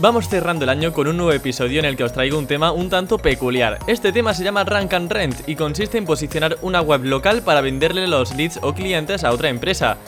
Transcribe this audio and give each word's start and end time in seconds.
Vamos 0.00 0.30
cerrando 0.30 0.64
el 0.64 0.70
año 0.70 0.94
con 0.94 1.08
un 1.08 1.18
nuevo 1.18 1.32
episodio 1.32 1.78
en 1.78 1.84
el 1.84 1.94
que 1.94 2.04
os 2.04 2.12
traigo 2.14 2.38
un 2.38 2.46
tema 2.46 2.72
un 2.72 2.88
tanto 2.88 3.18
peculiar. 3.18 3.78
Este 3.86 4.12
tema 4.12 4.32
se 4.32 4.42
llama 4.42 4.64
Rank 4.64 4.94
and 4.94 5.12
Rent 5.12 5.46
y 5.46 5.56
consiste 5.56 5.98
en 5.98 6.06
posicionar 6.06 6.56
una 6.62 6.80
web 6.80 7.04
local 7.04 7.42
para 7.42 7.60
venderle 7.60 8.06
los 8.06 8.34
leads 8.34 8.58
o 8.62 8.72
clientes 8.72 9.24
a 9.24 9.30
otra 9.30 9.50
empresa. 9.50 9.98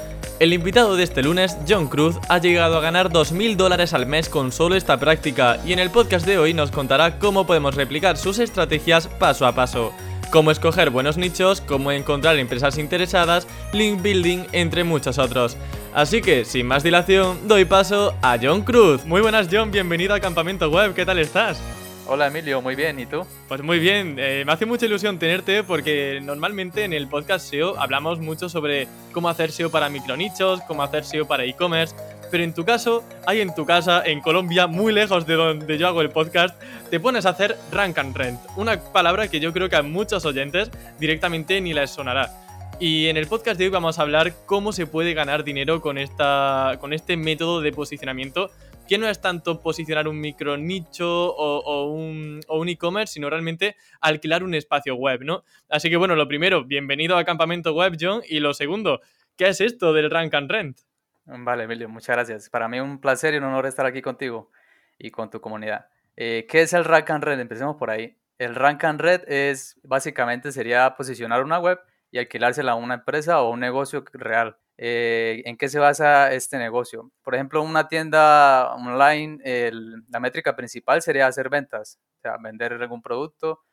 El 0.40 0.54
invitado 0.54 0.96
de 0.96 1.04
este 1.04 1.22
lunes, 1.22 1.58
John 1.68 1.88
Cruz, 1.88 2.16
ha 2.30 2.38
llegado 2.38 2.78
a 2.78 2.80
ganar 2.80 3.10
2.000 3.10 3.56
dólares 3.56 3.92
al 3.92 4.06
mes 4.06 4.30
con 4.30 4.50
solo 4.50 4.76
esta 4.76 4.98
práctica 4.98 5.58
y 5.62 5.74
en 5.74 5.78
el 5.78 5.90
podcast 5.90 6.24
de 6.24 6.38
hoy 6.38 6.54
nos 6.54 6.70
contará 6.70 7.18
cómo 7.18 7.44
podemos 7.46 7.74
replicar 7.74 8.16
sus 8.16 8.38
estrategias 8.38 9.08
paso 9.08 9.44
a 9.46 9.54
paso 9.54 9.92
cómo 10.32 10.50
escoger 10.50 10.88
buenos 10.88 11.18
nichos, 11.18 11.60
cómo 11.60 11.92
encontrar 11.92 12.38
empresas 12.38 12.78
interesadas, 12.78 13.46
link 13.74 14.00
building, 14.00 14.46
entre 14.52 14.82
muchos 14.82 15.18
otros. 15.18 15.58
Así 15.94 16.22
que, 16.22 16.46
sin 16.46 16.66
más 16.66 16.82
dilación, 16.82 17.46
doy 17.46 17.66
paso 17.66 18.14
a 18.22 18.38
John 18.40 18.62
Cruz. 18.62 19.04
Muy 19.04 19.20
buenas 19.20 19.48
John, 19.52 19.70
bienvenido 19.70 20.14
al 20.14 20.22
Campamento 20.22 20.70
Web, 20.70 20.94
¿qué 20.94 21.04
tal 21.04 21.18
estás? 21.18 21.62
Hola 22.06 22.28
Emilio, 22.28 22.62
muy 22.62 22.74
bien, 22.74 22.98
¿y 22.98 23.04
tú? 23.04 23.26
Pues 23.46 23.62
muy 23.62 23.78
bien, 23.78 24.16
eh, 24.18 24.42
me 24.46 24.52
hace 24.52 24.64
mucha 24.64 24.86
ilusión 24.86 25.18
tenerte 25.18 25.62
porque 25.62 26.18
normalmente 26.22 26.84
en 26.84 26.94
el 26.94 27.08
podcast 27.08 27.46
SEO 27.46 27.78
hablamos 27.78 28.20
mucho 28.20 28.48
sobre 28.48 28.88
cómo 29.12 29.28
hacer 29.28 29.52
SEO 29.52 29.70
para 29.70 29.90
micronichos, 29.90 30.62
cómo 30.62 30.82
hacer 30.82 31.04
SEO 31.04 31.26
para 31.28 31.44
e-commerce, 31.44 31.94
pero 32.30 32.42
en 32.42 32.54
tu 32.54 32.64
caso, 32.64 33.04
hay 33.26 33.42
en 33.42 33.54
tu 33.54 33.66
casa, 33.66 34.02
en 34.04 34.22
Colombia, 34.22 34.66
muy 34.66 34.94
lejos 34.94 35.26
de 35.26 35.34
donde 35.34 35.76
yo 35.76 35.88
hago 35.88 36.00
el 36.00 36.08
podcast, 36.08 36.58
te 36.90 37.00
pones 37.00 37.26
a 37.26 37.30
hacer 37.30 37.58
rank 37.70 37.98
and 37.98 38.16
rent, 38.16 38.40
una 38.56 38.80
palabra 38.80 39.28
que 39.28 39.40
yo 39.40 39.52
creo 39.52 39.68
que 39.68 39.76
a 39.76 39.82
muchos 39.82 40.24
oyentes 40.24 40.70
directamente 40.98 41.60
ni 41.60 41.74
les 41.74 41.90
sonará. 41.90 42.41
Y 42.84 43.06
en 43.06 43.16
el 43.16 43.28
podcast 43.28 43.60
de 43.60 43.66
hoy 43.66 43.70
vamos 43.70 44.00
a 44.00 44.02
hablar 44.02 44.32
cómo 44.44 44.72
se 44.72 44.88
puede 44.88 45.14
ganar 45.14 45.44
dinero 45.44 45.80
con, 45.80 45.98
esta, 45.98 46.78
con 46.80 46.92
este 46.92 47.16
método 47.16 47.60
de 47.60 47.70
posicionamiento, 47.70 48.50
que 48.88 48.98
no 48.98 49.06
es 49.08 49.20
tanto 49.20 49.62
posicionar 49.62 50.08
un 50.08 50.20
micro 50.20 50.56
nicho 50.56 51.32
o, 51.32 51.92
un, 51.92 52.40
o 52.48 52.58
un 52.58 52.68
e-commerce, 52.68 53.14
sino 53.14 53.30
realmente 53.30 53.76
alquilar 54.00 54.42
un 54.42 54.54
espacio 54.54 54.96
web, 54.96 55.20
¿no? 55.22 55.44
Así 55.68 55.90
que 55.90 55.96
bueno, 55.96 56.16
lo 56.16 56.26
primero, 56.26 56.64
bienvenido 56.64 57.16
a 57.16 57.24
Campamento 57.24 57.72
Web, 57.72 57.98
John, 58.00 58.20
y 58.28 58.40
lo 58.40 58.52
segundo, 58.52 59.00
¿qué 59.36 59.46
es 59.46 59.60
esto 59.60 59.92
del 59.92 60.10
rank 60.10 60.34
and 60.34 60.50
rent? 60.50 60.78
Vale, 61.26 61.62
Emilio, 61.62 61.88
muchas 61.88 62.16
gracias. 62.16 62.50
Para 62.50 62.66
mí 62.66 62.80
un 62.80 63.00
placer 63.00 63.32
y 63.34 63.36
un 63.36 63.44
honor 63.44 63.66
estar 63.66 63.86
aquí 63.86 64.02
contigo 64.02 64.50
y 64.98 65.12
con 65.12 65.30
tu 65.30 65.40
comunidad. 65.40 65.86
Eh, 66.16 66.48
¿Qué 66.50 66.62
es 66.62 66.72
el 66.72 66.84
Rank 66.84 67.08
and 67.10 67.22
Red? 67.22 67.38
Empecemos 67.38 67.76
por 67.76 67.90
ahí. 67.90 68.16
El 68.38 68.56
Rank 68.56 68.82
and 68.82 69.00
Red 69.00 69.22
es 69.28 69.78
básicamente 69.84 70.50
sería 70.50 70.96
posicionar 70.96 71.44
una 71.44 71.60
web 71.60 71.78
y 72.12 72.18
alquilársela 72.18 72.72
a 72.72 72.76
una 72.76 72.94
empresa 72.94 73.42
o 73.42 73.50
un 73.50 73.60
negocio 73.60 74.04
real. 74.12 74.56
Eh, 74.78 75.42
¿En 75.46 75.56
qué 75.56 75.68
se 75.68 75.80
basa 75.80 76.32
este 76.32 76.58
negocio? 76.58 77.10
Por 77.24 77.34
ejemplo, 77.34 77.62
una 77.62 77.88
tienda 77.88 78.72
online, 78.74 79.40
la 80.08 80.20
métrica 80.20 80.54
principal 80.54 81.02
sería 81.02 81.26
hacer 81.26 81.48
ventas, 81.50 81.98
o 82.18 82.20
sea, 82.22 82.36
vender 82.38 82.74
algún 82.74 83.02
producto 83.02 83.64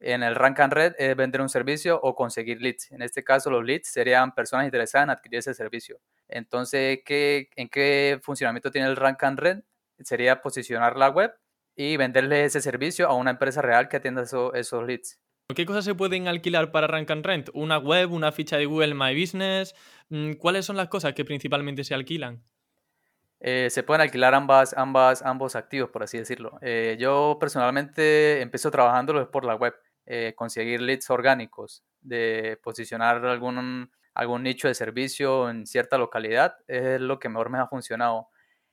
en 0.00 0.22
el 0.22 0.34
Rank 0.36 0.60
and 0.60 0.72
Red 0.72 0.94
es 0.98 1.16
vender 1.16 1.40
un 1.40 1.48
servicio 1.48 1.98
o 2.00 2.14
conseguir 2.14 2.60
leads. 2.62 2.90
En 2.92 3.02
este 3.02 3.24
caso, 3.24 3.50
los 3.50 3.64
leads 3.64 3.88
serían 3.88 4.32
personas 4.34 4.66
interesadas 4.66 5.06
en 5.06 5.10
adquirir 5.10 5.38
ese 5.40 5.54
servicio. 5.54 6.00
Entonces, 6.28 7.00
¿qué, 7.04 7.48
¿en 7.56 7.68
qué 7.68 8.20
funcionamiento 8.22 8.70
tiene 8.70 8.88
el 8.88 8.96
Rank 8.96 9.22
and 9.24 9.38
Red? 9.38 9.60
Sería 10.00 10.40
posicionar 10.40 10.96
la 10.96 11.08
web 11.10 11.34
y 11.74 11.96
venderle 11.96 12.44
ese 12.44 12.60
servicio 12.60 13.08
a 13.08 13.14
una 13.14 13.30
empresa 13.30 13.62
real 13.62 13.88
que 13.88 13.96
atienda 13.96 14.22
esos 14.22 14.86
leads. 14.86 15.18
¿Qué 15.54 15.64
cosas 15.64 15.86
se 15.86 15.94
pueden 15.94 16.28
alquilar 16.28 16.70
para 16.72 16.86
Rank 16.86 17.10
and 17.10 17.24
Rent? 17.24 17.48
¿Una 17.54 17.78
web, 17.78 18.12
una 18.12 18.32
ficha 18.32 18.58
de 18.58 18.66
Google 18.66 18.94
My 18.94 19.18
Business? 19.18 19.74
Mm, 20.10 20.32
¿Cuáles 20.32 20.66
son 20.66 20.76
las 20.76 20.88
cosas 20.88 21.14
que 21.14 21.24
principalmente 21.24 21.84
se 21.84 21.94
alquilan? 21.94 22.44
Eh, 23.40 23.68
se 23.70 23.82
pueden 23.82 24.02
alquilar 24.02 24.34
ambas, 24.34 24.74
ambas, 24.76 25.22
ambos 25.22 25.56
activos, 25.56 25.88
por 25.88 26.02
así 26.02 26.18
decirlo. 26.18 26.58
Eh, 26.60 26.98
yo 27.00 27.38
personalmente 27.40 28.42
empiezo 28.42 28.70
trabajándolo 28.70 29.30
por 29.30 29.46
la 29.46 29.54
web. 29.54 29.74
Eh, 30.04 30.34
conseguir 30.36 30.82
leads 30.82 31.08
orgánicos, 31.08 31.82
de 32.02 32.58
posicionar 32.62 33.24
algún, 33.24 33.90
algún 34.12 34.42
nicho 34.42 34.68
de 34.68 34.74
servicio 34.74 35.48
en 35.48 35.66
cierta 35.66 35.96
localidad, 35.96 36.56
es 36.66 37.00
lo 37.00 37.18
que 37.18 37.30
mejor 37.30 37.48
me 37.48 37.58
ha 37.58 37.66
funcionado. 37.68 38.28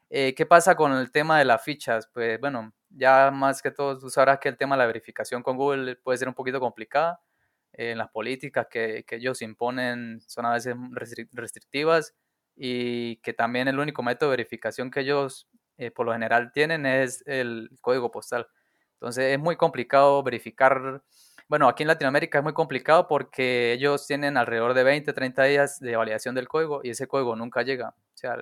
Eh, 0.10 0.34
¿Qué 0.36 0.46
pasa 0.46 0.76
con 0.76 0.92
el 0.94 1.12
tema 1.12 1.40
de 1.40 1.46
las 1.46 1.64
fichas? 1.64 2.10
Pues 2.14 2.40
bueno, 2.40 2.74
ya 2.96 3.32
más 3.32 3.62
que 3.62 3.72
todo, 3.72 3.98
tú 4.00 4.10
sabrás 4.10 4.40
que 4.40 4.50
el 4.50 4.58
tema 4.58 4.76
de 4.76 4.80
la 4.80 4.88
verificación 4.88 5.44
con 5.44 5.58
Google 5.58 5.96
puede 5.98 6.18
ser 6.18 6.28
un 6.28 6.34
poquito 6.34 6.60
complicada. 6.60 7.22
en 7.74 7.98
las 7.98 8.10
políticas 8.10 8.68
que, 8.70 9.04
que, 9.06 9.18
ellos 9.18 9.42
imponen 9.42 10.22
son 10.22 10.46
a 10.46 10.54
veces 10.54 10.76
restrictivas 11.34 12.16
y 12.56 13.18
que 13.18 13.34
también 13.34 13.68
el 13.68 13.80
único 13.80 14.02
método 14.02 14.32
de 14.32 14.38
verificación 14.38 14.90
que 14.92 15.02
ellos 15.02 15.48
eh, 15.78 15.92
por 15.92 16.06
lo 16.06 16.14
general 16.14 16.52
tienen 16.54 16.86
es 16.86 17.24
el 17.28 17.70
código 17.82 18.12
postal. 18.12 18.48
Entonces 18.94 19.34
es 19.34 19.40
muy 19.40 19.56
complicado 19.58 20.24
verificar. 20.24 21.04
Bueno, 21.48 21.68
aquí 21.68 21.84
en 21.84 21.88
Latinoamérica 21.88 22.40
es 22.40 22.44
muy 22.44 22.54
complicado 22.54 23.08
porque 23.08 23.74
ellos 23.74 24.08
tienen 24.08 24.38
alrededor 24.38 24.74
de 24.74 24.84
20, 24.84 25.14
30 25.14 25.44
días 25.44 25.80
de 25.80 25.96
validación 25.96 26.34
del 26.34 26.48
código 26.48 26.82
y 26.84 26.92
ese 26.92 27.08
código 27.08 27.36
nunca 27.36 27.62
llega. 27.64 27.90
O 27.90 28.18
sea, 28.18 28.38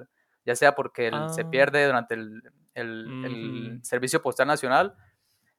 ya 0.45 0.55
sea 0.55 0.75
porque 0.75 1.09
se 1.33 1.41
ah. 1.41 1.49
pierde 1.49 1.85
durante 1.85 2.13
el, 2.13 2.43
servicio 3.83 4.21
postal 4.21 4.47
nacional 4.47 4.95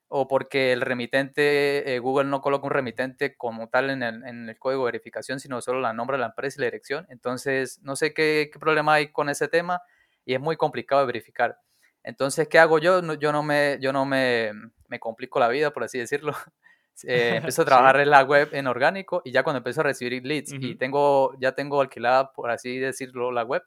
o 0.08 0.28
porque 0.28 0.72
el 0.72 0.80
remitente, 0.80 1.94
eh, 1.94 1.98
Google 1.98 2.28
no 2.28 2.40
coloca 2.40 2.66
un 2.66 2.72
remitente 2.72 3.36
como 3.36 3.68
tal 3.68 3.90
en 3.90 4.02
el, 4.02 4.58
código 4.58 4.82
de 4.82 4.92
verificación, 4.92 5.40
sino 5.40 5.60
solo 5.60 5.80
la 5.80 5.92
nombre 5.92 6.16
de 6.16 6.20
la 6.20 6.26
empresa 6.26 6.56
y 6.58 6.60
la 6.60 6.66
dirección. 6.66 7.06
Entonces, 7.08 7.80
no 7.82 7.96
sé 7.96 8.14
qué, 8.14 8.50
qué 8.52 8.58
problema 8.58 8.94
hay 8.94 9.10
con 9.10 9.28
ese 9.28 9.48
tema 9.48 9.82
y 10.24 10.34
es 10.34 10.40
muy 10.40 10.56
complicado 10.56 11.00
de 11.00 11.06
verificar. 11.06 11.58
Entonces, 12.04 12.48
¿qué 12.48 12.58
hago 12.58 12.78
yo? 12.78 13.14
Yo 13.14 13.32
no 13.32 13.42
me, 13.42 13.78
yo 13.80 13.92
no 13.92 14.04
me, 14.04 14.52
me 14.88 15.00
complico 15.00 15.40
la 15.40 15.48
vida, 15.48 15.72
por 15.72 15.84
así 15.84 15.98
decirlo. 15.98 16.32
Eh, 17.02 17.34
empiezo 17.42 17.62
a 17.62 17.64
trabajar 17.64 17.98
en 17.98 18.08
la 18.08 18.22
web 18.22 18.50
en 18.52 18.68
orgánico 18.68 19.20
y 19.24 19.32
ya 19.32 19.42
cuando 19.42 19.58
empiezo 19.58 19.80
a 19.80 19.82
recibir 19.82 20.24
leads 20.24 20.52
y 20.52 20.76
tengo, 20.76 21.36
ya 21.40 21.50
tengo 21.50 21.80
alquilada, 21.80 22.32
por 22.32 22.52
así 22.52 22.78
decirlo, 22.78 23.32
la 23.32 23.42
web, 23.42 23.64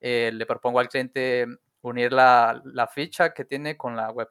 eh, 0.00 0.32
le 0.34 0.44
propongo 0.44 0.80
al 0.80 0.88
cliente 0.88 1.46
unir 1.84 2.12
la, 2.12 2.60
la, 2.64 2.86
ficha 2.86 3.32
que 3.32 3.44
tiene 3.44 3.76
con 3.76 3.96
la 3.96 4.10
web. 4.10 4.28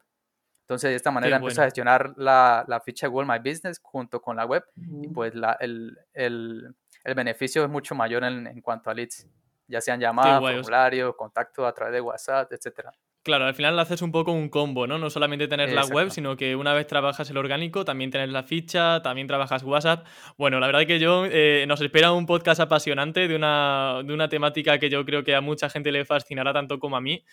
Entonces, 0.62 0.90
de 0.90 0.96
esta 0.96 1.10
manera 1.10 1.36
empiezo 1.36 1.60
a 1.60 1.64
gestionar 1.64 2.14
la, 2.16 2.64
la, 2.66 2.80
ficha 2.80 3.06
de 3.06 3.10
Google 3.10 3.28
My 3.28 3.38
Business 3.38 3.80
junto 3.82 4.20
con 4.20 4.36
la 4.36 4.46
web 4.46 4.64
y 4.76 5.08
pues 5.08 5.34
la, 5.34 5.52
el, 5.60 5.96
el, 6.14 6.74
el, 7.04 7.14
beneficio 7.14 7.62
es 7.62 7.70
mucho 7.70 7.94
mayor 7.94 8.24
en, 8.24 8.46
en 8.46 8.60
cuanto 8.60 8.90
a 8.90 8.94
leads, 8.94 9.26
ya 9.68 9.80
sean 9.80 10.00
llamadas, 10.00 10.40
formularios, 10.40 11.14
contacto 11.16 11.66
a 11.66 11.74
través 11.74 11.94
de 11.94 12.00
WhatsApp, 12.00 12.50
etcétera. 12.52 12.92
Claro, 13.24 13.46
al 13.46 13.54
final 13.54 13.78
haces 13.78 14.02
un 14.02 14.12
poco 14.12 14.32
un 14.32 14.50
combo, 14.50 14.86
¿no? 14.86 14.98
No 14.98 15.08
solamente 15.08 15.48
tener 15.48 15.72
la 15.72 15.86
web, 15.86 16.10
sino 16.10 16.36
que 16.36 16.54
una 16.56 16.74
vez 16.74 16.86
trabajas 16.86 17.30
el 17.30 17.38
orgánico, 17.38 17.82
también 17.82 18.10
tienes 18.10 18.28
la 18.28 18.42
ficha, 18.42 19.00
también 19.00 19.26
trabajas 19.26 19.62
WhatsApp. 19.62 20.06
Bueno, 20.36 20.60
la 20.60 20.66
verdad 20.66 20.86
que 20.86 20.98
yo 20.98 21.24
eh, 21.24 21.64
nos 21.66 21.80
espera 21.80 22.12
un 22.12 22.26
podcast 22.26 22.60
apasionante 22.60 23.26
de 23.26 23.34
una, 23.34 24.02
de 24.04 24.12
una 24.12 24.28
temática 24.28 24.78
que 24.78 24.90
yo 24.90 25.06
creo 25.06 25.24
que 25.24 25.34
a 25.34 25.40
mucha 25.40 25.70
gente 25.70 25.90
le 25.90 26.04
fascinará 26.04 26.52
tanto 26.52 26.78
como 26.78 26.98
a 26.98 27.00
mí. 27.00 27.24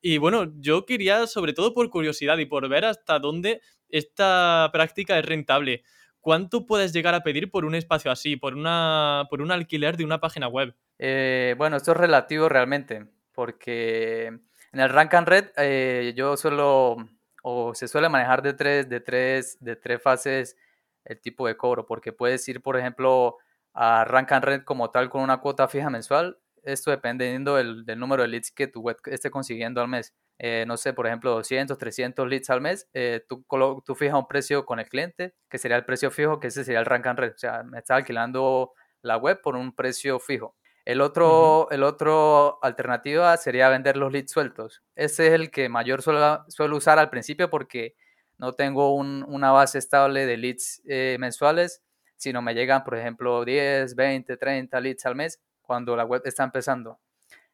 Y 0.00 0.18
bueno, 0.18 0.52
yo 0.60 0.86
quería, 0.86 1.26
sobre 1.26 1.52
todo 1.52 1.74
por 1.74 1.90
curiosidad 1.90 2.38
y 2.38 2.46
por 2.46 2.68
ver 2.68 2.84
hasta 2.84 3.18
dónde 3.18 3.60
esta 3.88 4.70
práctica 4.72 5.18
es 5.18 5.24
rentable. 5.24 5.82
¿Cuánto 6.20 6.64
puedes 6.64 6.92
llegar 6.92 7.16
a 7.16 7.24
pedir 7.24 7.50
por 7.50 7.64
un 7.64 7.74
espacio 7.74 8.12
así, 8.12 8.36
por, 8.36 8.54
una, 8.54 9.24
por 9.28 9.42
un 9.42 9.50
alquiler 9.50 9.96
de 9.96 10.04
una 10.04 10.20
página 10.20 10.46
web? 10.46 10.76
Eh, 10.96 11.56
bueno, 11.58 11.76
esto 11.76 11.90
es 11.90 11.96
relativo 11.96 12.48
realmente, 12.48 13.06
porque 13.32 14.38
en 14.72 14.80
el 14.80 14.88
Rank 14.90 15.14
and 15.14 15.28
Red 15.28 15.50
eh, 15.56 16.12
yo 16.16 16.36
suelo, 16.36 16.96
o 17.42 17.74
se 17.74 17.88
suele 17.88 18.08
manejar 18.08 18.42
de 18.42 18.54
tres, 18.54 18.88
de, 18.88 19.00
tres, 19.00 19.58
de 19.60 19.76
tres 19.76 20.02
fases 20.02 20.56
el 21.04 21.20
tipo 21.20 21.46
de 21.46 21.56
cobro, 21.56 21.86
porque 21.86 22.12
puedes 22.12 22.46
ir, 22.48 22.62
por 22.62 22.76
ejemplo, 22.76 23.38
a 23.74 24.04
Rank 24.04 24.32
and 24.32 24.44
Red 24.44 24.62
como 24.64 24.90
tal 24.90 25.10
con 25.10 25.22
una 25.22 25.40
cuota 25.40 25.68
fija 25.68 25.90
mensual. 25.90 26.38
Esto 26.62 26.90
dependiendo 26.90 27.56
del, 27.56 27.86
número 27.98 28.22
de 28.22 28.28
leads 28.28 28.52
que 28.52 28.66
tu 28.66 28.82
web 28.82 28.98
esté 29.06 29.30
consiguiendo 29.30 29.80
al 29.80 29.88
mes. 29.88 30.14
eh, 30.38 30.64
no 30.66 30.76
sé, 30.76 30.92
por 30.92 31.06
ejemplo, 31.06 31.30
200, 31.32 31.78
300 31.78 32.28
leads 32.28 32.50
al 32.50 32.60
mes, 32.60 32.88
eh, 32.94 33.24
tú, 33.28 33.44
tú 33.84 33.94
fijas 33.94 34.14
un 34.14 34.26
precio 34.26 34.64
con 34.66 34.78
el 34.78 34.88
cliente, 34.88 35.34
que 35.48 35.58
sería 35.58 35.76
el 35.76 35.84
precio 35.84 36.10
fijo, 36.10 36.40
que 36.40 36.48
ese 36.48 36.64
sería 36.64 36.80
el 36.80 36.86
rank 36.86 37.06
and 37.06 37.18
rate. 37.18 37.34
O 37.34 37.38
sea, 37.38 37.62
me 37.62 37.78
está 37.78 37.96
alquilando 37.96 38.72
la 39.02 39.16
web 39.16 39.40
por 39.42 39.56
un 39.56 39.74
precio 39.74 40.18
fijo. 40.20 40.56
El 40.90 41.02
otro, 41.02 41.70
el 41.70 41.84
otro 41.84 42.58
alternativa 42.62 43.36
sería 43.36 43.68
vender 43.68 43.96
los 43.96 44.10
leads 44.10 44.32
sueltos. 44.32 44.82
Ese 44.96 45.28
es 45.28 45.34
el 45.34 45.52
que 45.52 45.68
mayor 45.68 46.02
suelo, 46.02 46.44
usar 46.74 46.98
al 46.98 47.10
principio 47.10 47.48
porque 47.48 47.94
no 48.38 48.54
tengo 48.54 48.94
una 48.94 49.52
base 49.52 49.78
estable 49.78 50.26
de 50.26 50.36
leads 50.36 50.82
eh, 50.88 51.16
mensuales, 51.20 51.84
sino 52.16 52.42
me 52.42 52.54
llegan, 52.54 52.82
por 52.82 52.96
ejemplo, 52.98 53.44
10, 53.44 53.94
20, 53.94 54.36
30 54.36 54.80
leads 54.80 55.06
al 55.06 55.14
mes 55.14 55.40
cuando 55.62 55.94
la 55.94 56.04
web 56.04 56.22
está 56.24 56.42
empezando. 56.42 56.98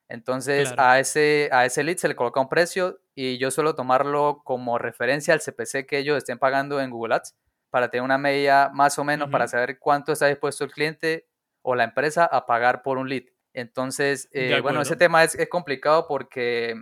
Entonces 0.09 0.73
a, 0.79 0.99
ese, 0.99 1.51
a 1.53 1.67
ese 1.67 1.85
lead 1.85 1.99
se 1.99 2.09
le 2.09 2.17
coloca 2.17 2.41
un 2.41 2.49
precio 2.49 3.01
y 3.15 3.37
yo 3.37 3.51
suelo 3.51 3.75
tomarlo 3.75 4.41
como 4.45 4.79
referencia 4.79 5.35
al 5.35 5.43
CPC 5.43 5.85
que 5.87 5.99
ellos 5.99 6.17
estén 6.17 6.39
pagando 6.39 6.81
en 6.81 6.89
Google 6.89 7.17
Ads 7.17 7.35
para 7.69 7.91
tener 7.91 8.03
una 8.03 8.17
media 8.17 8.71
más 8.73 8.99
o 8.99 9.05
menos 9.05 9.29
para 9.29 9.47
saber 9.47 9.79
cuánto 9.79 10.13
está 10.13 10.27
dispuesto 10.27 10.65
el 10.65 10.71
cliente 10.71 11.27
o 11.69 11.75
la 11.75 11.83
empresa 11.83 12.25
a 12.25 12.47
pagar 12.47 12.83
por 12.83 12.97
un 12.97 13.09
lead. 13.09 13.25
Entonces, 13.53 14.29
eh, 14.33 14.61
bueno, 14.63 14.81
ese 14.83 14.95
tema 14.95 15.25
es, 15.25 15.35
es, 15.35 15.49
complicado 15.49 16.07
porque 16.07 16.77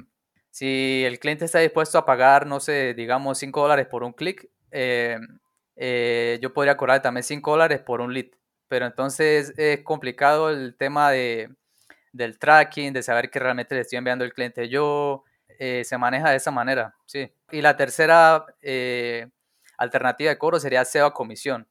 si 0.50 1.02
el 1.06 1.18
cliente 1.18 1.46
está 1.46 1.60
dispuesto 1.60 1.96
a 1.96 2.04
pagar, 2.04 2.46
no 2.46 2.60
sé, 2.60 2.92
digamos 2.92 3.38
5 3.38 3.62
dólares 3.62 3.86
por 3.86 4.04
un 4.04 4.12
clic, 4.12 4.46
eh, 4.70 5.18
eh, 5.76 6.38
yo 6.42 6.52
podría 6.52 6.76
cobrar 6.76 7.00
también 7.00 7.24
5 7.24 7.50
dólares 7.50 7.80
por 7.80 8.02
un 8.02 8.12
lead. 8.12 8.26
Pero 8.68 8.84
entonces 8.84 9.54
es 9.56 9.80
complicado 9.84 10.50
el 10.50 10.76
tema 10.76 11.10
de 11.10 11.48
del 12.12 12.38
tracking, 12.38 12.92
de 12.92 13.02
saber 13.02 13.30
que 13.30 13.38
realmente 13.38 13.74
le 13.74 13.80
estoy 13.80 13.96
enviando 13.96 14.24
el 14.24 14.34
cliente 14.34 14.68
yo, 14.68 15.24
se 15.58 15.98
maneja 15.98 16.30
de 16.30 16.36
esa 16.36 16.50
manera, 16.50 16.94
sí. 17.06 17.32
Y 17.50 17.60
la 17.60 17.76
tercera 17.76 18.46
alternativa 19.76 20.30
de 20.30 20.38
cobro 20.38 20.60
sería 20.60 20.84
SEO 20.84 21.06
a 21.06 21.14
comisión, 21.14 21.66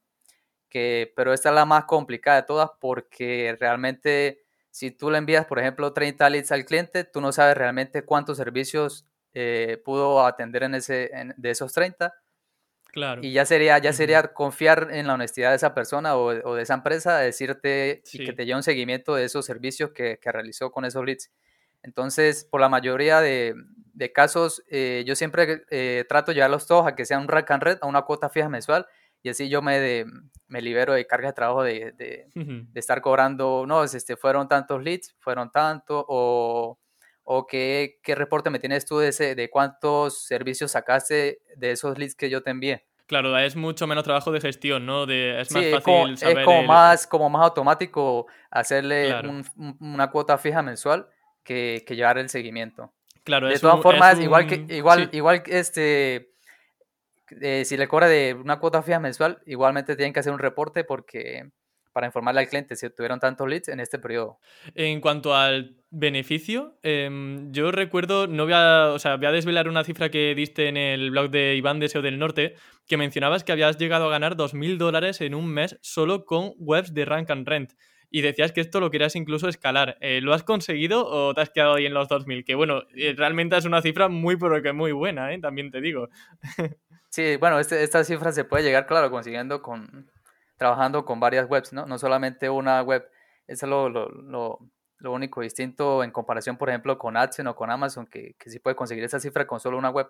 que, 0.74 1.12
pero 1.14 1.32
esta 1.32 1.50
es 1.50 1.54
la 1.54 1.64
más 1.64 1.84
complicada 1.84 2.40
de 2.40 2.46
todas 2.48 2.68
porque 2.80 3.56
realmente 3.60 4.42
si 4.70 4.90
tú 4.90 5.08
le 5.08 5.18
envías, 5.18 5.46
por 5.46 5.60
ejemplo, 5.60 5.92
30 5.92 6.28
leads 6.30 6.50
al 6.50 6.64
cliente, 6.64 7.04
tú 7.04 7.20
no 7.20 7.30
sabes 7.30 7.56
realmente 7.56 8.02
cuántos 8.02 8.38
servicios 8.38 9.06
eh, 9.34 9.80
pudo 9.84 10.26
atender 10.26 10.64
en 10.64 10.74
ese, 10.74 11.12
de 11.36 11.50
esos 11.50 11.72
30 11.72 12.12
y 13.22 13.32
ya 13.32 13.44
sería, 13.44 13.78
ya 13.78 13.92
sería 13.92 14.22
confiar 14.32 14.88
en 14.90 15.06
la 15.06 15.14
honestidad 15.14 15.50
de 15.50 15.56
esa 15.56 15.74
persona 15.74 16.16
o, 16.16 16.54
de 16.54 16.62
esa 16.62 16.74
empresa, 16.74 17.18
decirte 17.18 18.02
y 18.12 18.24
que 18.24 18.32
te 18.32 18.44
lleve 18.44 18.56
un 18.56 18.62
seguimiento 18.64 19.14
de 19.14 19.24
esos 19.24 19.46
servicios 19.46 19.92
que, 19.92 20.18
que, 20.20 20.32
realizó 20.32 20.72
con 20.72 20.84
esos 20.84 21.04
leads. 21.04 21.30
Entonces, 21.84 22.44
por 22.44 22.60
la 22.60 22.68
mayoría 22.68 23.20
de, 23.20 23.54
de 23.92 24.12
casos, 24.12 24.64
eh, 24.68 25.04
yo 25.06 25.14
siempre 25.14 25.64
eh, 25.70 26.04
trato 26.08 26.32
de 26.32 26.36
llevarlos 26.36 26.66
todos 26.66 26.86
a 26.86 26.96
que 26.96 27.04
sea 27.04 27.18
un 27.18 27.28
rack 27.28 27.50
and 27.52 27.62
red, 27.62 27.78
a 27.80 27.86
una 27.86 28.02
cuota 28.02 28.28
fija 28.28 28.48
mensual, 28.48 28.86
y 29.22 29.28
así 29.28 29.48
yo 29.48 29.62
me, 29.62 30.04
me 30.48 30.60
libero 30.60 30.92
de 30.92 31.06
carga 31.06 31.28
de 31.28 31.32
trabajo 31.34 31.62
de, 31.62 31.92
de, 31.92 32.26
de, 32.34 32.80
estar 32.80 33.00
cobrando, 33.00 33.64
no, 33.66 33.84
este, 33.84 34.16
fueron 34.16 34.48
tantos 34.48 34.82
leads, 34.82 35.14
fueron 35.20 35.50
tanto, 35.50 36.04
o, 36.08 36.78
o 37.22 37.46
qué, 37.46 37.98
qué, 38.02 38.14
reporte 38.14 38.50
me 38.50 38.58
tienes 38.58 38.86
tú 38.86 38.98
de, 38.98 39.08
ese, 39.08 39.34
de 39.34 39.50
cuántos 39.50 40.24
servicios 40.26 40.72
sacaste 40.72 41.40
de 41.56 41.70
esos 41.70 41.98
leads 41.98 42.14
que 42.14 42.30
yo 42.30 42.42
te 42.42 42.50
envié. 42.50 42.86
Claro, 43.06 43.36
es 43.36 43.54
mucho 43.54 43.86
menos 43.86 44.04
trabajo 44.04 44.32
de 44.32 44.40
gestión, 44.40 44.86
¿no? 44.86 45.04
De, 45.04 45.40
es 45.40 45.52
más 45.52 45.64
fácil 45.82 46.16
saber 46.16 46.38
Es 46.38 46.44
como, 46.44 46.62
más, 46.62 47.06
como 47.06 47.28
más 47.28 47.42
automático 47.44 48.26
hacerle 48.50 49.14
una 49.78 50.10
cuota 50.10 50.38
fija 50.38 50.62
mensual 50.62 51.06
que, 51.42 51.84
que, 51.86 51.96
llevar 51.96 52.16
el 52.16 52.30
seguimiento. 52.30 52.94
Claro, 53.22 53.48
de 53.48 53.58
todas 53.58 53.80
formas, 53.82 54.18
igual 54.20 54.46
que, 54.46 54.64
igual, 54.74 55.10
igual 55.12 55.42
este, 55.46 56.33
eh, 57.40 57.64
si 57.64 57.76
le 57.76 57.88
cobra 57.88 58.08
de 58.08 58.34
una 58.34 58.58
cuota 58.58 58.82
fija 58.82 59.00
mensual, 59.00 59.42
igualmente 59.46 59.96
tienen 59.96 60.12
que 60.12 60.20
hacer 60.20 60.32
un 60.32 60.38
reporte 60.38 60.84
porque 60.84 61.50
para 61.94 62.08
informarle 62.08 62.40
al 62.40 62.48
cliente 62.48 62.74
si 62.74 62.90
tuvieron 62.90 63.20
tantos 63.20 63.48
leads 63.48 63.68
en 63.68 63.78
este 63.78 63.98
periodo. 63.98 64.38
En 64.74 65.00
cuanto 65.00 65.34
al 65.34 65.76
beneficio, 65.90 66.76
em, 66.82 67.52
yo 67.52 67.70
recuerdo, 67.70 68.26
no 68.26 68.44
voy 68.44 68.52
a, 68.52 68.90
o 68.92 68.98
sea, 68.98 69.16
voy 69.16 69.26
a 69.26 69.32
desvelar 69.32 69.68
una 69.68 69.84
cifra 69.84 70.10
que 70.10 70.34
diste 70.34 70.68
en 70.68 70.76
el 70.76 71.12
blog 71.12 71.30
de 71.30 71.54
Iván 71.54 71.78
de 71.78 71.88
SEO 71.88 72.02
del 72.02 72.18
Norte, 72.18 72.56
que 72.88 72.96
mencionabas 72.96 73.44
que 73.44 73.52
habías 73.52 73.78
llegado 73.78 74.06
a 74.06 74.10
ganar 74.10 74.36
2.000 74.36 74.76
dólares 74.76 75.20
en 75.20 75.36
un 75.36 75.46
mes 75.46 75.78
solo 75.82 76.24
con 76.24 76.52
webs 76.58 76.92
de 76.92 77.04
Rank 77.04 77.30
and 77.30 77.48
Rent. 77.48 77.72
Y 78.10 78.20
decías 78.20 78.52
que 78.52 78.60
esto 78.60 78.80
lo 78.80 78.90
querías 78.90 79.16
incluso 79.16 79.48
escalar. 79.48 79.96
Eh, 80.00 80.20
¿Lo 80.20 80.34
has 80.34 80.42
conseguido 80.42 81.06
o 81.06 81.34
te 81.34 81.40
has 81.40 81.50
quedado 81.50 81.74
ahí 81.74 81.86
en 81.86 81.94
los 81.94 82.08
2.000? 82.08 82.44
Que 82.44 82.54
bueno, 82.54 82.82
eh, 82.96 83.14
realmente 83.16 83.56
es 83.56 83.64
una 83.64 83.82
cifra 83.82 84.08
muy, 84.08 84.36
pero 84.36 84.60
que 84.62 84.72
muy 84.72 84.92
buena, 84.92 85.30
también 85.40 85.70
te 85.70 85.80
digo. 85.80 86.08
sí, 87.14 87.36
bueno, 87.36 87.60
este, 87.60 87.84
esta 87.84 88.02
cifra 88.02 88.32
se 88.32 88.44
puede 88.44 88.64
llegar, 88.64 88.86
claro, 88.86 89.08
consiguiendo 89.10 89.62
con, 89.62 90.10
trabajando 90.56 91.04
con 91.04 91.20
varias 91.20 91.48
webs, 91.48 91.72
¿no? 91.72 91.86
No 91.86 91.96
solamente 91.98 92.50
una 92.50 92.82
web. 92.82 93.08
Eso 93.46 93.66
es 93.66 93.70
lo, 93.70 93.88
lo, 93.88 94.58
lo, 94.98 95.12
único 95.12 95.40
distinto 95.42 96.02
en 96.02 96.10
comparación, 96.10 96.56
por 96.56 96.70
ejemplo, 96.70 96.98
con 96.98 97.16
AdSense 97.16 97.48
o 97.48 97.54
con 97.54 97.70
Amazon, 97.70 98.06
que, 98.06 98.34
que 98.38 98.50
sí 98.50 98.58
puede 98.58 98.74
conseguir 98.74 99.04
esa 99.04 99.20
cifra 99.20 99.46
con 99.46 99.60
solo 99.60 99.78
una 99.78 99.90
web. 99.90 100.08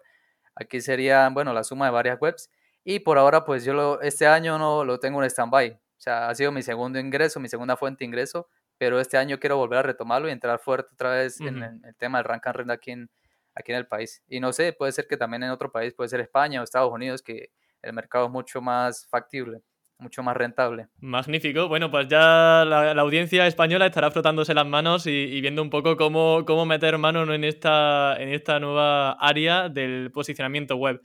Aquí 0.54 0.80
sería, 0.80 1.28
bueno, 1.28 1.52
la 1.52 1.64
suma 1.64 1.86
de 1.86 1.92
varias 1.92 2.18
webs. 2.20 2.50
Y 2.84 3.00
por 3.00 3.18
ahora, 3.18 3.44
pues 3.44 3.64
yo 3.64 3.74
lo, 3.74 4.00
este 4.00 4.26
año 4.26 4.58
no 4.58 4.84
lo 4.84 4.98
tengo 4.98 5.22
en 5.22 5.28
stand-by. 5.28 5.72
O 5.72 6.00
sea, 6.00 6.28
ha 6.28 6.34
sido 6.34 6.52
mi 6.52 6.62
segundo 6.62 6.98
ingreso, 6.98 7.38
mi 7.40 7.48
segunda 7.48 7.76
fuente 7.76 8.00
de 8.00 8.06
ingreso, 8.06 8.48
pero 8.78 8.98
este 9.00 9.18
año 9.18 9.38
quiero 9.38 9.58
volver 9.58 9.80
a 9.80 9.82
retomarlo 9.82 10.28
y 10.28 10.32
entrar 10.32 10.58
fuerte 10.58 10.90
otra 10.94 11.10
vez 11.10 11.40
en, 11.40 11.62
el 11.62 11.96
tema 11.96 12.18
del 12.18 12.24
rank 12.24 12.46
and 12.46 12.56
rent 12.56 12.70
aquí 12.70 12.92
en, 12.92 13.10
aquí 13.54 13.72
en 13.72 13.78
el 13.78 13.86
país. 13.86 14.22
Y 14.28 14.40
no 14.40 14.52
sé, 14.52 14.72
puede 14.72 14.92
ser 14.92 15.06
que 15.06 15.16
también 15.16 15.42
en 15.42 15.50
otro 15.50 15.70
país, 15.70 15.94
puede 15.94 16.08
ser 16.08 16.20
España 16.20 16.60
o 16.60 16.64
Estados 16.64 16.92
Unidos, 16.92 17.22
que 17.22 17.50
el 17.82 17.92
mercado 17.92 18.26
es 18.26 18.32
mucho 18.32 18.60
más 18.60 19.06
factible 19.08 19.62
mucho 19.98 20.22
más 20.22 20.36
rentable. 20.36 20.88
Magnífico. 21.00 21.68
Bueno, 21.68 21.90
pues 21.90 22.08
ya 22.08 22.64
la, 22.66 22.92
audiencia 23.00 23.46
española 23.46 23.86
estará 23.86 24.10
frotándose 24.10 24.54
las 24.54 24.66
manos 24.66 25.06
y, 25.06 25.40
viendo 25.40 25.62
un 25.62 25.70
poco 25.70 25.96
cómo, 25.96 26.44
cómo 26.46 26.66
meter 26.66 26.98
mano 26.98 27.32
en 27.32 27.44
esta, 27.44 28.16
en 28.18 28.28
esta 28.28 28.58
nueva 28.60 29.12
área 29.12 29.68
del 29.68 30.10
posicionamiento 30.12 30.76
web. 30.76 31.00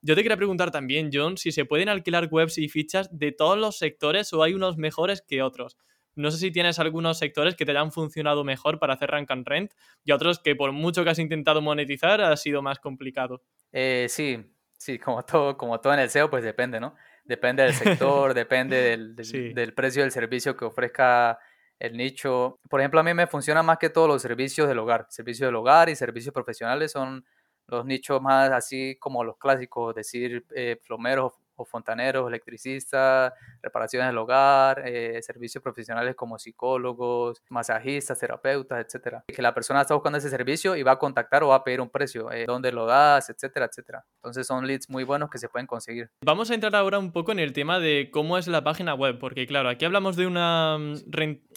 Yo 0.00 0.14
te 0.14 0.22
quería 0.22 0.36
preguntar 0.36 0.70
también, 0.70 1.10
John, 1.12 1.38
si 1.38 1.50
se 1.50 1.64
pueden 1.64 1.88
alquilar 1.88 2.28
webs 2.30 2.58
y 2.58 2.68
fichas 2.68 3.08
de 3.10 3.32
todos 3.32 3.58
los 3.58 3.78
sectores 3.78 4.32
o 4.32 4.42
hay 4.42 4.54
unos 4.54 4.76
mejores 4.76 5.22
que 5.26 5.42
otros. 5.42 5.78
No 6.16 6.30
sé 6.30 6.38
si 6.38 6.50
tienes 6.50 6.78
algunos 6.78 7.18
sectores 7.18 7.54
que 7.54 7.64
te 7.64 7.72
hayan 7.72 7.92
funcionado 7.92 8.44
mejor 8.44 8.78
para 8.78 8.94
hacer 8.94 9.10
rank 9.10 9.30
and 9.30 9.46
rent 9.46 9.72
y 10.04 10.12
otros 10.12 10.38
que 10.38 10.54
por 10.54 10.72
mucho 10.72 11.04
que 11.04 11.10
has 11.10 11.18
intentado 11.18 11.60
monetizar 11.60 12.20
ha 12.20 12.36
sido 12.36 12.62
más 12.62 12.78
complicado. 12.78 13.42
Eh, 13.72 14.06
sí, 14.08 14.44
sí, 14.78 14.98
como 14.98 15.24
todo, 15.24 15.56
como 15.56 15.80
todo 15.80 15.94
en 15.94 16.00
el 16.00 16.10
SEO, 16.10 16.30
pues 16.30 16.44
depende, 16.44 16.80
¿no? 16.80 16.94
depende 17.24 17.62
del 17.62 17.74
sector, 17.74 18.34
depende 18.34 18.76
del, 18.76 19.16
del, 19.16 19.74
precio 19.74 20.02
del 20.02 20.12
servicio 20.12 20.56
que 20.56 20.64
ofrezca 20.64 21.38
el 21.78 21.96
nicho. 21.96 22.60
Por 22.68 22.80
ejemplo, 22.80 23.00
a 23.00 23.02
mí 23.02 23.14
me 23.14 23.26
funcionan 23.26 23.66
más 23.66 23.78
que 23.78 23.90
todos 23.90 24.08
los 24.08 24.22
servicios 24.22 24.68
del 24.68 24.78
hogar. 24.78 25.06
Servicios 25.10 25.48
del 25.48 25.56
hogar 25.56 25.88
y 25.88 25.96
servicios 25.96 26.32
profesionales 26.32 26.92
son 26.92 27.24
los 27.66 27.84
nichos 27.86 28.20
más 28.20 28.50
así 28.50 28.96
como 29.00 29.24
los 29.24 29.38
clásicos, 29.38 29.94
decir 29.94 30.44
eh, 30.54 30.78
plomeros 30.86 31.32
o 31.56 31.64
fontaneros, 31.64 32.28
electricistas, 32.28 33.32
reparaciones 33.62 34.08
del 34.08 34.18
hogar, 34.18 34.82
eh, 34.86 35.20
servicios 35.22 35.62
profesionales 35.62 36.14
como 36.14 36.38
psicólogos, 36.38 37.42
masajistas, 37.48 38.18
terapeutas, 38.18 38.84
etcétera. 38.84 39.24
Que 39.26 39.42
la 39.42 39.54
persona 39.54 39.82
está 39.82 39.94
buscando 39.94 40.18
ese 40.18 40.30
servicio 40.30 40.76
y 40.76 40.82
va 40.82 40.92
a 40.92 40.98
contactar 40.98 41.42
o 41.42 41.48
va 41.48 41.56
a 41.56 41.64
pedir 41.64 41.80
un 41.80 41.90
precio, 41.90 42.30
eh, 42.32 42.44
dónde 42.46 42.72
lo 42.72 42.86
das, 42.86 43.30
etcétera, 43.30 43.66
etcétera. 43.66 44.04
Entonces 44.16 44.46
son 44.46 44.66
leads 44.66 44.88
muy 44.90 45.04
buenos 45.04 45.30
que 45.30 45.38
se 45.38 45.48
pueden 45.48 45.66
conseguir. 45.66 46.10
Vamos 46.24 46.50
a 46.50 46.54
entrar 46.54 46.74
ahora 46.74 46.98
un 46.98 47.12
poco 47.12 47.32
en 47.32 47.38
el 47.38 47.52
tema 47.52 47.78
de 47.78 48.10
cómo 48.12 48.38
es 48.38 48.46
la 48.46 48.64
página 48.64 48.94
web, 48.94 49.18
porque 49.18 49.46
claro, 49.46 49.68
aquí 49.68 49.84
hablamos 49.84 50.16
de 50.16 50.26
una, 50.26 50.78
mm, 50.78 50.94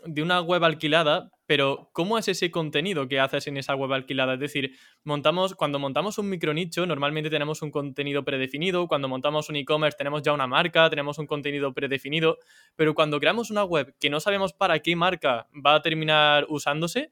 de 0.05 0.21
una 0.21 0.41
web 0.41 0.63
alquilada, 0.63 1.31
pero 1.47 1.89
¿cómo 1.93 2.17
es 2.17 2.27
ese 2.27 2.51
contenido 2.51 3.07
que 3.07 3.19
haces 3.19 3.47
en 3.47 3.57
esa 3.57 3.73
web 3.73 3.93
alquilada? 3.93 4.35
Es 4.35 4.39
decir, 4.39 4.75
montamos, 5.03 5.55
cuando 5.55 5.79
montamos 5.79 6.17
un 6.19 6.29
micronicho, 6.29 6.85
normalmente 6.85 7.29
tenemos 7.29 7.61
un 7.61 7.71
contenido 7.71 8.23
predefinido, 8.23 8.87
cuando 8.87 9.07
montamos 9.07 9.49
un 9.49 9.55
e-commerce 9.55 9.97
tenemos 9.97 10.21
ya 10.21 10.33
una 10.33 10.45
marca, 10.45 10.89
tenemos 10.89 11.17
un 11.17 11.25
contenido 11.25 11.73
predefinido, 11.73 12.37
pero 12.75 12.93
cuando 12.93 13.19
creamos 13.19 13.49
una 13.49 13.63
web 13.63 13.95
que 13.99 14.09
no 14.09 14.19
sabemos 14.19 14.53
para 14.53 14.79
qué 14.79 14.95
marca 14.95 15.47
va 15.65 15.75
a 15.75 15.81
terminar 15.81 16.45
usándose, 16.49 17.09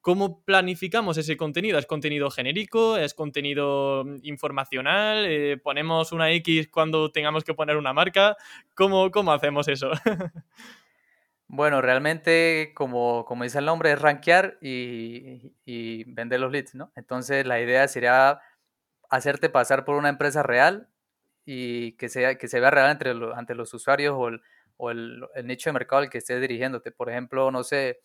¿Cómo 0.00 0.42
planificamos 0.44 1.18
ese 1.18 1.36
contenido? 1.36 1.76
¿Es 1.76 1.84
contenido 1.84 2.30
genérico? 2.30 2.96
¿Es 2.96 3.14
contenido 3.14 4.04
mm, 4.04 4.18
informacional? 4.22 5.26
Eh, 5.26 5.58
¿Ponemos 5.62 6.12
una 6.12 6.30
X 6.32 6.68
cuando 6.68 7.10
tengamos 7.10 7.42
que 7.42 7.52
poner 7.52 7.76
una 7.76 7.92
marca? 7.92 8.36
¿Cómo, 8.74 9.10
cómo 9.10 9.32
hacemos 9.32 9.66
eso? 9.66 9.90
Bueno, 11.48 11.80
realmente, 11.80 12.72
como, 12.74 13.24
como 13.24 13.44
dice 13.44 13.58
el 13.58 13.64
nombre, 13.64 13.90
es 13.92 14.00
rankear 14.00 14.58
y, 14.60 16.04
vender 16.12 16.40
los 16.40 16.52
leads, 16.52 16.74
¿no? 16.74 16.92
Entonces, 16.94 17.46
la 17.46 17.60
idea 17.60 17.88
sería 17.88 18.40
hacerte 19.08 19.48
pasar 19.48 19.86
por 19.86 19.96
una 19.96 20.10
empresa 20.10 20.42
real 20.42 20.88
y 21.46 21.92
que, 21.92 22.10
sea, 22.10 22.36
que 22.36 22.48
se 22.48 22.60
vea 22.60 22.70
real 22.70 22.90
entre 22.90 23.12
ante 23.34 23.54
los 23.54 23.72
usuarios 23.72 24.14
o, 24.76 24.90
el, 24.90 25.24
nicho 25.44 25.70
de 25.70 25.72
mercado 25.72 26.02
al 26.02 26.10
que 26.10 26.18
estés 26.18 26.40
dirigiéndote. 26.40 26.90
Por 26.92 27.08
ejemplo, 27.08 27.50
no 27.50 27.64
sé, 27.64 28.02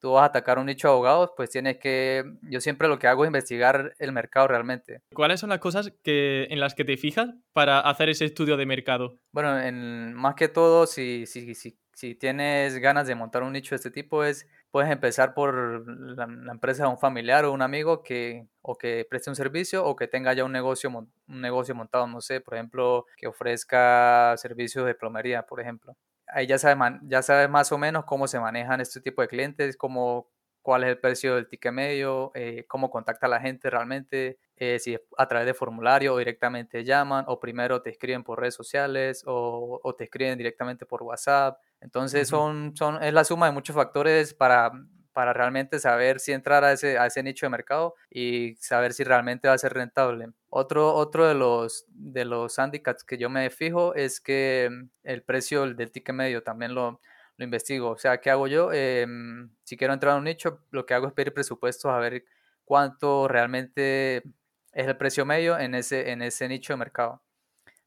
tú 0.00 0.12
vas 0.12 0.22
a 0.22 0.26
atacar 0.26 0.58
un 0.58 0.66
nicho 0.66 0.88
de 0.88 0.92
abogados, 0.94 1.30
pues 1.36 1.50
tienes 1.50 1.78
que, 1.78 2.24
yo 2.42 2.60
siempre 2.60 2.88
lo 2.88 2.98
que 2.98 3.06
hago 3.06 3.24
es 3.24 3.28
investigar 3.28 3.94
el 3.98 4.10
mercado 4.10 4.48
realmente. 4.48 5.02
¿Cuáles 5.14 5.38
son 5.38 5.50
las 5.50 5.60
cosas 5.60 5.92
que, 6.02 6.48
en 6.50 6.58
las 6.58 6.74
que 6.74 6.84
te 6.84 6.96
fijas 6.96 7.30
para 7.52 7.78
hacer 7.78 8.08
ese 8.08 8.24
estudio 8.24 8.56
de 8.56 8.66
mercado? 8.66 9.14
Bueno, 9.30 9.60
en, 9.60 10.12
más 10.14 10.34
que 10.34 10.48
todo, 10.48 10.86
si, 10.86 11.26
si, 11.26 11.54
si, 11.54 11.78
si 12.00 12.14
tienes 12.14 12.78
ganas 12.78 13.06
de 13.06 13.14
montar 13.14 13.42
un 13.42 13.52
nicho 13.52 13.70
de 13.70 13.76
este 13.76 13.90
tipo, 13.90 14.24
es 14.24 14.48
puedes 14.70 14.90
empezar 14.90 15.34
por 15.34 15.86
la, 16.16 16.24
empresa 16.50 16.84
de 16.84 16.88
un 16.88 16.98
familiar 16.98 17.44
o 17.44 17.52
un 17.52 17.60
amigo 17.60 18.02
que 18.02 18.46
o 18.62 18.78
que 18.78 19.06
preste 19.08 19.28
un 19.28 19.36
servicio 19.36 19.84
o 19.84 19.96
que 19.96 20.08
tenga 20.08 20.32
ya 20.32 20.44
un 20.44 20.52
negocio 20.52 20.88
un 20.88 21.40
negocio 21.42 21.74
montado, 21.74 22.06
no 22.06 22.22
sé, 22.22 22.40
por 22.40 22.54
ejemplo, 22.54 23.04
que 23.18 23.26
ofrezca 23.26 24.34
servicios 24.38 24.86
de 24.86 24.94
plomería, 24.94 25.42
por 25.42 25.60
ejemplo. 25.60 25.94
Ahí 26.26 26.46
ya 26.46 26.58
sabes, 26.58 26.78
ya 27.02 27.20
sabes 27.20 27.50
más 27.50 27.70
o 27.70 27.76
menos 27.76 28.06
cómo 28.06 28.26
se 28.28 28.40
manejan 28.40 28.80
este 28.80 29.02
tipo 29.02 29.20
de 29.20 29.28
clientes, 29.28 29.76
cómo 29.76 30.30
cuál 30.70 30.84
es 30.84 30.90
el 30.90 30.98
precio 30.98 31.34
del 31.34 31.48
ticket 31.48 31.72
medio, 31.72 32.30
eh, 32.32 32.64
cómo 32.68 32.90
contacta 32.90 33.26
a 33.26 33.28
la 33.28 33.40
gente 33.40 33.68
realmente, 33.68 34.38
eh, 34.54 34.78
si 34.78 34.94
es 34.94 35.00
a 35.18 35.26
través 35.26 35.44
de 35.44 35.52
formulario 35.52 36.14
o 36.14 36.18
directamente 36.18 36.84
llaman, 36.84 37.24
o 37.26 37.40
primero 37.40 37.82
te 37.82 37.90
escriben 37.90 38.22
por 38.22 38.38
redes 38.38 38.54
sociales 38.54 39.24
o, 39.26 39.80
o 39.82 39.94
te 39.96 40.04
escriben 40.04 40.38
directamente 40.38 40.86
por 40.86 41.02
WhatsApp. 41.02 41.58
Entonces 41.80 42.28
son, 42.28 42.76
son, 42.76 43.02
es 43.02 43.12
la 43.12 43.24
suma 43.24 43.46
de 43.46 43.52
muchos 43.52 43.74
factores 43.74 44.32
para, 44.32 44.70
para 45.12 45.32
realmente 45.32 45.80
saber 45.80 46.20
si 46.20 46.30
entrar 46.30 46.62
a 46.62 46.70
ese, 46.70 46.98
a 46.98 47.06
ese 47.06 47.24
nicho 47.24 47.46
de 47.46 47.50
mercado 47.50 47.96
y 48.08 48.54
saber 48.60 48.92
si 48.92 49.02
realmente 49.02 49.48
va 49.48 49.54
a 49.54 49.58
ser 49.58 49.74
rentable. 49.74 50.28
Otro, 50.50 50.94
otro 50.94 51.26
de, 51.26 51.34
los, 51.34 51.84
de 51.88 52.24
los 52.26 52.56
handicaps 52.60 53.02
que 53.02 53.18
yo 53.18 53.28
me 53.28 53.50
fijo 53.50 53.96
es 53.96 54.20
que 54.20 54.70
el 55.02 55.22
precio 55.24 55.66
del 55.74 55.90
ticket 55.90 56.14
medio 56.14 56.44
también 56.44 56.76
lo, 56.76 57.00
lo 57.40 57.44
investigo. 57.44 57.90
O 57.90 57.98
sea, 57.98 58.20
¿qué 58.20 58.30
hago 58.30 58.46
yo? 58.48 58.70
Em, 58.72 59.50
si 59.64 59.76
quiero 59.78 59.94
entrar 59.94 60.14
a 60.14 60.18
un 60.18 60.24
nicho, 60.24 60.60
lo 60.70 60.84
que 60.84 60.92
hago 60.94 61.06
es 61.08 61.14
pedir 61.14 61.32
presupuestos 61.32 61.90
a 61.90 61.98
ver 61.98 62.24
cuánto 62.64 63.28
realmente 63.28 64.18
es 64.72 64.86
el 64.86 64.96
precio 64.98 65.24
medio 65.24 65.58
en 65.58 65.74
ese, 65.74 66.10
en 66.10 66.20
ese 66.20 66.48
nicho 66.48 66.74
de 66.74 66.76
mercado. 66.76 67.22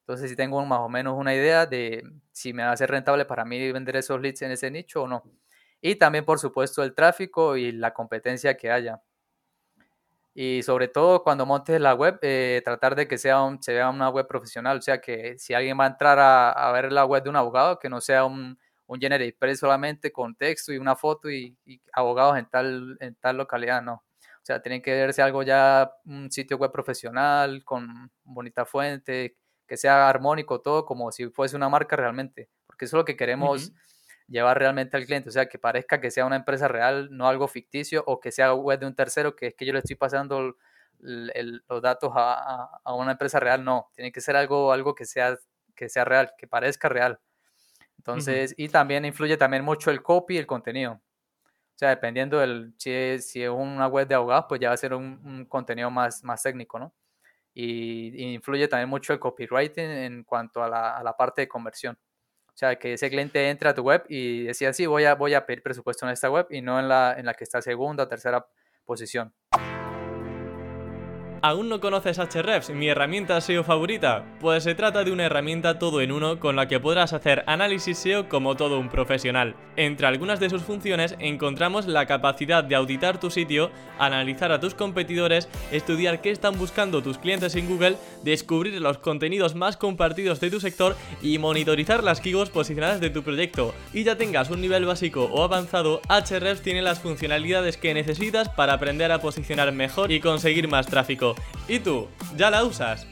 Entonces, 0.00 0.28
si 0.28 0.36
tengo 0.36 0.64
más 0.66 0.80
o 0.80 0.88
menos 0.88 1.14
una 1.16 1.34
idea 1.34 1.66
de 1.66 2.02
si 2.32 2.52
me 2.52 2.64
va 2.64 2.72
a 2.72 2.76
ser 2.76 2.90
rentable 2.90 3.24
para 3.26 3.44
mí 3.44 3.72
vender 3.72 3.96
esos 3.96 4.20
leads 4.20 4.42
en 4.42 4.50
ese 4.50 4.70
nicho 4.72 5.04
o 5.04 5.08
no. 5.08 5.22
Y 5.80 5.96
también, 5.96 6.24
por 6.24 6.40
supuesto, 6.40 6.82
el 6.82 6.94
tráfico 6.94 7.56
y 7.56 7.72
la 7.72 7.94
competencia 7.94 8.56
que 8.56 8.72
haya. 8.72 9.02
Y 10.34 10.64
sobre 10.64 10.88
todo 10.88 11.22
cuando 11.22 11.46
montes 11.46 11.80
la 11.80 11.94
web, 11.94 12.18
eh, 12.22 12.60
tratar 12.64 12.96
de 12.96 13.06
que 13.06 13.18
sea 13.18 13.42
un, 13.42 13.62
se 13.62 13.72
vea 13.72 13.88
una 13.88 14.08
web 14.10 14.26
profesional. 14.26 14.78
O 14.78 14.82
sea, 14.82 15.00
que 15.00 15.38
si 15.38 15.54
alguien 15.54 15.78
va 15.78 15.84
a 15.84 15.88
entrar 15.88 16.18
a, 16.18 16.72
ver 16.72 16.92
la 16.92 17.04
web 17.06 17.22
de 17.22 17.30
un 17.30 17.36
abogado, 17.36 17.78
que 17.78 17.88
no 17.88 18.00
sea 18.00 18.24
un, 18.24 18.58
un 18.94 19.00
Generate 19.00 19.56
solamente 19.56 20.12
con 20.12 20.34
texto 20.34 20.72
y 20.72 20.78
una 20.78 20.96
foto 20.96 21.30
y, 21.30 21.56
y, 21.66 21.80
abogados 21.92 22.38
en 22.38 22.46
tal, 22.46 22.96
en 23.00 23.14
tal 23.16 23.36
localidad, 23.36 23.82
no. 23.82 24.04
O 24.44 24.46
sea, 24.46 24.60
tiene 24.60 24.82
que 24.82 24.92
verse 24.92 25.22
algo 25.22 25.42
ya, 25.42 25.90
un 26.04 26.30
sitio 26.30 26.58
web 26.58 26.70
profesional, 26.70 27.64
con 27.64 28.10
bonita 28.24 28.66
fuente, 28.66 29.36
que 29.66 29.76
sea 29.76 30.08
armónico 30.08 30.60
todo, 30.60 30.84
como 30.84 31.10
si 31.12 31.28
fuese 31.30 31.56
una 31.56 31.68
marca 31.68 31.96
realmente, 31.96 32.50
porque 32.66 32.84
eso 32.84 32.96
es 32.96 33.00
lo 33.00 33.04
que 33.04 33.16
queremos 33.16 33.72
llevar 34.28 34.58
realmente 34.58 34.96
al 34.96 35.06
cliente, 35.06 35.28
o 35.28 35.32
sea, 35.32 35.46
que 35.48 35.58
parezca 35.58 36.00
que 36.00 36.10
sea 36.10 36.26
una 36.26 36.36
empresa 36.36 36.68
real, 36.68 37.08
no 37.10 37.28
algo 37.28 37.48
ficticio, 37.48 38.04
o 38.06 38.20
que 38.20 38.32
sea 38.32 38.54
web 38.54 38.80
de 38.80 38.86
un 38.86 38.94
tercero, 38.94 39.34
que 39.34 39.48
es 39.48 39.54
que 39.54 39.66
yo 39.66 39.72
le 39.72 39.80
estoy 39.80 39.96
pasando 39.96 40.56
los 40.98 41.82
datos 41.82 42.12
a, 42.14 42.94
una 42.94 43.12
empresa 43.12 43.40
real, 43.40 43.64
no, 43.64 43.90
tiene 43.94 44.12
que 44.12 44.20
ser 44.20 44.36
algo, 44.36 44.72
algo 44.72 44.94
que, 44.94 45.04
sea, 45.04 45.38
que 45.74 45.88
sea 45.88 46.04
real, 46.04 46.32
que 46.38 46.46
parezca 46.46 46.88
real. 46.88 47.20
Entonces, 47.98 48.54
y 48.56 48.68
también 48.68 49.04
influye 49.04 49.36
también 49.36 49.64
mucho 49.64 49.90
el 49.90 50.02
copy 50.02 50.34
y 50.34 50.38
el 50.38 50.46
contenido. 50.46 50.92
O 50.94 51.78
sea, 51.78 51.90
dependiendo 51.90 52.38
del, 52.38 52.74
si 52.78 52.90
es, 52.90 53.30
si 53.30 53.42
es 53.42 53.50
una 53.50 53.86
web 53.88 54.06
de 54.06 54.14
abogados, 54.14 54.46
pues 54.48 54.60
ya 54.60 54.68
va 54.68 54.74
a 54.74 54.76
ser 54.76 54.94
un, 54.94 55.46
contenido 55.46 55.90
más, 55.90 56.22
más 56.22 56.42
técnico, 56.42 56.78
¿no? 56.78 56.94
y, 57.54 58.34
influye 58.34 58.68
también 58.68 58.88
mucho 58.88 59.12
el 59.12 59.20
copywriting 59.20 59.84
en 59.84 60.24
cuanto 60.24 60.62
a 60.62 60.68
la, 60.68 60.96
a 60.96 61.02
la, 61.02 61.16
parte 61.16 61.42
de 61.42 61.48
conversión. 61.48 61.98
O 62.48 62.56
sea, 62.56 62.76
que 62.76 62.94
ese 62.94 63.10
cliente 63.10 63.48
entre 63.48 63.68
a 63.68 63.74
tu 63.74 63.82
web 63.82 64.04
y 64.08 64.44
decía, 64.44 64.72
sí, 64.72 64.86
voy 64.86 65.04
a, 65.04 65.14
voy 65.14 65.34
a 65.34 65.46
pedir 65.46 65.62
presupuesto 65.62 66.06
en 66.06 66.12
esta 66.12 66.30
web 66.30 66.46
y 66.50 66.60
no 66.62 66.78
en 66.78 66.88
la, 66.88 67.14
en 67.18 67.26
la 67.26 67.34
que 67.34 67.44
está 67.44 67.62
segunda 67.62 68.04
o 68.04 68.08
tercera 68.08 68.46
posición. 68.84 69.34
¿Aún 71.46 71.68
no 71.68 71.78
conoces 71.78 72.18
Hrefs, 72.18 72.70
mi 72.70 72.88
herramienta 72.88 73.38
SEO 73.38 73.64
favorita? 73.64 74.24
Pues 74.40 74.64
se 74.64 74.74
trata 74.74 75.04
de 75.04 75.12
una 75.12 75.26
herramienta 75.26 75.78
todo 75.78 76.00
en 76.00 76.10
uno 76.10 76.40
con 76.40 76.56
la 76.56 76.68
que 76.68 76.80
podrás 76.80 77.12
hacer 77.12 77.44
análisis 77.46 77.98
SEO 77.98 78.30
como 78.30 78.56
todo 78.56 78.80
un 78.80 78.88
profesional. 78.88 79.54
Entre 79.76 80.06
algunas 80.06 80.40
de 80.40 80.48
sus 80.48 80.62
funciones 80.62 81.16
encontramos 81.18 81.84
la 81.86 82.06
capacidad 82.06 82.64
de 82.64 82.76
auditar 82.76 83.20
tu 83.20 83.30
sitio, 83.30 83.70
analizar 83.98 84.52
a 84.52 84.60
tus 84.60 84.74
competidores, 84.74 85.50
estudiar 85.70 86.22
qué 86.22 86.30
están 86.30 86.56
buscando 86.56 87.02
tus 87.02 87.18
clientes 87.18 87.54
en 87.56 87.68
Google, 87.68 87.98
descubrir 88.22 88.80
los 88.80 88.96
contenidos 88.96 89.54
más 89.54 89.76
compartidos 89.76 90.40
de 90.40 90.50
tu 90.50 90.60
sector 90.60 90.96
y 91.20 91.36
monitorizar 91.36 92.02
las 92.02 92.22
keywords 92.22 92.52
posicionadas 92.52 93.02
de 93.02 93.10
tu 93.10 93.22
proyecto. 93.22 93.74
Y 93.92 94.04
ya 94.04 94.16
tengas 94.16 94.48
un 94.48 94.62
nivel 94.62 94.86
básico 94.86 95.24
o 95.24 95.42
avanzado, 95.42 96.00
Hrefs 96.08 96.62
tiene 96.62 96.80
las 96.80 97.00
funcionalidades 97.00 97.76
que 97.76 97.92
necesitas 97.92 98.48
para 98.48 98.72
aprender 98.72 99.12
a 99.12 99.20
posicionar 99.20 99.72
mejor 99.72 100.10
y 100.10 100.20
conseguir 100.20 100.68
más 100.68 100.86
tráfico. 100.86 101.33
¿Y 101.68 101.78
tú? 101.80 102.08
¿Ya 102.36 102.50
la 102.50 102.64
usas? 102.64 103.06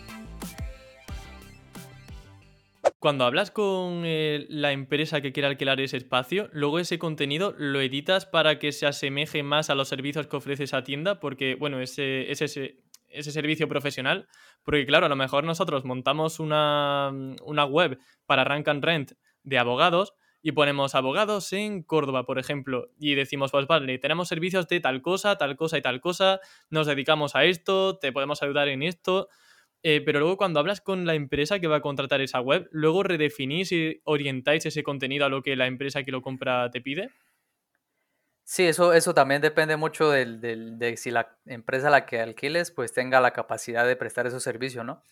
Cuando 2.99 3.25
hablas 3.25 3.51
con 3.51 4.03
eh, 4.05 4.47
la 4.49 4.71
empresa 4.71 5.21
que 5.21 5.33
quiere 5.33 5.49
alquilar 5.49 5.81
ese 5.81 5.97
espacio, 5.97 6.49
luego 6.53 6.79
ese 6.79 7.01
contenido 7.01 7.53
lo 7.59 7.81
editas 7.81 8.27
para 8.27 8.59
que 8.61 8.71
se 8.71 8.87
asemeje 8.87 9.43
más 9.43 9.71
a 9.71 9.75
los 9.75 9.89
servicios 9.89 10.29
que 10.29 10.37
ofrece 10.37 10.65
esa 10.65 10.85
tienda, 10.85 11.19
porque, 11.19 11.57
bueno, 11.57 11.81
ese, 11.81 12.31
ese, 12.31 12.77
ese 13.09 13.33
servicio 13.33 13.69
profesional, 13.69 14.29
porque 14.65 14.87
claro, 14.87 15.07
a 15.07 15.09
lo 15.09 15.17
mejor 15.17 15.43
nosotros 15.43 15.85
montamos 15.85 16.39
una, 16.39 17.11
una 17.45 17.65
web 17.65 17.99
para 18.27 18.45
Rank 18.45 18.69
and 18.69 18.85
Rent 18.85 19.13
de 19.43 19.59
abogados, 19.59 20.15
y 20.43 20.53
ponemos 20.53 20.95
abogados 20.95 21.53
en 21.53 21.83
Córdoba, 21.83 22.25
por 22.27 22.39
ejemplo, 22.39 22.91
y 22.99 23.15
decimos, 23.15 23.53
pues 23.53 23.67
vale, 23.67 23.99
tenemos 23.99 24.29
servicios 24.29 24.69
de 24.69 24.81
tal 24.81 25.01
cosa, 25.01 25.39
tal 25.39 25.57
cosa 25.57 25.79
y 25.79 25.83
tal 25.83 26.01
cosa, 26.01 26.41
nos 26.69 26.87
dedicamos 26.87 27.37
a 27.37 27.45
esto, 27.45 27.99
te 27.99 28.13
podemos 28.13 28.43
ayudar 28.43 28.69
en 28.69 28.83
esto, 28.83 29.29
eh, 29.85 30.03
pero 30.05 30.21
luego 30.21 30.37
cuando 30.37 30.61
hablas 30.61 30.81
con 30.81 31.07
la 31.07 31.15
empresa 31.15 31.61
que 31.61 31.69
va 31.69 31.77
a 31.77 31.81
contratar 31.81 32.21
esa 32.21 32.41
web, 32.41 32.69
luego 32.73 33.03
redefinís 33.03 33.73
y 33.73 34.01
orientáis 34.05 34.67
ese 34.67 34.83
contenido 34.83 35.27
a 35.27 35.29
lo 35.29 35.43
que 35.43 35.57
la 35.57 35.67
empresa 35.67 36.03
que 36.03 36.13
lo 36.13 36.23
compra 36.23 36.71
te 36.71 36.81
pide. 36.81 37.11
Sí, 38.45 38.65
eso, 38.65 38.93
eso 38.93 39.15
también 39.15 39.41
depende 39.41 39.77
mucho 39.77 40.11
de 40.11 40.95
si 40.97 41.11
la 41.11 41.39
empresa 41.47 41.89
a 41.89 41.91
la 41.91 42.07
que 42.07 42.21
alquiles 42.21 42.71
pues 42.71 42.93
tenga 42.93 43.21
la 43.21 43.33
capacidad 43.33 43.87
de 43.87 43.97
prestar 43.97 44.27
esos 44.27 44.43
servicios, 44.43 44.85
¿no? 44.85 45.03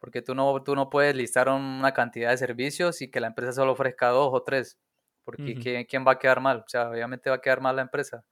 Porque 0.00 0.22
tú 0.22 0.34
no, 0.34 0.62
tú 0.62 0.74
no 0.74 0.90
puedes 0.90 1.14
listar 1.14 1.48
una 1.48 1.92
cantidad 1.92 2.30
de 2.30 2.38
servicios 2.38 3.02
y 3.02 3.10
que 3.10 3.20
la 3.20 3.28
empresa 3.28 3.52
solo 3.52 3.72
ofrezca 3.72 4.08
dos 4.08 4.30
o 4.32 4.42
tres, 4.42 4.78
porque 5.24 5.86
¿quién, 5.86 6.06
va 6.06 6.12
a 6.12 6.18
quedar 6.18 6.40
mal? 6.40 6.64
O 6.66 6.68
sea, 6.68 6.90
obviamente 6.90 7.30
va 7.30 7.36
a 7.36 7.40
quedar 7.40 7.60
mal 7.60 7.76
la 7.76 7.82
empresa. 7.82 8.24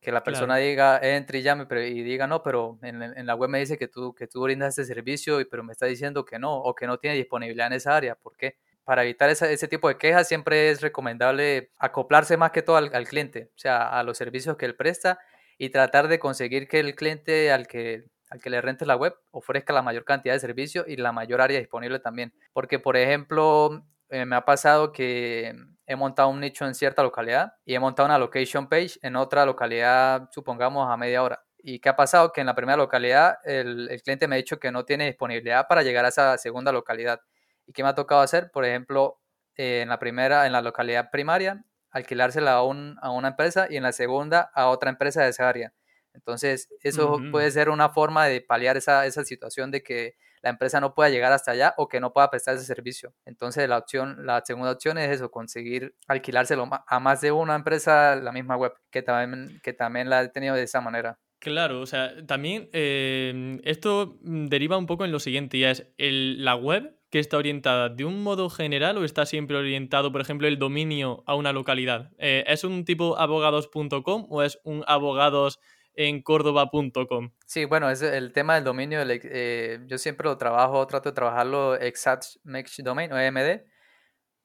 Que 0.00 0.12
la 0.12 0.22
persona 0.22 0.56
diga, 0.56 0.98
entre 1.02 1.40
y 1.40 1.42
llame, 1.42 1.66
pero, 1.66 1.82
y 1.82 2.02
diga, 2.02 2.26
no, 2.26 2.42
pero 2.42 2.78
en, 2.82 3.26
la 3.26 3.34
web 3.34 3.50
me 3.50 3.58
dice 3.58 3.76
que 3.76 3.88
tú, 3.88 4.14
que 4.14 4.26
tú 4.26 4.42
brindas 4.42 4.78
este 4.78 4.94
servicio, 4.94 5.38
pero 5.50 5.62
me 5.62 5.72
está 5.72 5.86
diciendo 5.86 6.24
que 6.24 6.38
no, 6.38 6.56
o 6.56 6.74
que 6.74 6.86
no 6.86 6.98
tiene 6.98 7.16
disponibilidad 7.16 7.66
en 7.66 7.74
esa 7.74 7.96
área. 7.96 8.14
¿Por 8.14 8.36
qué? 8.36 8.56
Para 8.84 9.02
evitar 9.02 9.28
ese 9.28 9.68
tipo 9.68 9.88
de 9.88 9.98
quejas 9.98 10.26
siempre 10.26 10.70
es 10.70 10.80
recomendable 10.80 11.72
acoplarse 11.78 12.36
más 12.36 12.52
que 12.52 12.62
todo 12.62 12.76
al, 12.76 12.94
al 12.94 13.06
cliente, 13.06 13.50
o 13.54 13.58
sea, 13.58 13.88
a 13.88 14.02
los 14.04 14.16
servicios 14.16 14.56
que 14.56 14.66
él 14.66 14.76
presta 14.76 15.18
y 15.58 15.70
tratar 15.70 16.08
de 16.08 16.18
conseguir 16.18 16.68
que 16.68 16.80
el 16.80 16.94
cliente 16.94 17.52
al 17.52 17.66
que 17.66 18.06
al 18.30 18.40
que 18.40 18.50
le 18.50 18.60
rentes 18.60 18.86
la 18.86 18.96
web 18.96 19.14
ofrezca 19.30 19.72
la 19.72 19.82
mayor 19.82 20.04
cantidad 20.04 20.34
de 20.34 20.40
servicios 20.40 20.86
y 20.88 20.96
la 20.96 21.12
mayor 21.12 21.40
área 21.40 21.58
disponible 21.58 21.98
también. 21.98 22.32
Porque, 22.52 22.78
por 22.78 22.96
ejemplo, 22.96 23.84
eh, 24.10 24.24
me 24.24 24.36
ha 24.36 24.44
pasado 24.44 24.92
que 24.92 25.54
he 25.86 25.96
montado 25.96 26.28
un 26.28 26.40
nicho 26.40 26.66
en 26.66 26.74
cierta 26.74 27.02
localidad 27.02 27.54
y 27.64 27.74
he 27.74 27.80
montado 27.80 28.06
una 28.06 28.18
location 28.18 28.68
page 28.68 28.98
en 29.02 29.16
otra 29.16 29.46
localidad, 29.46 30.28
supongamos, 30.32 30.90
a 30.90 30.96
media 30.96 31.22
hora. 31.22 31.44
¿Y 31.58 31.80
qué 31.80 31.88
ha 31.88 31.96
pasado? 31.96 32.32
Que 32.32 32.40
en 32.40 32.46
la 32.46 32.54
primera 32.54 32.76
localidad 32.76 33.38
el, 33.44 33.88
cliente 34.02 34.28
me 34.28 34.36
ha 34.36 34.38
dicho 34.38 34.58
que 34.58 34.70
no 34.70 34.84
tiene 34.84 35.06
disponibilidad 35.06 35.66
para 35.68 35.82
llegar 35.82 36.04
a 36.04 36.08
esa 36.08 36.38
segunda 36.38 36.72
localidad. 36.72 37.20
¿Y 37.66 37.72
qué 37.72 37.82
me 37.82 37.88
ha 37.88 37.94
tocado 37.94 38.20
hacer? 38.20 38.50
Por 38.50 38.64
ejemplo, 38.64 39.20
eh, 39.56 39.80
en 39.82 39.88
la 39.88 39.98
primera, 39.98 40.46
en 40.46 40.52
la 40.52 40.62
localidad 40.62 41.10
primaria, 41.10 41.64
alquilársela 41.90 42.52
a, 42.52 42.58
a 42.58 43.10
una 43.10 43.28
empresa 43.28 43.66
y 43.68 43.76
en 43.76 43.82
la 43.82 43.92
segunda 43.92 44.50
a 44.54 44.68
otra 44.68 44.90
empresa 44.90 45.22
de 45.22 45.30
esa 45.30 45.48
área. 45.48 45.72
Entonces, 46.18 46.68
eso 46.82 47.20
puede 47.30 47.50
ser 47.52 47.70
una 47.70 47.90
forma 47.90 48.26
de 48.26 48.40
paliar 48.40 48.76
esa, 48.76 49.06
esa 49.06 49.24
situación 49.24 49.70
de 49.70 49.82
que 49.82 50.16
la 50.42 50.50
empresa 50.50 50.80
no 50.80 50.94
pueda 50.94 51.10
llegar 51.10 51.32
hasta 51.32 51.52
allá 51.52 51.74
o 51.76 51.88
que 51.88 52.00
no 52.00 52.12
pueda 52.12 52.28
prestar 52.28 52.56
ese 52.56 52.64
servicio. 52.64 53.14
Entonces, 53.24 53.68
la 53.68 53.78
opción, 53.78 54.26
la 54.26 54.42
segunda 54.44 54.72
opción 54.72 54.98
es 54.98 55.10
eso, 55.10 55.30
conseguir 55.30 55.94
alquilárselo 56.08 56.68
a 56.86 57.00
más 57.00 57.20
de 57.20 57.32
una 57.32 57.54
empresa 57.54 58.16
la 58.16 58.32
misma 58.32 58.56
web, 58.56 58.72
que 58.90 59.02
también, 59.02 59.60
que 59.62 59.72
también 59.72 60.10
la 60.10 60.22
he 60.22 60.28
tenido 60.28 60.54
de 60.54 60.64
esa 60.64 60.80
manera. 60.80 61.18
Claro, 61.40 61.80
o 61.80 61.86
sea, 61.86 62.14
también 62.26 62.68
em, 62.72 63.60
esto 63.62 64.18
deriva 64.22 64.76
un 64.76 64.86
poco 64.86 65.04
en 65.04 65.12
lo 65.12 65.20
siguiente, 65.20 65.58
ya 65.58 65.70
es 65.70 65.86
el, 65.96 66.44
la 66.44 66.56
web 66.56 66.98
que 67.10 67.20
está 67.20 67.38
orientada 67.38 67.88
de 67.88 68.04
un 68.04 68.22
modo 68.22 68.50
general 68.50 68.98
o 68.98 69.04
está 69.04 69.24
siempre 69.24 69.56
orientado, 69.56 70.12
por 70.12 70.20
ejemplo, 70.20 70.48
el 70.48 70.58
dominio 70.58 71.22
a 71.26 71.36
una 71.36 71.52
localidad? 71.52 72.10
Eh, 72.18 72.44
¿Es 72.46 72.64
un 72.64 72.84
tipo 72.84 73.18
abogados.com 73.18 74.26
o 74.28 74.42
es 74.42 74.60
un 74.64 74.84
abogados 74.86 75.60
en 75.98 76.22
córdoba.com? 76.22 77.32
Sí, 77.44 77.64
bueno, 77.64 77.90
es 77.90 78.02
el 78.02 78.32
tema 78.32 78.54
del 78.54 78.62
dominio. 78.62 79.00
Eh, 79.04 79.80
yo 79.86 79.98
siempre 79.98 80.28
lo 80.28 80.38
trabajo, 80.38 80.86
trato 80.86 81.08
de 81.08 81.14
trabajarlo 81.14 81.74
exact 81.74 82.24
mesh 82.44 82.80
domain 82.82 83.12
o 83.12 83.18
EMD 83.18 83.64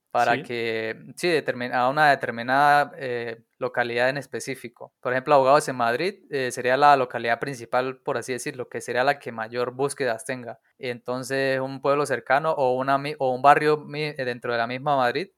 para 0.10 0.42
que, 0.42 0.96
sí, 1.16 1.32
a 1.72 1.90
una 1.90 2.10
determinada 2.10 2.92
eh, 2.98 3.44
localidad 3.60 4.10
en 4.10 4.18
específico. 4.18 4.94
Por 5.00 5.14
ejemplo, 5.14 5.36
abogados 5.36 5.68
en 5.70 5.76
Madrid 5.76 6.24
eh, 6.32 6.52
sería 6.52 6.76
la 6.76 6.96
localidad 6.98 7.40
principal, 7.40 7.98
por 7.98 8.18
así 8.18 8.34
decirlo, 8.34 8.68
que 8.68 8.82
sería 8.82 9.04
la 9.04 9.20
que 9.20 9.32
mayor 9.32 9.74
búsquedas 9.74 10.26
tenga. 10.26 10.60
Entonces, 10.80 11.60
un 11.60 11.82
pueblo 11.82 12.06
cercano 12.08 12.52
o, 12.52 12.76
una, 12.76 13.02
o 13.20 13.34
un 13.34 13.42
barrio 13.44 13.86
dentro 14.18 14.52
de 14.52 14.58
la 14.58 14.68
misma 14.68 14.98
Madrid 14.98 15.30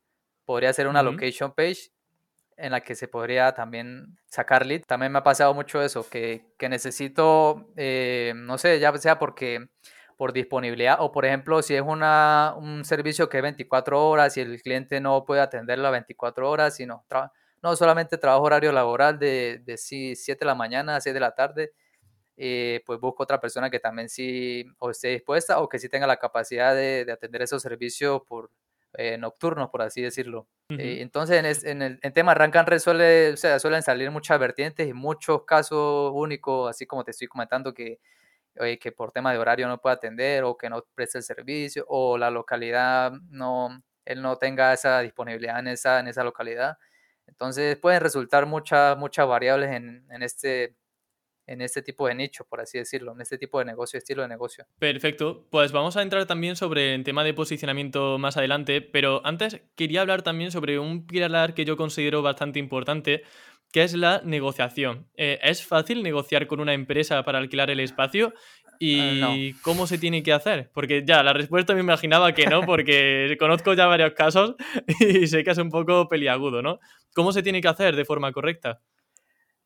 podría 0.46 0.72
ser 0.72 0.88
una 0.88 1.04
location 1.04 1.54
page 1.54 1.95
en 2.58 2.72
la 2.72 2.82
que 2.82 2.96
se 2.96 3.08
podría 3.08 3.54
también 3.54 4.18
sacar 4.28 4.66
lead. 4.66 4.84
También 4.88 5.12
me 5.12 5.20
ha 5.20 5.24
pasado 5.24 5.54
mucho 5.54 5.82
eso, 5.82 6.08
que, 6.10 6.46
que 6.58 6.70
necesito, 6.70 7.68
eh, 7.76 8.34
no 8.36 8.58
sé, 8.58 8.80
ya 8.80 8.96
sea 8.98 9.20
porque 9.20 9.68
por 10.18 10.34
disponibilidad 10.34 10.98
o 11.02 11.12
por 11.12 11.26
ejemplo 11.26 11.62
si 11.62 11.76
es 11.76 11.82
una, 11.82 12.54
un 12.58 12.86
servicio 12.86 13.28
que 13.28 13.38
es 13.38 13.44
24 13.44 14.08
horas 14.08 14.38
y 14.38 14.42
el 14.42 14.62
cliente 14.62 15.02
no 15.02 15.26
puede 15.26 15.42
atenderlo 15.42 15.88
a 15.88 15.92
24 15.92 16.50
horas, 16.50 16.76
sino 16.76 17.06
no 17.62 17.76
solamente 17.76 18.18
trabajo 18.18 18.44
horario 18.44 18.72
laboral 18.72 19.20
de, 19.20 19.62
de 19.66 19.78
7 19.78 20.40
de 20.40 20.46
la 20.46 20.56
mañana 20.56 20.96
a 20.96 21.02
6 21.02 21.14
de 21.14 21.20
la 21.20 21.36
tarde, 21.36 21.74
eh, 22.38 22.82
pues 22.86 23.00
busco 23.00 23.24
otra 23.24 23.42
persona 23.42 23.70
que 23.70 23.80
también 23.80 24.10
sí 24.10 24.66
o 24.80 24.90
esté 24.92 25.10
dispuesta 25.10 25.60
o 25.60 25.70
que 25.70 25.80
sí 25.80 25.90
tenga 25.90 26.08
la 26.08 26.18
capacidad 26.18 26.76
de, 26.76 27.06
de 27.06 27.12
atender 27.12 27.42
esos 27.42 27.62
servicios 27.62 28.22
por 28.28 28.52
eh, 28.98 29.18
nocturnos, 29.18 29.70
por 29.70 29.82
así 29.82 30.02
decirlo. 30.02 30.48
Eh, 30.70 30.98
entonces, 31.02 31.64
en, 31.64 31.82
el 31.82 32.00
en 32.02 32.14
tema 32.14 32.34
Rank 32.34 32.56
and 32.56 32.68
Red 32.68 32.80
suele, 32.80 33.34
o 33.34 33.38
sea, 33.38 33.60
suelen 33.60 33.84
salir 33.84 34.10
muchas 34.12 34.40
vertientes 34.40 34.88
y 34.88 34.94
muchos 34.94 35.44
casos 35.44 36.12
únicos, 36.14 36.70
así 36.70 36.86
como 36.86 37.04
te 37.04 37.12
estoy 37.12 37.28
comentando, 37.28 37.74
que 37.74 38.00
que 38.80 38.92
por 38.92 39.12
tema 39.12 39.32
de 39.34 39.38
horario 39.38 39.68
no 39.68 39.80
puede 39.80 39.96
atender 39.96 40.44
o 40.44 40.58
que 40.58 40.70
no 40.70 40.84
preste 40.96 41.18
el 41.18 41.24
servicio 41.24 41.86
o 41.90 42.18
la 42.18 42.30
localidad 42.30 43.12
no, 43.30 43.84
él 44.06 44.22
no 44.22 44.38
tenga 44.38 44.74
esa 44.74 45.02
disponibilidad 45.02 45.60
en 45.60 45.68
esa, 45.68 46.00
en 46.00 46.08
esa 46.08 46.24
localidad. 46.24 46.78
Entonces 47.28 47.78
pueden 47.78 48.02
resultar 48.02 48.46
muchas, 48.46 48.98
muchas 48.98 49.28
variables 49.28 49.72
en, 49.72 50.06
en, 50.10 50.24
este, 50.24 50.75
en 51.48 51.62
este 51.62 51.82
tipo 51.82 52.08
de 52.08 52.16
nicho, 52.16 52.46
por 52.46 52.62
así 52.62 52.78
decirlo, 52.78 53.14
en 53.14 53.22
este 53.22 53.38
tipo 53.38 53.60
de 53.60 53.66
negocio, 53.66 53.98
estilo 53.98 54.22
de 54.24 54.28
negocio. 54.28 54.66
Perfecto, 54.80 55.48
pues 55.50 55.72
vamos 55.72 55.98
a 55.98 56.02
entrar 56.02 56.25
también 56.25 56.56
sobre 56.56 56.96
el 56.96 57.04
tema 57.04 57.24
de 57.24 57.34
posicionamiento 57.34 58.18
más 58.18 58.38
adelante, 58.38 58.82
pero 58.82 59.22
antes 59.25 59.62
quería 59.75 60.02
hablar 60.02 60.24
también 60.24 60.52
sobre 60.52 60.80
un 60.80 61.06
pilar 61.06 61.54
que 61.54 61.66
yo 61.66 61.78
considero 61.78 62.22
bastante 62.22 62.60
importante, 62.60 63.24
que 63.72 63.84
es 63.84 63.94
la 63.94 64.22
negociación. 64.24 65.08
Eh, 65.18 65.40
¿Es 65.44 65.66
fácil 65.66 66.02
negociar 66.02 66.48
con 66.48 66.60
una 66.60 66.74
empresa 66.74 67.24
para 67.24 67.40
alquilar 67.40 67.70
el 67.70 67.80
espacio? 67.80 68.34
¿Y 68.80 69.22
ah, 69.22 69.58
cómo 69.62 69.88
se 69.88 69.98
tiene 69.98 70.24
que 70.24 70.34
hacer? 70.34 70.70
Porque 70.74 71.04
ya, 71.06 71.24
la 71.24 71.34
respuesta 71.34 71.74
me 71.74 71.80
imaginaba 71.80 72.34
que 72.34 72.48
no, 72.48 72.62
porque 72.62 73.36
conozco 73.40 73.74
ya 73.74 73.86
varios 73.86 74.14
casos 74.14 74.56
y 75.00 75.28
sé 75.28 75.44
que 75.44 75.52
es 75.52 75.58
un 75.58 75.70
poco 75.70 76.08
peliagudo, 76.08 76.62
¿no? 76.62 76.80
¿Cómo 77.14 77.32
se 77.32 77.44
tiene 77.44 77.62
que 77.62 77.68
hacer 77.68 77.96
de 77.96 78.06
forma 78.06 78.32
correcta? 78.32 78.82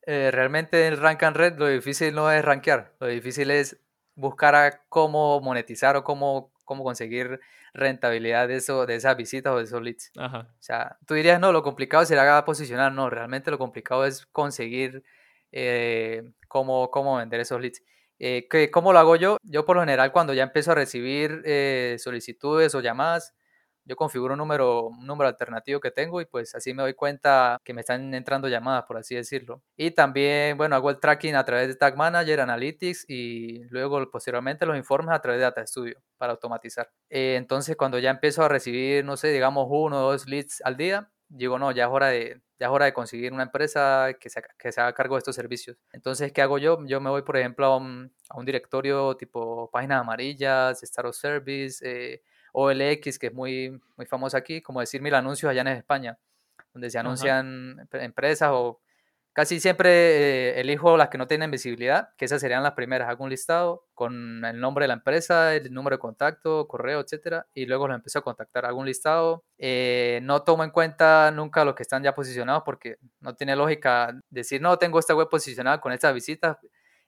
Eh, 0.04 0.32
realmente 0.32 0.88
en 0.88 0.98
Rank 0.98 1.24
and 1.24 1.36
Red 1.36 1.58
lo 1.58 1.68
difícil 1.68 2.16
no 2.16 2.32
es 2.32 2.44
rankear, 2.44 2.96
lo 3.00 3.08
difícil 3.08 3.52
es 3.52 3.80
buscar 4.16 4.56
a 4.56 4.82
cómo 4.90 5.40
monetizar 5.42 5.96
o 5.96 6.04
cómo, 6.04 6.52
cómo 6.66 6.84
conseguir 6.84 7.40
rentabilidad 7.74 8.48
de, 8.48 8.58
eso, 8.58 8.86
de 8.86 8.96
esas 8.96 9.16
visitas 9.16 9.54
o 9.54 9.58
de 9.58 9.64
esos 9.64 9.82
leads. 9.82 10.12
O 10.18 10.46
sea, 10.60 10.98
tú 11.06 11.14
dirías, 11.14 11.40
no, 11.40 11.52
lo 11.52 11.64
complicado 11.64 12.06
será 12.06 12.44
posicionar. 12.46 12.92
No, 12.92 13.10
realmente 13.10 13.52
lo 13.52 13.58
complicado 13.58 14.06
es 14.06 14.26
conseguir 14.28 15.04
eh, 15.52 16.24
cómo, 16.48 16.92
cómo 16.92 17.18
vender 17.18 17.40
esos 17.40 17.62
leads. 17.62 17.84
Eh, 18.20 18.50
¿Cómo 18.72 18.92
lo 18.92 19.00
hago 19.00 19.16
yo? 19.16 19.38
Yo 19.44 19.66
por 19.66 19.78
lo 19.78 19.82
general 19.82 20.12
cuando 20.12 20.34
ya 20.34 20.44
empiezo 20.44 20.74
a 20.74 20.76
recibir 20.76 21.42
eh, 21.46 21.96
solicitudes 22.00 22.76
o 22.76 22.82
llamadas, 22.82 23.34
yo 23.90 23.96
configuro 23.96 24.36
un 24.36 24.38
número, 24.38 24.84
un 24.88 25.06
número 25.06 25.28
alternativo 25.28 25.80
que 25.80 25.90
tengo 25.90 26.22
y 26.22 26.26
pues 26.26 26.54
así 26.54 26.76
me 26.76 26.84
doy 26.84 26.94
cuenta 26.94 27.58
que 27.64 27.74
me 27.74 27.82
están 27.82 28.14
entrando 28.14 28.48
llamadas, 28.48 28.84
por 28.88 28.98
así 28.98 29.16
decirlo. 29.16 29.64
Y 29.76 29.92
también, 29.92 30.56
bueno, 30.58 30.76
hago 30.76 30.92
el 30.92 31.00
tracking 31.00 31.36
a 31.36 31.44
través 31.44 31.68
de 31.70 31.76
Tag 31.76 31.98
Manager, 31.98 32.42
Analytics 32.42 33.06
y 33.10 33.64
luego 33.70 34.10
posteriormente 34.12 34.68
los 34.68 34.78
informes 34.78 35.16
a 35.16 35.22
través 35.22 35.40
de 35.40 35.46
Data 35.46 35.66
Studio 35.66 36.00
para 36.18 36.34
automatizar. 36.34 36.92
Eh, 37.10 37.34
entonces, 37.36 37.76
cuando 37.76 37.98
ya 37.98 38.12
empiezo 38.12 38.44
a 38.44 38.48
recibir, 38.48 39.04
no 39.04 39.18
sé, 39.18 39.30
digamos 39.30 39.66
uno 39.68 40.06
o 40.06 40.12
dos 40.12 40.28
leads 40.28 40.62
al 40.64 40.78
día, 40.78 41.10
digo, 41.28 41.58
no, 41.58 41.72
ya 41.72 41.86
es 41.86 41.90
hora 41.90 42.08
de, 42.08 42.42
ya 42.60 42.68
es 42.68 42.72
hora 42.72 42.86
de 42.86 42.94
conseguir 42.94 43.34
una 43.34 43.44
empresa 43.44 44.14
que 44.20 44.30
se, 44.30 44.44
que 44.60 44.72
se 44.72 44.82
haga 44.82 44.94
cargo 44.94 45.16
de 45.16 45.20
estos 45.20 45.36
servicios. 45.36 45.78
Entonces, 45.94 46.32
¿qué 46.32 46.44
hago 46.44 46.60
yo? 46.60 46.86
Yo 46.86 47.02
me 47.02 47.10
voy, 47.10 47.24
por 47.24 47.38
ejemplo, 47.38 47.66
a 47.66 47.78
un, 47.78 48.14
a 48.30 48.38
un 48.38 48.46
directorio 48.46 49.18
tipo 49.18 49.70
páginas 49.72 50.02
amarillas, 50.02 50.84
Star 50.84 51.08
of 51.08 51.16
Service, 51.16 51.84
eh, 51.84 52.22
OLX, 52.54 53.20
que 53.20 53.28
es 53.28 53.34
muy, 53.34 53.80
muy 53.96 54.06
famosa 54.06 54.38
aquí, 54.38 54.62
como 54.62 54.80
decir 54.80 55.02
mil 55.02 55.14
anuncios 55.14 55.50
allá 55.50 55.62
en 55.62 55.68
España, 55.70 56.18
donde 56.74 56.90
se 56.90 57.00
anuncian 57.00 57.88
empresas 57.92 58.50
o 58.54 58.82
casi 59.34 59.60
siempre 59.60 59.90
eh, 59.90 60.60
elijo 60.60 60.98
las 60.98 61.10
que 61.10 61.18
no 61.18 61.28
tienen 61.28 61.50
visibilidad, 61.52 62.10
que 62.18 62.26
esas 62.26 62.42
serían 62.42 62.64
las 62.64 62.74
primeras. 62.74 63.10
Hago 63.10 63.24
un 63.24 63.30
listado 63.30 63.86
con 63.94 64.44
el 64.44 64.60
nombre 64.60 64.84
de 64.84 64.90
la 64.90 64.96
empresa, 64.96 65.56
el 65.56 65.74
número 65.74 65.96
de 65.96 66.00
contacto, 66.00 66.68
correo, 66.68 67.00
etcétera, 67.00 67.48
y 67.54 67.66
luego 67.66 67.88
los 67.88 67.96
empiezo 67.96 68.20
a 68.20 68.22
contactar. 68.22 68.66
Hago 68.66 68.80
un 68.80 68.86
listado. 68.86 69.46
Eh, 69.58 70.20
no 70.24 70.44
tomo 70.44 70.64
en 70.64 70.72
cuenta 70.72 71.32
nunca 71.32 71.64
los 71.64 71.76
que 71.76 71.84
están 71.84 72.04
ya 72.04 72.14
posicionados 72.14 72.64
porque 72.66 72.98
no 73.22 73.36
tiene 73.36 73.56
lógica 73.56 74.14
decir, 74.30 74.62
no, 74.62 74.78
tengo 74.78 75.00
esta 75.00 75.16
web 75.16 75.30
posicionada 75.30 75.80
con 75.80 75.94
estas 75.94 76.14
visitas 76.14 76.58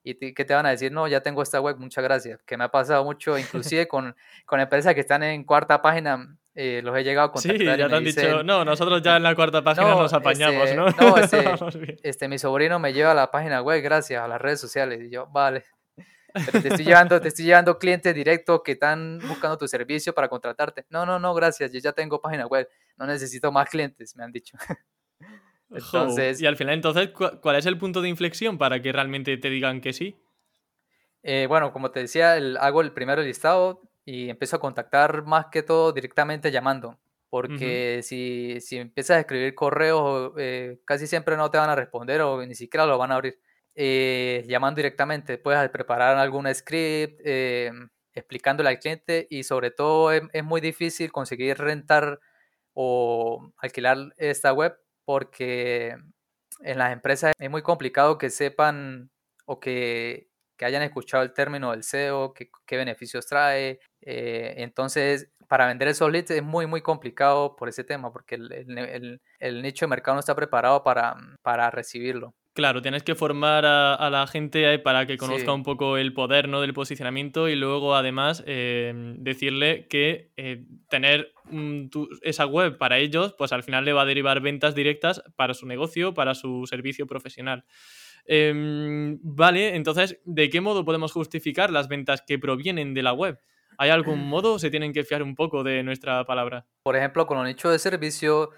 y 0.03 0.33
que 0.33 0.45
te 0.45 0.53
van 0.53 0.65
a 0.65 0.69
decir, 0.69 0.91
no, 0.91 1.07
ya 1.07 1.21
tengo 1.21 1.43
esta 1.43 1.61
web, 1.61 1.77
muchas 1.77 2.03
gracias, 2.03 2.41
que 2.43 2.57
me 2.57 2.63
ha 2.63 2.69
pasado 2.69 3.03
mucho, 3.03 3.37
inclusive 3.37 3.87
con, 3.87 4.15
con 4.45 4.59
empresas 4.59 4.93
que 4.95 5.01
están 5.01 5.23
en 5.23 5.43
cuarta 5.43 5.81
página, 5.81 6.37
eh, 6.55 6.81
los 6.83 6.97
he 6.97 7.03
llegado 7.03 7.27
a 7.27 7.31
contactar. 7.31 7.57
Sí, 7.57 7.65
ya 7.65 7.87
te 7.87 7.95
han 7.95 8.03
dicho, 8.03 8.43
no, 8.43 8.65
nosotros 8.65 9.01
ya 9.01 9.17
en 9.17 9.23
la 9.23 9.35
cuarta 9.35 9.63
página 9.63 9.95
nos 9.95 10.13
apañamos, 10.13 10.63
este, 10.63 10.75
¿no? 10.75 10.89
No, 10.89 11.17
este, 11.17 11.99
este, 12.03 12.27
mi 12.27 12.39
sobrino 12.39 12.79
me 12.79 12.93
lleva 12.93 13.11
a 13.11 13.15
la 13.15 13.31
página 13.31 13.61
web 13.61 13.81
gracias 13.81 14.21
a 14.21 14.27
las 14.27 14.41
redes 14.41 14.59
sociales, 14.59 15.01
y 15.03 15.09
yo, 15.09 15.27
vale. 15.27 15.65
te 16.33 16.69
estoy 16.69 16.85
llevando, 16.85 17.19
te 17.21 17.27
estoy 17.27 17.45
llevando 17.45 17.77
clientes 17.77 18.15
directos 18.15 18.61
que 18.63 18.71
están 18.73 19.19
buscando 19.27 19.57
tu 19.57 19.67
servicio 19.67 20.13
para 20.13 20.29
contratarte. 20.29 20.85
No, 20.89 21.05
no, 21.05 21.19
no, 21.19 21.33
gracias, 21.33 21.71
yo 21.71 21.79
ya 21.79 21.91
tengo 21.91 22.21
página 22.21 22.47
web, 22.47 22.67
no 22.97 23.05
necesito 23.05 23.51
más 23.51 23.69
clientes, 23.69 24.15
me 24.15 24.23
han 24.23 24.31
dicho. 24.31 24.57
Y 25.71 26.45
al 26.45 26.57
final, 26.57 26.73
entonces, 26.75 27.09
¿cuál 27.09 27.55
es 27.55 27.65
el 27.65 27.77
punto 27.77 28.01
de 28.01 28.09
inflexión 28.09 28.57
para 28.57 28.81
que 28.81 28.91
realmente 28.91 29.37
te 29.37 29.49
digan 29.49 29.79
que 29.79 29.93
sí? 29.93 30.17
Eh, 31.23 31.45
bueno, 31.47 31.71
como 31.71 31.91
te 31.91 32.01
decía, 32.01 32.33
hago 32.59 32.81
el 32.81 32.91
primero 32.91 33.21
listado 33.21 33.81
y 34.03 34.29
empiezo 34.29 34.57
a 34.57 34.59
contactar 34.59 35.23
más 35.23 35.47
que 35.51 35.63
todo 35.63 35.93
directamente 35.93 36.51
llamando. 36.51 36.99
Porque 37.29 38.01
si, 38.03 38.59
si, 38.59 38.77
empiezas 38.77 39.15
a 39.15 39.19
escribir 39.21 39.55
correos, 39.55 40.33
eh, 40.37 40.81
casi 40.83 41.07
siempre 41.07 41.37
no 41.37 41.49
te 41.49 41.57
van 41.57 41.69
a 41.69 41.75
responder 41.75 42.19
o 42.21 42.45
ni 42.45 42.55
siquiera 42.55 42.85
lo 42.85 42.97
van 42.97 43.13
a 43.13 43.15
abrir. 43.15 43.39
Eh, 43.73 44.43
llamando 44.49 44.79
directamente, 44.79 45.37
puedes 45.37 45.69
preparar 45.69 46.17
algún 46.17 46.53
script 46.53 47.21
explicándole 48.13 48.67
al 48.67 48.79
cliente 48.79 49.27
y 49.29 49.43
sobre 49.43 49.71
todo 49.71 50.11
es, 50.11 50.23
es 50.33 50.43
muy 50.43 50.59
difícil 50.59 51.13
conseguir 51.13 51.57
rentar 51.57 52.19
o 52.73 53.53
alquilar 53.57 54.13
esta 54.17 54.51
web 54.51 54.75
porque 55.05 55.97
en 56.61 56.77
las 56.77 56.93
empresas 56.93 57.33
es 57.37 57.49
muy 57.49 57.61
complicado 57.61 58.17
que 58.17 58.29
sepan 58.29 59.09
o 59.45 59.59
que, 59.59 60.29
hayan 60.61 60.83
escuchado 60.83 61.23
el 61.23 61.33
término 61.33 61.71
del 61.71 61.81
SEO, 61.81 62.35
qué 62.35 62.77
beneficios 62.77 63.25
trae. 63.25 63.79
Eh, 64.01 64.53
entonces, 64.57 65.31
para 65.47 65.67
vender 65.67 65.89
esos 65.89 66.09
leads 66.11 66.31
es 66.31 66.43
muy, 66.43 66.65
muy 66.65 66.81
complicado 66.81 67.55
por 67.55 67.67
ese 67.67 67.83
tema, 67.83 68.11
porque 68.11 68.35
el, 68.35 69.61
nicho 69.61 69.85
de 69.85 69.89
mercado 69.89 70.15
no 70.15 70.19
está 70.19 70.35
preparado 70.35 70.83
para, 70.83 71.15
para 71.41 71.69
recibirlo. 71.71 72.33
Claro, 72.53 72.81
tienes 72.81 73.03
que 73.03 73.15
formar 73.15 73.65
a, 73.65 74.09
la 74.09 74.27
gente 74.27 74.77
para 74.79 75.05
que 75.05 75.17
conozca 75.17 75.53
un 75.53 75.63
poco 75.63 75.95
el 75.95 76.13
poder 76.13 76.49
¿no? 76.49 76.59
del 76.59 76.73
posicionamiento 76.73 77.47
y 77.47 77.55
luego 77.55 77.95
además 77.95 78.43
eh, 78.45 78.91
decirle 79.19 79.87
que 79.87 80.31
eh, 80.35 80.65
tener 80.89 81.31
esa 82.21 82.45
web 82.45 82.77
para 82.77 82.97
ellos, 82.97 83.33
pues 83.37 83.53
al 83.53 83.63
final 83.63 83.85
le 83.85 83.93
va 83.93 84.01
a 84.01 84.05
derivar 84.05 84.41
ventas 84.41 84.75
directas 84.75 85.23
para 85.37 85.53
su 85.53 85.65
negocio, 85.65 86.13
para 86.13 86.35
su 86.35 86.65
servicio 86.67 87.07
profesional. 87.07 87.63
Em, 88.25 89.17
vale, 89.23 89.75
entonces, 89.77 90.19
¿de 90.25 90.49
qué 90.49 90.59
modo 90.59 90.83
podemos 90.83 91.13
justificar 91.13 91.71
las 91.71 91.87
ventas 91.87 92.21
que 92.21 92.37
provienen 92.37 92.93
de 92.93 93.03
la 93.03 93.13
web? 93.13 93.39
¿Hay 93.77 93.91
algún 93.91 94.19
modo 94.27 94.55
o 94.55 94.59
se 94.59 94.69
tienen 94.69 94.91
que 94.91 95.05
fiar 95.05 95.23
un 95.23 95.35
poco 95.35 95.63
de 95.63 95.83
nuestra 95.83 96.25
palabra? 96.25 96.67
Por 96.83 96.97
ejemplo, 96.97 97.25
con 97.25 97.37
los 97.37 97.47
nichos 97.47 97.71
de 97.71 97.79
servicio 97.79 98.51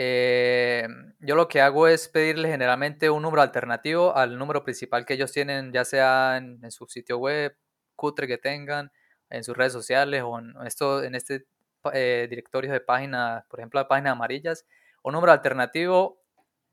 eh, 0.00 0.86
yo 1.18 1.34
lo 1.34 1.48
que 1.48 1.60
hago 1.60 1.88
es 1.88 2.06
pedirle 2.06 2.48
generalmente 2.48 3.10
un 3.10 3.20
número 3.20 3.42
alternativo 3.42 4.16
al 4.16 4.38
número 4.38 4.62
principal 4.62 5.04
que 5.04 5.14
ellos 5.14 5.32
tienen, 5.32 5.72
ya 5.72 5.84
sea 5.84 6.36
en, 6.36 6.70
su 6.70 6.86
sitio 6.86 7.18
web, 7.18 7.56
cutre 7.96 8.28
que 8.28 8.38
tengan, 8.38 8.92
en 9.28 9.42
sus 9.42 9.56
redes 9.56 9.72
sociales 9.72 10.22
o 10.24 10.38
en, 10.38 10.54
esto, 10.64 11.02
en 11.02 11.16
este 11.16 11.48
eh, 11.92 12.28
directorio 12.30 12.70
de 12.70 12.80
páginas, 12.80 13.44
por 13.48 13.58
ejemplo, 13.58 13.80
de 13.80 13.86
páginas 13.86 14.12
amarillas, 14.12 14.64
un 15.02 15.14
número 15.14 15.32
alternativo 15.32 16.22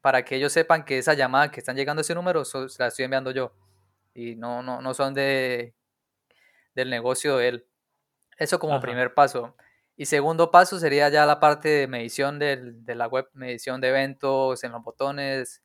para 0.01 0.23
que 0.23 0.35
ellos 0.35 0.53
sepan 0.53 0.85
que 0.85 0.99
esa 0.99 1.15
llamada 1.15 1.49
que 1.49 1.61
están 1.61 1.75
llegando 1.75 2.01
a 2.01 2.03
ese 2.03 2.13
número 2.13 2.45
se 2.45 2.59
la 2.77 2.87
estoy 2.89 3.05
enviando 3.05 3.31
yo 3.31 3.55
y 4.13 4.35
no, 4.35 4.61
no, 4.61 4.81
no 4.81 4.93
son 4.93 5.15
de, 5.15 5.73
del 6.75 6.91
negocio 6.91 7.37
de 7.37 7.47
él. 7.47 7.67
Eso 8.37 8.59
como 8.59 8.79
primer 8.79 9.15
paso. 9.15 9.55
Y 9.97 10.05
segundo 10.07 10.51
paso 10.51 10.77
sería 10.79 11.07
ya 11.09 11.25
la 11.25 11.39
parte 11.39 11.69
de 11.69 11.87
medición 11.87 12.37
de 12.39 12.95
la 12.95 13.07
web, 13.07 13.29
medición 13.33 13.79
de 13.79 13.89
eventos 13.89 14.63
en 14.63 14.73
los 14.73 14.83
botones, 14.83 15.63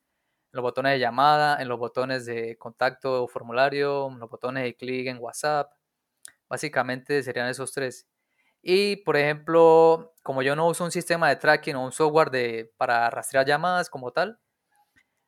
en 0.52 0.58
los 0.58 0.62
botones 0.62 0.92
de 0.92 1.00
llamada, 1.00 1.60
en 1.60 1.68
los 1.68 1.78
botones 1.78 2.26
de 2.26 2.56
contacto 2.58 3.24
o 3.24 3.28
formulario, 3.28 4.08
en 4.08 4.20
los 4.20 4.30
botones 4.30 4.64
de 4.64 4.76
clic 4.76 5.08
en 5.08 5.18
WhatsApp. 5.18 5.72
Básicamente 6.48 7.22
serían 7.22 7.48
esos 7.48 7.72
tres. 7.72 8.08
Y 8.62 8.96
por 8.98 9.16
ejemplo, 9.16 10.14
como 10.22 10.42
yo 10.42 10.56
no 10.56 10.68
uso 10.68 10.84
un 10.84 10.92
sistema 10.92 11.28
de 11.30 11.36
tracking 11.36 11.76
o 11.76 11.84
un 11.84 11.92
software 11.92 12.30
de, 12.30 12.72
para 12.76 13.10
rastrear 13.10 13.46
llamadas 13.46 13.90
como 13.90 14.12
tal, 14.12 14.38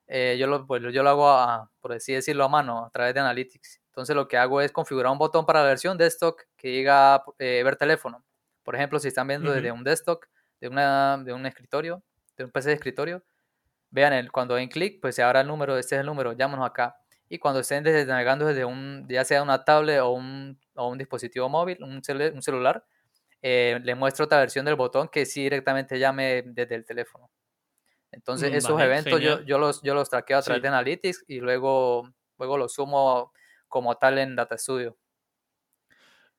eh, 0.06 0.36
yo, 0.38 0.46
lo, 0.46 0.66
pues, 0.66 0.82
yo 0.92 1.02
lo 1.02 1.10
hago, 1.10 1.70
por 1.80 1.92
así 1.94 2.12
decirlo, 2.12 2.44
a 2.44 2.48
mano, 2.48 2.84
a 2.86 2.90
través 2.90 3.14
de 3.14 3.20
Analytics. 3.20 3.80
Entonces 3.86 4.16
lo 4.16 4.28
que 4.28 4.36
hago 4.38 4.60
es 4.60 4.72
configurar 4.72 5.12
un 5.12 5.18
botón 5.18 5.46
para 5.46 5.60
la 5.62 5.68
versión 5.68 5.98
desktop 5.98 6.38
que 6.56 6.68
diga 6.68 7.24
eh, 7.38 7.62
ver 7.64 7.76
teléfono. 7.76 8.24
Por 8.62 8.76
ejemplo, 8.76 8.98
si 8.98 9.08
están 9.08 9.28
viendo 9.28 9.52
desde 9.52 9.72
un 9.72 9.84
desktop, 9.84 10.24
de, 10.60 10.68
una, 10.68 11.18
de 11.18 11.32
un 11.32 11.44
escritorio, 11.46 12.02
de 12.36 12.44
un 12.44 12.50
PC 12.50 12.68
de 12.68 12.74
escritorio, 12.76 13.24
vean 13.90 14.12
el, 14.12 14.30
cuando 14.30 14.54
den 14.54 14.68
clic, 14.68 15.00
pues 15.00 15.14
se 15.16 15.22
abra 15.22 15.40
el 15.40 15.48
número, 15.48 15.76
este 15.76 15.96
es 15.96 16.00
el 16.00 16.06
número, 16.06 16.32
llámanos 16.32 16.66
acá. 16.66 16.96
Y 17.28 17.38
cuando 17.38 17.60
estén 17.60 17.82
desde, 17.82 18.06
navegando 18.06 18.46
desde 18.46 18.64
un, 18.64 19.06
ya 19.08 19.24
sea 19.24 19.42
una 19.42 19.64
tablet 19.64 20.00
o 20.00 20.10
un, 20.10 20.58
o 20.74 20.88
un 20.88 20.98
dispositivo 20.98 21.48
móvil, 21.48 21.78
un, 21.82 22.00
un 22.00 22.42
celular, 22.42 22.84
eh, 23.42 23.80
le 23.82 23.94
muestro 23.94 24.26
otra 24.26 24.38
versión 24.38 24.64
del 24.64 24.76
botón 24.76 25.08
que 25.08 25.26
sí 25.26 25.42
directamente 25.42 25.98
llame 25.98 26.42
desde 26.46 26.76
el 26.76 26.84
teléfono. 26.84 27.30
Entonces, 28.12 28.52
mm, 28.52 28.54
esos 28.54 28.80
eventos 28.80 29.20
yo, 29.20 29.40
yo, 29.42 29.58
los, 29.58 29.82
yo 29.82 29.94
los 29.94 30.08
traqueo 30.10 30.38
a 30.38 30.42
través 30.42 30.62
de 30.62 30.68
Analytics 30.68 31.24
y 31.26 31.40
luego, 31.40 32.08
luego 32.38 32.58
los 32.58 32.74
sumo 32.74 33.32
como 33.66 33.96
tal 33.96 34.18
en 34.18 34.36
Data 34.36 34.56
Studio. 34.56 34.96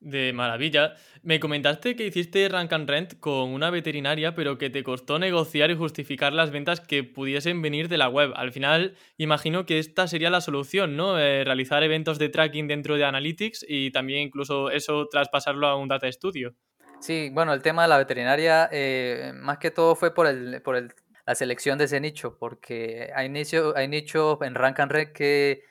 De 0.03 0.33
maravilla. 0.33 0.95
Me 1.21 1.39
comentaste 1.39 1.95
que 1.95 2.05
hiciste 2.05 2.49
Rank 2.49 2.73
and 2.73 2.89
Rent 2.89 3.19
con 3.21 3.53
una 3.53 3.69
veterinaria, 3.69 4.35
pero 4.35 4.57
que 4.57 4.69
te 4.69 4.83
costó 4.83 5.17
negociar 5.17 5.71
y 5.71 5.77
justificar 5.77 6.33
las 6.33 6.51
ventas 6.51 6.81
que 6.81 7.05
pudiesen 7.05 7.61
venir 7.61 7.87
de 7.87 7.97
la 7.97 8.09
web. 8.09 8.33
Al 8.35 8.51
final, 8.51 8.97
imagino 9.15 9.65
que 9.65 9.79
esta 9.79 10.09
sería 10.09 10.29
la 10.29 10.41
solución, 10.41 10.97
¿no? 10.97 11.17
Eh, 11.17 11.45
realizar 11.45 11.83
eventos 11.83 12.19
de 12.19 12.27
tracking 12.27 12.67
dentro 12.67 12.97
de 12.97 13.05
Analytics 13.05 13.65
y 13.65 13.91
también 13.91 14.23
incluso 14.23 14.71
eso 14.71 15.07
traspasarlo 15.09 15.67
a 15.67 15.77
un 15.77 15.87
Data 15.87 16.11
Studio. 16.11 16.53
Sí, 16.99 17.29
bueno, 17.31 17.53
el 17.53 17.61
tema 17.61 17.83
de 17.83 17.87
la 17.87 17.97
veterinaria, 17.97 18.67
eh, 18.73 19.31
más 19.35 19.57
que 19.57 19.71
todo 19.71 19.95
fue 19.95 20.13
por, 20.13 20.27
el, 20.27 20.61
por 20.61 20.75
el, 20.75 20.93
la 21.25 21.33
selección 21.33 21.77
de 21.77 21.85
ese 21.85 22.01
nicho, 22.01 22.35
porque 22.37 23.09
hay, 23.15 23.29
nicho, 23.29 23.73
nichos 23.87 24.37
en 24.41 24.53
Rank 24.53 24.81
and 24.81 24.91
Rent 24.91 25.13
que 25.13 25.63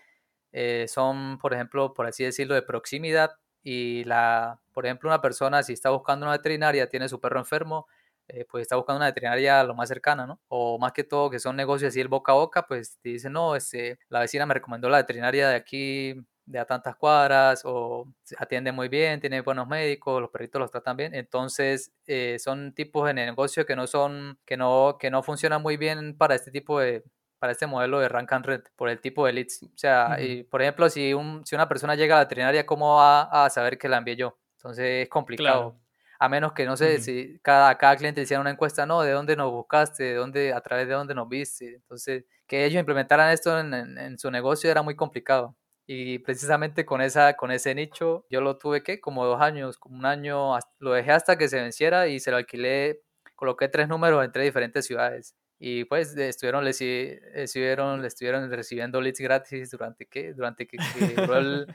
eh, 0.52 0.86
son, 0.88 1.36
por 1.36 1.52
ejemplo, 1.52 1.92
por 1.92 2.06
así 2.06 2.24
decirlo, 2.24 2.54
de 2.54 2.62
proximidad 2.62 3.32
y 3.62 4.04
la, 4.04 4.60
por 4.72 4.86
ejemplo, 4.86 5.08
una 5.08 5.20
persona 5.20 5.62
si 5.62 5.72
está 5.72 5.90
buscando 5.90 6.26
una 6.26 6.36
veterinaria, 6.36 6.88
tiene 6.88 7.08
su 7.08 7.20
perro 7.20 7.38
enfermo, 7.38 7.86
eh, 8.28 8.44
pues 8.50 8.62
está 8.62 8.76
buscando 8.76 8.98
una 8.98 9.06
veterinaria 9.06 9.62
lo 9.64 9.74
más 9.74 9.88
cercana, 9.88 10.26
¿no? 10.26 10.40
O 10.48 10.78
más 10.78 10.92
que 10.92 11.04
todo 11.04 11.30
que 11.30 11.38
son 11.38 11.56
negocios 11.56 11.90
así 11.90 12.00
el 12.00 12.08
boca 12.08 12.32
a 12.32 12.36
boca, 12.36 12.66
pues 12.66 12.98
te 13.02 13.10
dicen, 13.10 13.32
no, 13.32 13.56
este, 13.56 13.98
la 14.08 14.20
vecina 14.20 14.46
me 14.46 14.54
recomendó 14.54 14.88
la 14.88 14.98
veterinaria 14.98 15.48
de 15.48 15.56
aquí 15.56 16.14
de 16.44 16.58
a 16.58 16.64
tantas 16.66 16.96
cuadras 16.96 17.62
o 17.64 18.06
atiende 18.38 18.72
muy 18.72 18.88
bien, 18.88 19.20
tiene 19.20 19.40
buenos 19.42 19.68
médicos, 19.68 20.20
los 20.20 20.30
perritos 20.30 20.60
los 20.60 20.70
tratan 20.70 20.96
bien, 20.96 21.14
entonces 21.14 21.92
eh, 22.06 22.36
son 22.38 22.74
tipos 22.74 23.06
de 23.06 23.14
negocio 23.14 23.64
que 23.64 23.76
no 23.76 23.86
son, 23.86 24.38
que 24.44 24.56
no, 24.56 24.96
que 24.98 25.10
no 25.10 25.22
funcionan 25.22 25.62
muy 25.62 25.76
bien 25.76 26.16
para 26.16 26.34
este 26.34 26.50
tipo 26.50 26.80
de, 26.80 27.04
para 27.42 27.50
este 27.50 27.66
modelo 27.66 27.98
de 27.98 28.08
rank 28.08 28.32
and 28.34 28.46
rent 28.46 28.68
por 28.76 28.88
el 28.88 29.00
tipo 29.00 29.26
de 29.26 29.32
leads. 29.32 29.64
O 29.64 29.76
sea, 29.76 30.16
y, 30.20 30.44
por 30.44 30.62
ejemplo, 30.62 30.88
si, 30.88 31.12
un, 31.12 31.44
si 31.44 31.56
una 31.56 31.68
persona 31.68 31.96
llega 31.96 32.14
a 32.14 32.18
la 32.18 32.24
veterinaria, 32.26 32.64
¿cómo 32.64 32.98
va 32.98 33.22
a 33.22 33.50
saber 33.50 33.78
que 33.78 33.88
la 33.88 33.96
envié 33.96 34.14
yo? 34.14 34.38
Entonces 34.58 35.02
es 35.02 35.08
complicado. 35.08 35.76
A 36.20 36.28
menos 36.28 36.52
que, 36.52 36.64
no 36.66 36.76
sé, 36.76 37.00
si 37.00 37.40
cada, 37.42 37.76
cada 37.76 37.96
cliente 37.96 38.20
hiciera 38.20 38.40
una 38.40 38.50
encuesta, 38.50 38.86
no, 38.86 39.02
¿de 39.02 39.10
dónde 39.10 39.34
nos 39.34 39.50
buscaste? 39.50 40.04
¿De 40.04 40.14
dónde, 40.14 40.52
a 40.52 40.60
través 40.60 40.86
de 40.86 40.94
dónde 40.94 41.16
nos 41.16 41.28
viste? 41.28 41.74
Entonces, 41.74 42.26
que 42.46 42.64
ellos 42.64 42.78
implementaran 42.78 43.32
esto 43.32 43.58
en, 43.58 43.74
en, 43.74 44.16
su 44.20 44.30
negocio 44.30 44.70
era 44.70 44.82
muy 44.82 44.94
complicado. 44.94 45.56
Y 45.84 46.20
precisamente 46.20 46.86
con, 46.86 47.00
esa, 47.00 47.34
con 47.34 47.50
ese 47.50 47.74
nicho, 47.74 48.24
yo 48.30 48.40
lo 48.40 48.56
tuve 48.56 48.84
que 48.84 49.00
como 49.00 49.26
dos 49.26 49.40
años, 49.40 49.78
como 49.78 49.98
un 49.98 50.06
año, 50.06 50.56
lo 50.78 50.92
dejé 50.92 51.10
hasta 51.10 51.36
que 51.36 51.48
se 51.48 51.60
venciera 51.60 52.06
y 52.06 52.20
se 52.20 52.30
lo 52.30 52.36
alquilé, 52.36 53.02
coloqué 53.34 53.66
tres 53.66 53.88
números 53.88 54.24
en 54.24 54.30
tres 54.30 54.44
diferentes 54.44 54.86
ciudades 54.86 55.34
y 55.64 55.84
pues 55.84 56.16
estuvieron, 56.16 56.64
le, 56.64 56.70
estuvieron, 56.70 58.02
le 58.02 58.08
estuvieron 58.08 58.50
recibiendo 58.50 59.00
leads 59.00 59.20
gratis 59.20 59.70
durante 59.70 60.06
que, 60.06 60.34
durante 60.34 60.66
que, 60.66 60.76
duró 61.14 61.38
el, 61.38 61.66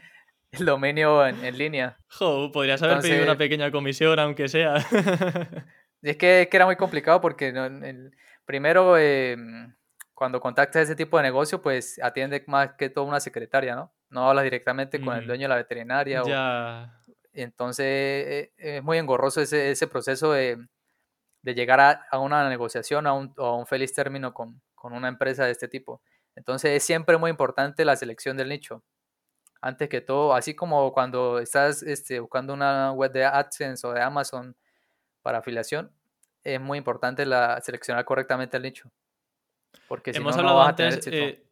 dominio 0.59 1.25
en, 1.25 1.57
línea. 1.57 1.97
Jo, 2.09 2.51
podrías 2.51 2.83
haber 2.83 2.99
pedido 2.99 3.23
una 3.23 3.37
pequeña 3.37 3.71
comisión, 3.71 4.19
aunque 4.19 4.49
sea. 4.49 4.75
es 6.01 6.17
que, 6.17 6.49
que, 6.51 6.57
era 6.57 6.65
muy 6.65 6.75
complicado 6.75 7.21
porque 7.21 7.47
el, 7.47 8.11
primero, 8.43 8.97
em, 8.97 9.73
cuando 10.13 10.41
contactas 10.41 10.83
ese 10.83 10.95
tipo 10.97 11.15
de 11.15 11.23
negocio, 11.23 11.61
pues 11.61 11.97
atiende 12.03 12.43
más 12.47 12.73
que 12.73 12.89
todo 12.89 13.05
una 13.05 13.21
secretaria, 13.21 13.73
¿no? 13.73 13.93
No 14.09 14.27
hablas 14.27 14.43
directamente 14.43 14.99
con 14.99 15.15
el 15.15 15.25
dueño 15.25 15.43
de 15.43 15.49
la 15.49 15.55
veterinaria. 15.55 16.23
Ya. 16.27 16.93
entonces 17.31 17.85
e, 17.85 18.51
es 18.57 18.83
muy 18.83 18.97
engorroso 18.97 19.39
ese, 19.39 19.71
ese 19.71 19.87
proceso 19.87 20.33
de 20.33 20.57
de 21.47 21.55
llegar 21.55 21.79
a, 22.11 22.19
una 22.19 22.49
negociación, 22.49 23.07
a 23.07 23.13
un, 23.13 23.33
a 23.37 23.53
un 23.53 23.65
feliz 23.65 23.93
término 23.93 24.33
con, 24.33 24.61
con, 24.75 24.91
una 24.91 25.07
empresa 25.07 25.45
de 25.45 25.51
este 25.51 25.69
tipo. 25.69 26.01
Entonces 26.35 26.71
es 26.71 26.83
siempre 26.83 27.15
muy 27.15 27.31
importante 27.31 27.85
la 27.85 27.95
selección 27.95 28.35
del 28.35 28.49
nicho. 28.49 28.83
Antes 29.61 29.87
que 29.87 30.01
todo, 30.01 30.35
así 30.35 30.55
como 30.55 30.91
cuando 30.91 31.39
estás 31.39 31.83
este, 31.83 32.19
buscando 32.19 32.53
una 32.53 32.91
web 32.91 33.13
de 33.13 33.23
AdSense 33.23 33.87
o 33.87 33.93
de 33.93 34.01
Amazon 34.01 34.57
para 35.21 35.37
afiliación, 35.37 35.89
es 36.43 36.59
muy 36.59 36.77
importante 36.77 37.25
la, 37.25 37.61
seleccionar 37.61 38.03
correctamente 38.03 38.57
el 38.57 38.63
nicho. 38.63 38.91
Porque 39.87 40.11
si 40.11 40.19
no, 40.19 40.29
no 40.29 40.55
vas 40.55 40.69
a 40.71 40.75
tener 40.75 40.95
éxito. 40.95 41.15
Eh, 41.15 41.45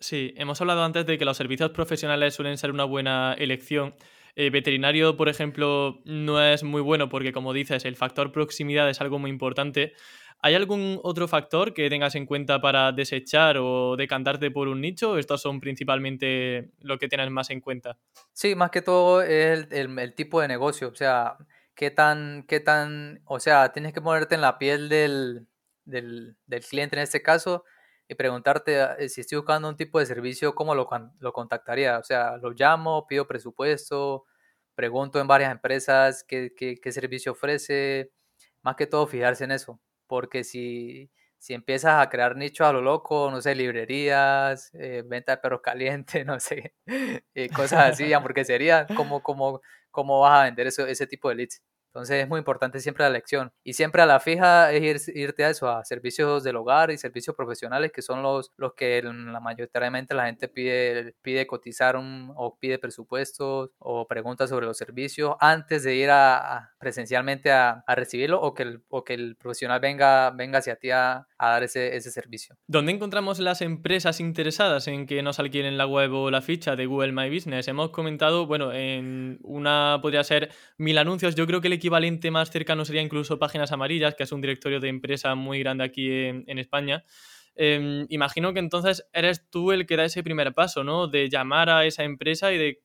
sí, 0.00 0.34
hemos 0.36 0.60
hablado 0.60 0.82
antes 0.82 1.06
de 1.06 1.16
que 1.18 1.24
los 1.24 1.36
servicios 1.36 1.70
profesionales 1.70 2.34
suelen 2.34 2.58
ser 2.58 2.72
una 2.72 2.84
buena 2.84 3.34
elección. 3.38 3.94
Eh, 4.40 4.50
veterinario, 4.50 5.16
por 5.16 5.28
ejemplo, 5.28 5.98
no 6.04 6.40
es 6.40 6.62
muy 6.62 6.80
bueno 6.80 7.08
porque, 7.08 7.32
como 7.32 7.52
dices, 7.52 7.84
el 7.84 7.96
factor 7.96 8.30
proximidad 8.30 8.88
es 8.88 9.00
algo 9.00 9.18
muy 9.18 9.30
importante. 9.30 9.94
¿Hay 10.40 10.54
algún 10.54 11.00
otro 11.02 11.26
factor 11.26 11.74
que 11.74 11.90
tengas 11.90 12.14
en 12.14 12.24
cuenta 12.24 12.60
para 12.60 12.92
desechar 12.92 13.56
o 13.58 13.96
decantarte 13.96 14.52
por 14.52 14.68
un 14.68 14.80
nicho? 14.80 15.18
¿Estos 15.18 15.42
son 15.42 15.58
principalmente 15.58 16.70
lo 16.78 16.98
que 16.98 17.08
tienes 17.08 17.32
más 17.32 17.50
en 17.50 17.60
cuenta? 17.60 17.98
Sí, 18.32 18.54
más 18.54 18.70
que 18.70 18.80
todo 18.80 19.22
es 19.22 19.66
el, 19.72 20.14
tipo 20.14 20.40
de 20.40 20.46
negocio. 20.46 20.86
O 20.90 20.94
sea, 20.94 21.36
qué 21.74 21.90
tan, 21.90 22.44
qué 22.46 22.60
tan, 22.60 23.20
o 23.24 23.40
sea, 23.40 23.72
tienes 23.72 23.92
que 23.92 24.00
ponerte 24.00 24.36
en 24.36 24.40
la 24.40 24.56
piel 24.56 24.88
del, 24.88 25.48
del, 25.84 26.36
cliente 26.70 26.94
en 26.94 27.02
este 27.02 27.22
caso 27.22 27.64
y 28.06 28.14
preguntarte 28.14 28.86
eh, 29.00 29.08
si 29.08 29.22
estoy 29.22 29.38
buscando 29.38 29.68
un 29.68 29.76
tipo 29.76 29.98
de 29.98 30.06
servicio, 30.06 30.54
¿cómo 30.54 30.76
lo, 30.76 30.88
lo 31.18 31.32
contactaría? 31.32 31.98
O 31.98 32.04
sea, 32.04 32.36
lo 32.36 32.52
llamo, 32.52 33.04
pido 33.08 33.26
presupuesto, 33.26 34.26
pregunto 34.78 35.20
en 35.20 35.26
varias 35.26 35.50
empresas 35.50 36.22
qué, 36.22 36.54
qué, 36.56 36.92
servicio 36.92 37.32
ofrece, 37.32 38.12
más 38.62 38.76
que 38.76 38.86
todo 38.86 39.08
fijarse 39.08 39.42
en 39.42 39.50
eso, 39.50 39.80
porque 40.06 40.44
si, 40.44 41.10
si 41.36 41.52
empiezas 41.52 42.00
a 42.00 42.08
crear 42.08 42.36
nichos 42.36 42.64
a 42.64 42.72
lo 42.72 42.80
loco, 42.80 43.28
no 43.28 43.40
sé, 43.40 43.56
librerías, 43.56 44.72
eh, 44.74 45.02
venta 45.04 45.32
de 45.32 45.38
perros 45.38 45.62
calientes, 45.64 46.24
no 46.24 46.38
sé, 46.38 46.76
eh, 46.86 47.48
cosas 47.48 47.90
así, 47.90 48.12
porque 48.22 48.44
sería 48.44 48.86
como, 48.94 49.20
como, 49.20 49.60
cómo 49.90 50.20
vas 50.20 50.42
a 50.42 50.44
vender 50.44 50.68
eso, 50.68 50.86
ese 50.86 51.08
tipo 51.08 51.28
de 51.28 51.34
leads. 51.34 51.60
Entonces 51.88 52.22
es 52.22 52.28
muy 52.28 52.38
importante 52.38 52.80
siempre 52.80 53.04
la 53.04 53.08
elección. 53.10 53.52
Y 53.64 53.72
siempre 53.72 54.02
a 54.02 54.06
la 54.06 54.20
fija 54.20 54.72
es 54.72 55.08
irte 55.08 55.44
a 55.44 55.50
eso, 55.50 55.68
a 55.68 55.84
servicios 55.84 56.44
del 56.44 56.56
hogar 56.56 56.90
y 56.90 56.98
servicios 56.98 57.34
profesionales, 57.34 57.92
que 57.92 58.02
son 58.02 58.22
los, 58.22 58.52
los 58.56 58.74
que 58.74 59.02
la 59.02 59.40
mayoritariamente 59.40 60.14
la 60.14 60.26
gente 60.26 60.48
pide, 60.48 61.14
pide 61.22 61.46
cotizar 61.46 61.96
un, 61.96 62.32
o 62.36 62.58
pide 62.58 62.78
presupuestos 62.78 63.70
o 63.78 64.06
preguntas 64.06 64.50
sobre 64.50 64.66
los 64.66 64.76
servicios 64.76 65.34
antes 65.40 65.82
de 65.82 65.96
ir 65.96 66.10
a, 66.10 66.72
presencialmente 66.78 67.50
a, 67.50 67.82
a, 67.86 67.94
recibirlo 67.94 68.40
o 68.40 68.54
que 68.54 68.62
el, 68.62 68.82
o 68.88 69.04
que 69.04 69.14
el 69.14 69.36
profesional 69.36 69.80
venga, 69.80 70.30
venga 70.30 70.58
hacia 70.58 70.76
ti 70.76 70.90
a, 70.90 71.26
a 71.38 71.50
dar 71.50 71.62
ese, 71.62 71.96
ese 71.96 72.10
servicio. 72.10 72.56
¿Dónde 72.66 72.92
encontramos 72.92 73.38
las 73.38 73.62
empresas 73.62 74.20
interesadas 74.20 74.88
en 74.88 75.06
que 75.06 75.22
nos 75.22 75.38
alquilen 75.38 75.78
la 75.78 75.86
web 75.86 76.12
o 76.12 76.30
la 76.30 76.42
ficha 76.42 76.76
de 76.76 76.86
Google 76.86 77.12
My 77.12 77.32
Business? 77.32 77.68
Hemos 77.68 77.90
comentado, 77.90 78.46
bueno, 78.46 78.72
en 78.72 79.38
una 79.42 79.98
podría 80.02 80.24
ser 80.24 80.50
mil 80.76 80.98
anuncios. 80.98 81.34
Yo 81.34 81.46
creo 81.46 81.60
que 81.60 81.68
el 81.68 81.77
equivalente 81.78 82.30
más 82.30 82.50
cercano 82.50 82.84
sería 82.84 83.02
incluso 83.02 83.38
Páginas 83.38 83.72
Amarillas, 83.72 84.14
que 84.14 84.24
es 84.24 84.32
un 84.32 84.40
directorio 84.40 84.80
de 84.80 84.88
empresa 84.88 85.34
muy 85.34 85.60
grande 85.60 85.84
aquí 85.84 86.10
en, 86.12 86.58
España. 86.58 87.04
Em, 87.54 88.06
imagino 88.10 88.52
que 88.52 88.60
entonces 88.60 89.08
eres 89.12 89.48
tú 89.50 89.72
el 89.72 89.86
que 89.86 89.96
da 89.96 90.04
ese 90.04 90.22
primer 90.22 90.52
paso, 90.54 90.84
¿no? 90.84 91.08
De 91.08 91.28
llamar 91.28 91.70
a 91.70 91.86
esa 91.86 92.04
empresa 92.04 92.52
y 92.52 92.58
de 92.58 92.82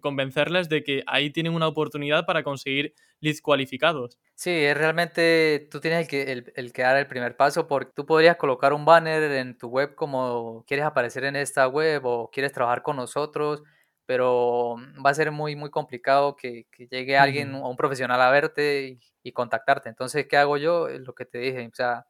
convencerles 0.00 0.68
de 0.68 0.84
que 0.84 1.02
ahí 1.06 1.30
tienen 1.30 1.54
una 1.54 1.66
oportunidad 1.66 2.26
para 2.26 2.42
conseguir 2.42 2.94
leads 3.20 3.40
cualificados. 3.40 4.18
Sí, 4.34 4.50
es 4.50 4.76
realmente 4.76 5.66
tú 5.70 5.80
tienes 5.80 6.00
el 6.00 6.08
que, 6.08 6.32
el, 6.32 6.52
el 6.56 6.72
que 6.72 6.82
dar 6.82 6.98
el 6.98 7.06
primer 7.06 7.36
paso 7.36 7.66
porque 7.66 7.92
tú 7.94 8.04
podrías 8.04 8.36
colocar 8.36 8.74
un 8.74 8.84
banner 8.84 9.22
en 9.32 9.56
tu 9.56 9.68
web 9.68 9.94
como 9.94 10.64
quieres 10.66 10.84
aparecer 10.84 11.24
en 11.24 11.36
esta 11.36 11.66
web 11.68 12.04
o 12.04 12.30
quieres 12.30 12.52
trabajar 12.52 12.82
con 12.82 12.96
nosotros, 12.96 13.62
pero 14.06 14.76
va 15.04 15.10
a 15.10 15.14
ser 15.14 15.30
muy, 15.32 15.56
muy 15.56 15.70
complicado 15.70 16.36
que, 16.36 16.66
llegue 16.90 17.18
alguien 17.18 17.54
o 17.54 17.68
un 17.68 17.76
profesional 17.76 18.20
a 18.20 18.30
verte 18.30 18.98
y, 19.22 19.32
contactarte. 19.32 19.88
Entonces, 19.88 20.26
¿qué 20.28 20.36
hago 20.36 20.56
yo? 20.56 20.88
Lo 20.88 21.12
que 21.12 21.24
te 21.24 21.38
dije, 21.38 21.66
o 21.66 21.74
sea, 21.74 22.06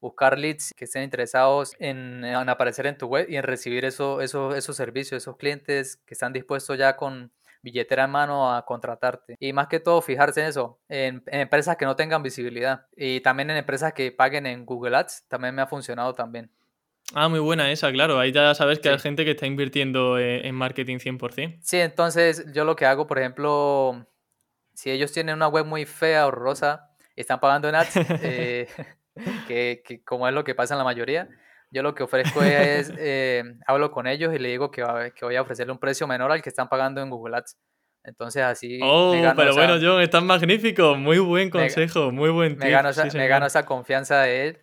buscar 0.00 0.38
leads 0.38 0.72
que 0.76 0.84
estén 0.84 1.02
interesados 1.02 1.74
en, 1.80 2.24
aparecer 2.24 2.86
en 2.86 2.96
tu 2.96 3.06
web 3.06 3.26
y 3.28 3.36
en 3.36 3.42
recibir 3.42 3.84
eso, 3.84 4.20
eso, 4.20 4.54
esos 4.54 4.76
servicios, 4.76 5.22
esos 5.22 5.36
clientes 5.36 5.96
que 6.06 6.14
están 6.14 6.32
dispuestos 6.32 6.78
ya 6.78 6.96
con 6.96 7.32
billetera 7.62 8.04
en 8.04 8.10
mano 8.10 8.54
a 8.54 8.64
contratarte. 8.64 9.36
Y 9.38 9.52
más 9.52 9.68
que 9.68 9.80
todo, 9.80 10.00
fijarse 10.00 10.40
en 10.40 10.46
eso, 10.46 10.78
en, 10.88 11.22
empresas 11.26 11.76
que 11.76 11.84
no 11.84 11.96
tengan 11.96 12.22
visibilidad 12.22 12.86
y 12.96 13.20
también 13.20 13.50
en 13.50 13.58
empresas 13.58 13.92
que 13.92 14.12
paguen 14.12 14.46
en 14.46 14.64
Google 14.64 14.96
Ads, 14.96 15.26
también 15.28 15.54
me 15.54 15.62
ha 15.62 15.66
funcionado 15.66 16.14
también. 16.14 16.50
Ah, 17.14 17.28
muy 17.28 17.40
buena 17.40 17.70
esa, 17.70 17.90
claro. 17.90 18.18
Ahí 18.18 18.32
ya 18.32 18.54
sabes 18.54 18.78
que 18.78 18.88
hay 18.88 18.98
gente 18.98 19.24
que 19.24 19.32
está 19.32 19.46
invirtiendo 19.46 20.18
eh, 20.18 20.46
en 20.46 20.54
marketing 20.54 20.98
100%. 20.98 21.58
Sí, 21.60 21.78
entonces 21.78 22.46
yo 22.52 22.64
lo 22.64 22.76
que 22.76 22.86
hago, 22.86 23.06
por 23.06 23.18
ejemplo, 23.18 24.06
si 24.74 24.90
ellos 24.90 25.12
tienen 25.12 25.34
una 25.34 25.48
web 25.48 25.66
muy 25.66 25.86
fea, 25.86 26.26
horrorosa, 26.26 26.90
y 27.16 27.20
están 27.20 27.40
pagando 27.40 27.68
en 27.68 27.74
ads, 27.74 27.96
eh, 28.22 28.68
que, 29.48 29.82
que, 29.84 30.04
como 30.04 30.28
es 30.28 30.34
lo 30.34 30.44
que 30.44 30.54
pasa 30.54 30.74
en 30.74 30.78
la 30.78 30.84
mayoría, 30.84 31.28
yo 31.70 31.82
lo 31.82 31.94
que 31.94 32.04
ofrezco 32.04 32.42
es, 32.42 32.92
eh, 32.98 33.42
hablo 33.66 33.90
con 33.90 34.06
ellos 34.06 34.34
y 34.34 34.38
le 34.38 34.48
digo 34.50 34.70
que, 34.70 34.84
que 35.14 35.24
voy 35.24 35.36
a 35.36 35.42
ofrecerle 35.42 35.72
un 35.72 35.78
precio 35.78 36.06
menor 36.06 36.30
al 36.30 36.42
que 36.42 36.48
están 36.48 36.68
pagando 36.68 37.00
en 37.00 37.10
Google 37.10 37.36
Ads. 37.36 37.56
Entonces 38.02 38.42
así... 38.42 38.80
Oh, 38.82 39.14
pero 39.36 39.52
bueno, 39.52 39.74
John, 39.80 40.00
estás 40.00 40.22
magnífico. 40.22 40.94
Muy 40.94 41.18
buen 41.18 41.50
consejo, 41.50 42.10
muy 42.10 42.30
buen 42.30 42.54
tip. 42.54 42.64
Me 42.64 42.70
gano, 42.70 42.88
esa, 42.88 43.04
me 43.04 43.28
gano 43.28 43.44
esa 43.44 43.66
confianza 43.66 44.22
de 44.22 44.48
él 44.48 44.60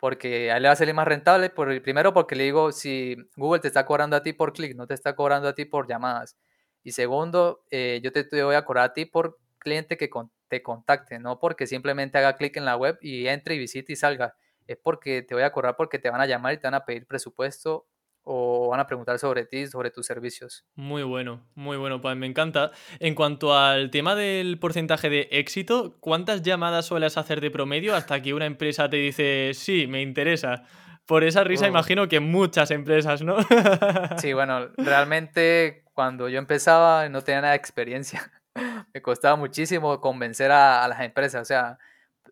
porque 0.00 0.50
a 0.50 0.56
él 0.56 0.62
le 0.62 0.68
va 0.68 0.72
a 0.72 0.76
salir 0.76 0.94
más 0.94 1.06
rentable. 1.06 1.50
Por, 1.50 1.82
primero 1.82 2.12
porque 2.12 2.34
le 2.36 2.44
digo, 2.44 2.72
si 2.72 3.16
Google 3.36 3.60
te 3.60 3.68
está 3.68 3.86
cobrando 3.86 4.16
a 4.16 4.22
ti 4.22 4.32
por 4.32 4.52
clic, 4.52 4.74
no 4.76 4.86
te 4.86 4.94
está 4.94 5.14
cobrando 5.14 5.48
a 5.48 5.54
ti 5.54 5.64
por 5.64 5.88
llamadas. 5.88 6.36
Y 6.82 6.92
segundo, 6.92 7.64
eh, 7.70 8.00
yo 8.02 8.12
te, 8.12 8.26
voy 8.42 8.54
a 8.54 8.64
cobrar 8.64 8.86
a 8.86 8.92
ti 8.94 9.04
por 9.04 9.38
cliente 9.58 9.96
que 9.96 10.10
te 10.48 10.62
contacte, 10.62 11.18
no 11.18 11.38
porque 11.38 11.66
simplemente 11.66 12.18
haga 12.18 12.36
clic 12.36 12.56
en 12.56 12.64
la 12.64 12.76
web 12.76 12.98
y 13.02 13.26
entre 13.28 13.54
y 13.54 13.58
visite 13.58 13.92
y 13.92 13.96
salga 13.96 14.34
es 14.70 14.78
porque 14.80 15.22
te 15.22 15.34
voy 15.34 15.42
a 15.42 15.50
cobrar 15.50 15.74
porque 15.76 15.98
te 15.98 16.10
van 16.10 16.20
a 16.20 16.26
llamar 16.26 16.54
y 16.54 16.58
te 16.58 16.68
van 16.68 16.74
a 16.74 16.84
pedir 16.84 17.04
presupuesto 17.04 17.86
o 18.22 18.68
van 18.68 18.80
a 18.80 18.86
preguntar 18.86 19.18
sobre 19.18 19.44
ti, 19.44 19.66
sobre 19.66 19.90
tus 19.90 20.06
servicios. 20.06 20.64
Muy 20.74 21.02
bueno, 21.02 21.46
muy 21.54 21.76
bueno, 21.76 22.00
pues 22.00 22.16
me 22.16 22.26
encanta. 22.26 22.70
En 22.98 23.14
cuanto 23.14 23.56
al 23.56 23.90
tema 23.90 24.14
del 24.14 24.58
porcentaje 24.58 25.08
de 25.10 25.28
éxito, 25.32 25.96
¿cuántas 26.00 26.42
llamadas 26.42 26.86
sueles 26.86 27.16
hacer 27.16 27.40
de 27.40 27.50
promedio 27.50 27.94
hasta 27.94 28.20
que 28.20 28.34
una 28.34 28.46
empresa 28.46 28.88
te 28.88 28.98
dice, 28.98 29.52
sí, 29.54 29.86
me 29.86 30.02
interesa? 30.02 30.64
Por 31.06 31.24
esa 31.24 31.42
risa 31.42 31.66
imagino 31.66 32.06
que 32.08 32.20
muchas 32.20 32.70
empresas, 32.70 33.22
¿no? 33.22 33.36
sí, 34.18 34.32
bueno, 34.32 34.68
realmente 34.76 35.84
cuando 35.92 36.28
yo 36.28 36.38
empezaba 36.38 37.08
no 37.08 37.22
tenía 37.22 37.40
nada 37.40 37.52
de 37.52 37.58
experiencia. 37.58 38.30
me 38.94 39.02
costaba 39.02 39.36
muchísimo 39.36 40.00
convencer 40.00 40.50
a, 40.50 40.84
a 40.84 40.88
las 40.88 41.00
empresas, 41.00 41.42
o 41.42 41.44
sea, 41.44 41.78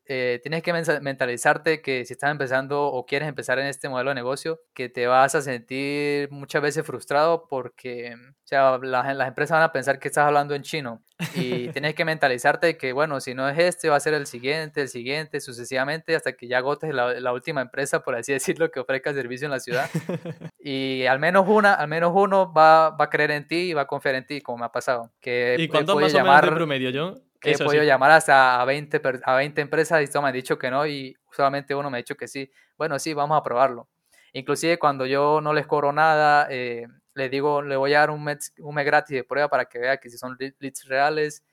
eh, 0.08 0.40
tienes 0.42 0.62
que 0.62 0.72
mentalizarte 0.72 1.82
que 1.82 2.06
si 2.06 2.14
estás 2.14 2.30
empezando 2.30 2.86
o 2.86 3.04
quieres 3.04 3.28
empezar 3.28 3.58
en 3.58 3.66
este 3.66 3.90
modelo 3.90 4.08
de 4.08 4.14
negocio, 4.14 4.60
que 4.72 4.88
te 4.88 5.06
vas 5.06 5.34
a 5.34 5.42
sentir 5.42 6.30
muchas 6.30 6.62
veces 6.62 6.86
frustrado 6.86 7.46
porque 7.46 8.14
o 8.14 8.46
sea, 8.48 8.78
las, 8.78 9.28
empresas 9.28 9.56
van 9.56 9.64
a 9.64 9.72
pensar 9.72 9.98
que 9.98 10.08
estás 10.08 10.26
hablando 10.26 10.54
en 10.54 10.62
chino 10.62 11.02
y 11.34 11.68
tienes 11.72 11.94
que 11.94 12.06
mentalizarte 12.06 12.78
que, 12.78 12.94
bueno, 12.94 13.20
si 13.20 13.34
no 13.34 13.46
es 13.46 13.58
este, 13.58 13.90
va 13.90 13.96
a 13.96 14.00
ser 14.00 14.14
el 14.14 14.26
siguiente, 14.26 14.80
el 14.80 14.88
siguiente, 14.88 15.42
sucesivamente, 15.42 16.16
hasta 16.16 16.32
que 16.32 16.48
ya 16.48 16.56
agotes 16.56 16.94
la, 16.94 17.32
última 17.34 17.60
empresa, 17.60 18.02
por 18.02 18.14
así 18.14 18.32
decirlo, 18.38 18.70
que 18.70 18.80
ofrezca 18.80 19.12
servicio 19.12 19.44
en 19.44 19.52
la 19.52 19.60
ciudad. 19.60 19.90
Y 20.60 21.06
al 21.06 21.18
menos 21.18 21.46
una, 21.48 21.72
al 21.72 21.88
menos 21.88 22.12
uno 22.14 22.52
va, 22.52 22.90
va 22.90 23.06
a 23.06 23.08
creer 23.08 23.30
en 23.30 23.46
ti 23.46 23.70
y 23.70 23.72
va 23.72 23.82
a 23.82 23.86
confiar 23.86 24.16
en 24.16 24.26
ti, 24.26 24.42
como 24.42 24.58
me 24.58 24.66
ha 24.66 24.72
pasado. 24.72 25.10
Que 25.18 25.56
¿Y 25.58 25.66
cuánto 25.68 25.98
más 25.98 26.12
llamar, 26.12 26.44
o 26.44 26.46
menos 26.46 26.50
de 26.50 26.56
promedio, 26.56 26.90
yo? 26.90 27.14
Que 27.40 27.52
he 27.52 27.58
podido 27.58 27.84
llamar 27.84 28.10
hasta 28.10 28.60
a 28.60 28.64
20, 28.64 29.00
a 29.24 29.34
20 29.36 29.60
empresas 29.60 30.02
y 30.02 30.06
todos 30.06 30.22
me 30.22 30.28
han 30.28 30.34
dicho 30.34 30.58
que 30.58 30.70
no 30.70 30.86
y 30.86 31.16
solamente 31.32 31.74
uno 31.74 31.90
me 31.90 31.98
ha 31.98 32.02
dicho 32.02 32.16
que 32.16 32.28
sí. 32.28 32.50
Bueno, 32.76 32.98
sí, 32.98 33.14
vamos 33.14 33.38
a 33.38 33.42
probarlo. 33.42 33.88
Inclusive 34.32 34.78
cuando 34.78 35.06
yo 35.06 35.40
no 35.40 35.52
les 35.52 35.66
cobro 35.66 35.92
nada, 35.92 36.46
eh, 36.50 36.86
les 37.14 37.30
digo, 37.30 37.62
le 37.62 37.76
voy 37.76 37.94
a 37.94 38.00
dar 38.00 38.10
un 38.10 38.24
mes, 38.24 38.52
un 38.58 38.74
mes 38.74 38.84
gratis 38.84 39.16
de 39.16 39.24
prueba 39.24 39.48
para 39.48 39.66
que 39.66 39.78
vea 39.78 39.98
que 39.98 40.10
si 40.10 40.18
son 40.18 40.36
leads 40.38 40.84
reales. 40.86 41.44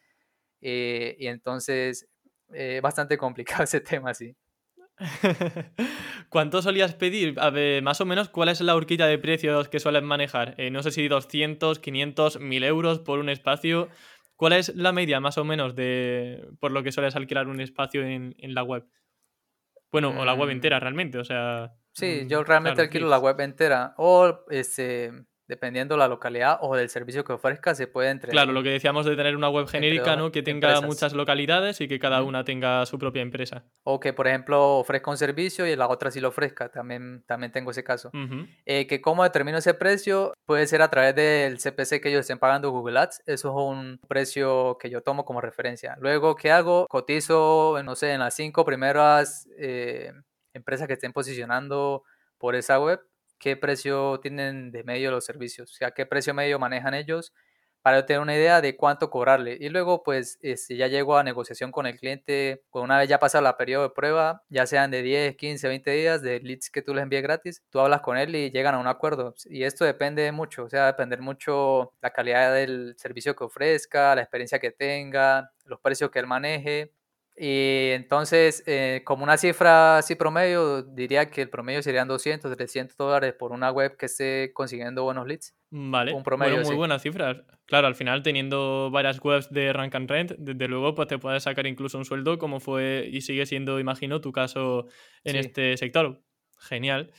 Eh, 0.62 1.15
y 1.19 1.28
entonces, 1.28 2.08
es 2.52 2.82
bastante 2.82 3.17
complicado 3.17 3.63
ese 3.63 3.82
tema, 3.82 4.13
sí. 4.13 4.36
¿Cuánto 6.30 6.62
solías 6.62 6.93
pedir? 6.93 7.38
A 7.39 7.50
ver, 7.50 7.84
más 7.84 8.00
o 8.00 8.06
menos, 8.06 8.30
¿cuál 8.30 8.50
es 8.50 8.62
la 8.62 8.76
horquilla 8.76 9.08
de 9.08 9.17
precios 9.17 9.67
que 9.67 9.80
suelen 9.80 10.06
manejar? 10.06 10.56
Eh, 10.58 10.69
no 10.69 10.84
sé 10.84 10.91
si 10.91 11.08
200, 11.08 11.80
500, 11.80 12.39
1000 12.39 12.63
euros 12.63 13.00
por 13.00 13.19
un 13.19 13.30
espacio. 13.30 13.89
¿Cuál 14.36 14.54
es 14.54 14.76
la 14.76 14.91
media 14.91 15.19
más 15.19 15.38
o 15.38 15.45
menos 15.45 15.76
de 15.76 16.50
por 16.60 16.71
lo 16.71 16.84
que 16.84 16.91
sueles 16.91 17.15
alquilar 17.15 17.48
un 17.48 17.62
espacio 17.62 18.06
en, 18.06 18.36
la 18.54 18.63
web? 18.63 18.86
Bueno, 19.91 20.10
o 20.19 20.26
la 20.26 20.34
web 20.34 20.50
mm. 20.50 20.52
entera 20.52 20.80
realmente, 20.80 21.17
o 21.17 21.24
sea... 21.24 21.74
Sí, 21.93 22.24
mm, 22.24 22.28
yo 22.28 22.43
realmente 22.43 22.82
alquilo 22.82 23.08
la 23.08 23.19
web 23.19 23.39
entera. 23.39 23.93
O 23.98 24.43
este, 24.50 25.12
dependiendo 25.47 25.97
la 25.97 26.08
localidad 26.08 26.58
o 26.62 26.75
del 26.75 26.89
servicio 26.89 27.23
que 27.23 27.34
ofrezca, 27.34 27.75
se 27.75 27.88
puede 27.88 28.10
entre. 28.10 28.31
Claro, 28.31 28.51
lo 28.51 28.63
que 28.63 28.69
decíamos 28.69 29.05
de 29.05 29.15
tener 29.15 29.36
una 29.36 29.49
web 29.49 29.67
genérica, 29.67 30.15
¿no? 30.15 30.31
Que 30.31 30.43
tenga 30.43 30.81
muchas 30.81 31.13
localidades 31.13 31.81
y 31.81 31.88
que 31.88 31.99
cada 31.99 32.23
una 32.23 32.43
tenga 32.43 32.86
su 32.86 32.97
propia 32.97 33.21
empresa. 33.21 33.65
O 33.84 33.99
que, 33.99 34.13
por 34.13 34.27
ejemplo, 34.27 34.77
ofrezca 34.77 35.12
un 35.12 35.17
servicio 35.17 35.67
y 35.67 35.75
la 35.75 35.88
otra 35.88 36.12
sí 36.12 36.19
lo 36.19 36.29
ofrezca. 36.29 36.69
También, 36.69 37.23
también 37.27 37.51
tengo 37.51 37.71
ese 37.71 37.84
caso. 37.84 38.12
Eh, 38.65 38.88
que 38.88 39.01
cómo 39.01 39.23
determino 39.23 39.58
ese 39.58 39.73
precio 39.73 40.34
puede 40.45 40.67
ser 40.67 40.81
a 40.81 40.89
través 40.89 41.15
del 41.15 41.58
CPC 41.58 42.01
que 42.01 42.10
ellos 42.10 42.21
estén 42.21 42.39
pagando 42.39 42.71
Google 42.71 42.99
Ads. 42.99 43.23
Eso 43.25 43.49
es 43.49 43.55
un 43.55 43.99
precio 44.08 44.77
que 44.79 44.89
yo 44.89 45.01
tomo 45.01 45.25
como 45.25 45.41
referencia. 45.41 45.95
Luego, 45.99 46.36
¿qué 46.36 46.51
hago? 46.51 46.88
Cotizo, 46.88 47.81
no 47.84 47.95
sé, 47.95 48.13
en 48.13 48.19
las 48.19 48.36
cinco 48.36 48.65
primeras 48.65 49.47
eh, 49.58 50.12
empresas 50.53 50.88
que 50.88 50.93
estén 50.93 51.13
posicionando 51.13 52.03
por 52.38 52.55
esa 52.55 52.79
web 52.79 53.01
qué 53.39 53.58
precio 53.58 54.19
tienen 54.21 54.71
de 54.71 54.84
medio 54.84 55.12
los 55.12 55.26
servicios, 55.26 55.71
o 55.71 55.76
sea, 55.76 55.91
qué 55.91 56.06
precio 56.06 56.34
medio 56.34 56.60
manejan 56.60 56.93
ellos 56.93 57.34
para 57.86 58.04
tener 58.08 58.19
una 58.19 58.34
idea 58.36 58.62
de 58.62 58.76
cuánto 58.76 59.12
cobrarle. 59.12 59.58
Y 59.62 59.69
luego, 59.69 60.02
pues, 60.02 60.39
este, 60.41 60.76
ya 60.76 60.88
llego 60.88 61.17
a 61.17 61.24
negociación 61.24 61.71
con 61.71 61.86
el 61.86 62.00
cliente, 62.00 62.63
con 62.71 62.82
una 62.82 62.98
vez 62.98 63.08
ya 63.08 63.19
pasado 63.19 63.43
la 63.43 63.58
periodo 63.58 63.84
de 63.84 63.89
prueba, 63.91 64.41
ya 64.50 64.65
sean 64.65 64.89
de 64.89 65.04
10, 65.04 65.36
15, 65.36 65.67
20 65.67 65.91
días 65.91 66.24
de 66.24 66.39
leads 66.39 66.71
que 66.71 66.82
tú 66.82 66.95
les 66.95 67.04
envíes 67.04 67.21
gratis, 67.21 67.63
tú 67.69 67.80
hablas 67.80 68.02
con 68.02 68.17
él 68.17 68.36
y 68.36 68.50
llegan 68.50 68.74
a 68.74 68.80
un 68.80 68.88
acuerdo. 68.88 69.36
Y 69.45 69.63
esto 69.65 69.86
depende 69.86 70.32
mucho, 70.32 70.63
o 70.63 70.69
sea, 70.69 70.88
depender 70.88 71.21
mucho 71.21 71.93
la 72.02 72.10
calidad 72.12 72.56
del 72.56 72.95
servicio 72.98 73.36
que 73.36 73.43
ofrezca, 73.43 74.15
la 74.15 74.21
experiencia 74.24 74.58
que 74.58 74.71
tenga, 74.71 75.52
los 75.65 75.80
precios 75.80 76.10
que 76.10 76.17
él 76.17 76.26
maneje. 76.26 76.91
Y 77.38 77.89
entonces, 77.91 78.63
eh, 78.65 79.02
como 79.04 79.24
una 79.24 79.38
cifra 79.38 79.98
así 79.98 80.15
promedio, 80.15 80.84
diría 80.84 81.30
que 81.30 81.41
el 81.41 81.50
promedio 81.50 81.82
serían 81.84 82.08
200, 82.08 82.56
300 82.56 82.95
dólares 82.95 83.34
por 83.34 83.52
una 83.52 83.71
web 83.71 83.98
que 83.98 84.06
esté 84.06 84.52
consiguiendo 84.54 85.04
buenos 85.04 85.28
leads. 85.28 85.54
Vale, 85.69 86.13
un 86.13 86.24
promedio, 86.24 86.62
muy 86.62 86.76
buenas 86.76 87.02
cifras. 87.02 87.38
Claro, 87.65 87.88
al 87.88 87.95
final 87.95 88.24
teniendo 88.24 88.89
varias 88.89 89.19
webs 89.21 89.52
de 89.52 89.74
Rank 89.74 89.95
and 89.95 90.10
Rent, 90.10 90.32
desde 90.38 90.67
luego 90.69 90.95
pues 90.95 91.10
te 91.10 91.17
puedes 91.17 91.43
sacar 91.43 91.67
incluso 91.67 91.98
un 91.98 92.06
sueldo 92.06 92.38
como 92.38 92.62
fue 92.62 93.10
y 93.12 93.19
sigue 93.19 93.45
siendo, 93.45 93.82
imagino, 93.82 94.21
tu 94.21 94.32
caso 94.32 94.88
en 95.26 95.36
este 95.36 95.76
sector. 95.76 96.21
Genial. 96.58 97.12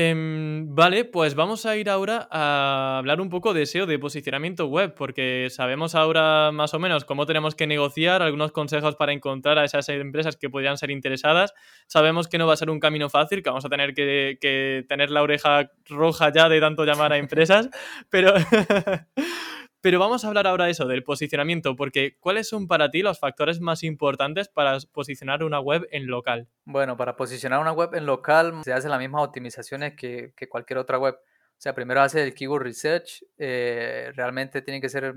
Em, 0.00 0.76
vale, 0.76 1.04
pues 1.04 1.34
vamos 1.34 1.66
a 1.66 1.76
ir 1.76 1.90
ahora 1.90 2.28
a 2.30 2.98
hablar 2.98 3.20
un 3.20 3.30
poco 3.30 3.52
de 3.52 3.66
SEO, 3.66 3.84
de 3.84 3.98
posicionamiento 3.98 4.68
web, 4.68 4.94
porque 4.94 5.48
sabemos 5.50 5.96
ahora 5.96 6.52
más 6.52 6.72
o 6.72 6.78
menos 6.78 7.04
cómo 7.04 7.26
tenemos 7.26 7.56
que 7.56 7.66
negociar, 7.66 8.22
algunos 8.22 8.52
consejos 8.52 8.94
para 8.94 9.12
encontrar 9.12 9.58
a 9.58 9.64
esas 9.64 9.88
empresas 9.88 10.36
que 10.36 10.50
podrían 10.50 10.78
ser 10.78 10.92
interesadas. 10.92 11.52
Sabemos 11.88 12.28
que 12.28 12.38
no 12.38 12.46
va 12.46 12.52
a 12.52 12.56
ser 12.56 12.70
un 12.70 12.78
camino 12.78 13.10
fácil, 13.10 13.42
que 13.42 13.50
vamos 13.50 13.64
a 13.64 13.68
tener 13.70 13.92
que, 13.92 14.38
que 14.40 14.84
tener 14.88 15.10
la 15.10 15.20
oreja 15.20 15.72
roja 15.88 16.32
ya 16.32 16.48
de 16.48 16.60
tanto 16.60 16.84
llamar 16.84 17.12
a 17.12 17.18
empresas, 17.18 17.68
pero, 18.08 18.34
Pero 19.80 20.00
vamos 20.00 20.24
a 20.24 20.28
hablar 20.28 20.46
ahora 20.48 20.64
de 20.64 20.72
eso, 20.72 20.86
del 20.86 21.04
posicionamiento, 21.04 21.76
porque 21.76 22.16
¿cuáles 22.18 22.48
son 22.48 22.66
para 22.66 22.90
ti 22.90 23.02
los 23.02 23.20
factores 23.20 23.60
más 23.60 23.84
importantes 23.84 24.48
para 24.48 24.76
posicionar 24.92 25.44
una 25.44 25.60
web 25.60 25.86
en 25.92 26.08
local? 26.08 26.48
Bueno, 26.64 26.96
para 26.96 27.14
posicionar 27.14 27.60
una 27.60 27.72
web 27.72 27.94
en 27.94 28.04
local 28.04 28.60
se 28.64 28.72
hacen 28.72 28.90
las 28.90 28.98
mismas 28.98 29.22
optimizaciones 29.24 29.94
que, 29.94 30.32
cualquier 30.48 30.78
otra 30.78 30.98
web. 30.98 31.14
O 31.14 31.60
sea, 31.60 31.74
primero 31.74 32.00
hace 32.00 32.22
el 32.22 32.34
keyword 32.34 32.62
research, 32.62 33.24
eh, 33.36 34.12
realmente 34.14 34.62
tiene 34.62 34.80
que 34.80 34.88
ser 34.88 35.14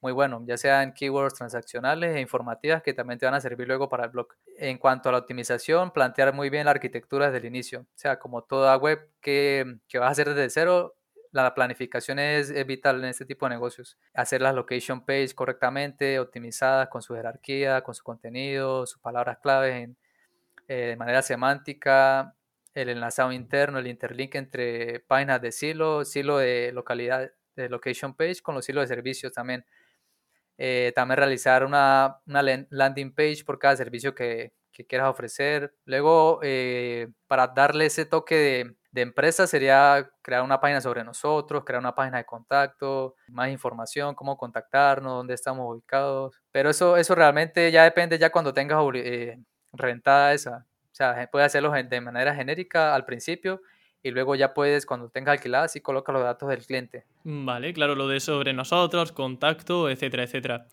muy 0.00 0.12
bueno, 0.12 0.42
ya 0.46 0.56
sean 0.56 0.92
keywords 0.92 1.34
transaccionales 1.34 2.16
e 2.16 2.20
informativas 2.20 2.82
que 2.82 2.94
también 2.94 3.18
te 3.18 3.26
van 3.26 3.34
a 3.34 3.40
servir 3.40 3.68
luego 3.68 3.88
para 3.88 4.04
el 4.04 4.10
blog. 4.10 4.28
En 4.56 4.78
cuanto 4.78 5.08
a 5.08 5.12
la 5.12 5.18
optimización, 5.18 5.92
plantear 5.92 6.32
muy 6.32 6.48
bien 6.48 6.64
la 6.64 6.70
arquitectura 6.72 7.26
desde 7.26 7.38
el 7.38 7.44
inicio. 7.44 7.80
O 7.80 7.86
sea, 7.98 8.18
como 8.18 8.42
toda 8.42 8.76
web 8.76 9.10
que, 9.20 9.78
que 9.88 9.98
vas 9.98 10.08
a 10.08 10.12
hacer 10.12 10.28
desde 10.28 10.50
cero, 10.50 10.96
la 11.32 11.54
planificación 11.54 12.18
es, 12.18 12.52
vital 12.66 12.98
en 12.98 13.10
este 13.10 13.24
tipo 13.24 13.46
de 13.46 13.50
negocios. 13.50 13.98
Hacer 14.14 14.40
las 14.42 14.54
location 14.54 15.04
page 15.04 15.34
correctamente, 15.34 16.18
optimizadas 16.18 16.88
con 16.88 17.02
su 17.02 17.14
jerarquía, 17.14 17.82
con 17.82 17.94
su 17.94 18.02
contenido, 18.02 18.86
sus 18.86 19.00
palabras 19.00 19.38
claves 19.38 19.90
eh, 20.68 20.74
de 20.74 20.96
manera 20.96 21.22
semántica, 21.22 22.34
el 22.74 22.88
enlazado 22.88 23.32
interno, 23.32 23.78
el 23.78 23.86
interlink 23.86 24.34
entre 24.36 25.00
páginas 25.00 25.40
de 25.42 25.52
silo, 25.52 26.04
silo 26.04 26.38
de 26.38 26.72
localidad, 26.72 27.32
de 27.56 27.68
location 27.68 28.14
page 28.14 28.42
con 28.42 28.54
los 28.54 28.64
silos 28.64 28.88
de 28.88 28.94
servicios 28.94 29.32
también. 29.32 29.64
Eh, 30.58 30.92
también 30.94 31.16
realizar 31.16 31.64
una, 31.64 32.20
una, 32.26 32.42
landing 32.68 33.14
page 33.14 33.44
por 33.46 33.58
cada 33.58 33.76
servicio 33.76 34.14
que, 34.14 34.52
que 34.72 34.86
quieras 34.86 35.08
ofrecer. 35.08 35.74
Luego, 35.84 36.40
eh, 36.42 37.08
para 37.26 37.48
darle 37.48 37.86
ese 37.86 38.06
toque 38.06 38.74
de, 38.92 39.02
empresa 39.02 39.46
sería 39.46 40.10
crear 40.22 40.42
una 40.42 40.60
página 40.60 40.80
sobre 40.80 41.04
nosotros, 41.04 41.64
crear 41.64 41.80
una 41.80 41.94
página 41.94 42.18
de 42.18 42.24
contacto, 42.24 43.14
más 43.28 43.50
información, 43.50 44.14
cómo 44.14 44.36
contactarnos, 44.36 45.12
dónde 45.12 45.34
estamos 45.34 45.66
ubicados. 45.72 46.34
Pero 46.50 46.70
eso, 46.70 46.96
eso 46.96 47.14
realmente 47.14 47.70
ya 47.70 47.84
depende 47.84 48.18
ya 48.18 48.30
cuando 48.30 48.52
tengas 48.52 48.82
eh, 48.94 49.38
rentada 49.72 50.34
esa. 50.34 50.66
O 50.84 50.94
sea, 50.94 51.28
puedes 51.30 51.46
hacerlo 51.46 51.70
de 51.72 52.00
manera 52.00 52.34
genérica 52.34 52.94
al 52.94 53.04
principio 53.04 53.62
y 54.02 54.10
luego 54.10 54.34
ya 54.34 54.54
puedes, 54.54 54.86
cuando 54.86 55.08
tengas 55.08 55.32
alquilada, 55.32 55.68
sí 55.68 55.80
coloca 55.80 56.12
los 56.12 56.22
datos 56.22 56.48
del 56.48 56.64
cliente. 56.64 57.04
Vale, 57.24 57.72
claro, 57.72 57.94
lo 57.94 58.08
de 58.08 58.20
sobre 58.20 58.52
nosotros, 58.52 59.12
contacto, 59.12 59.90
etcétera, 59.90 60.24
etcétera. 60.24 60.66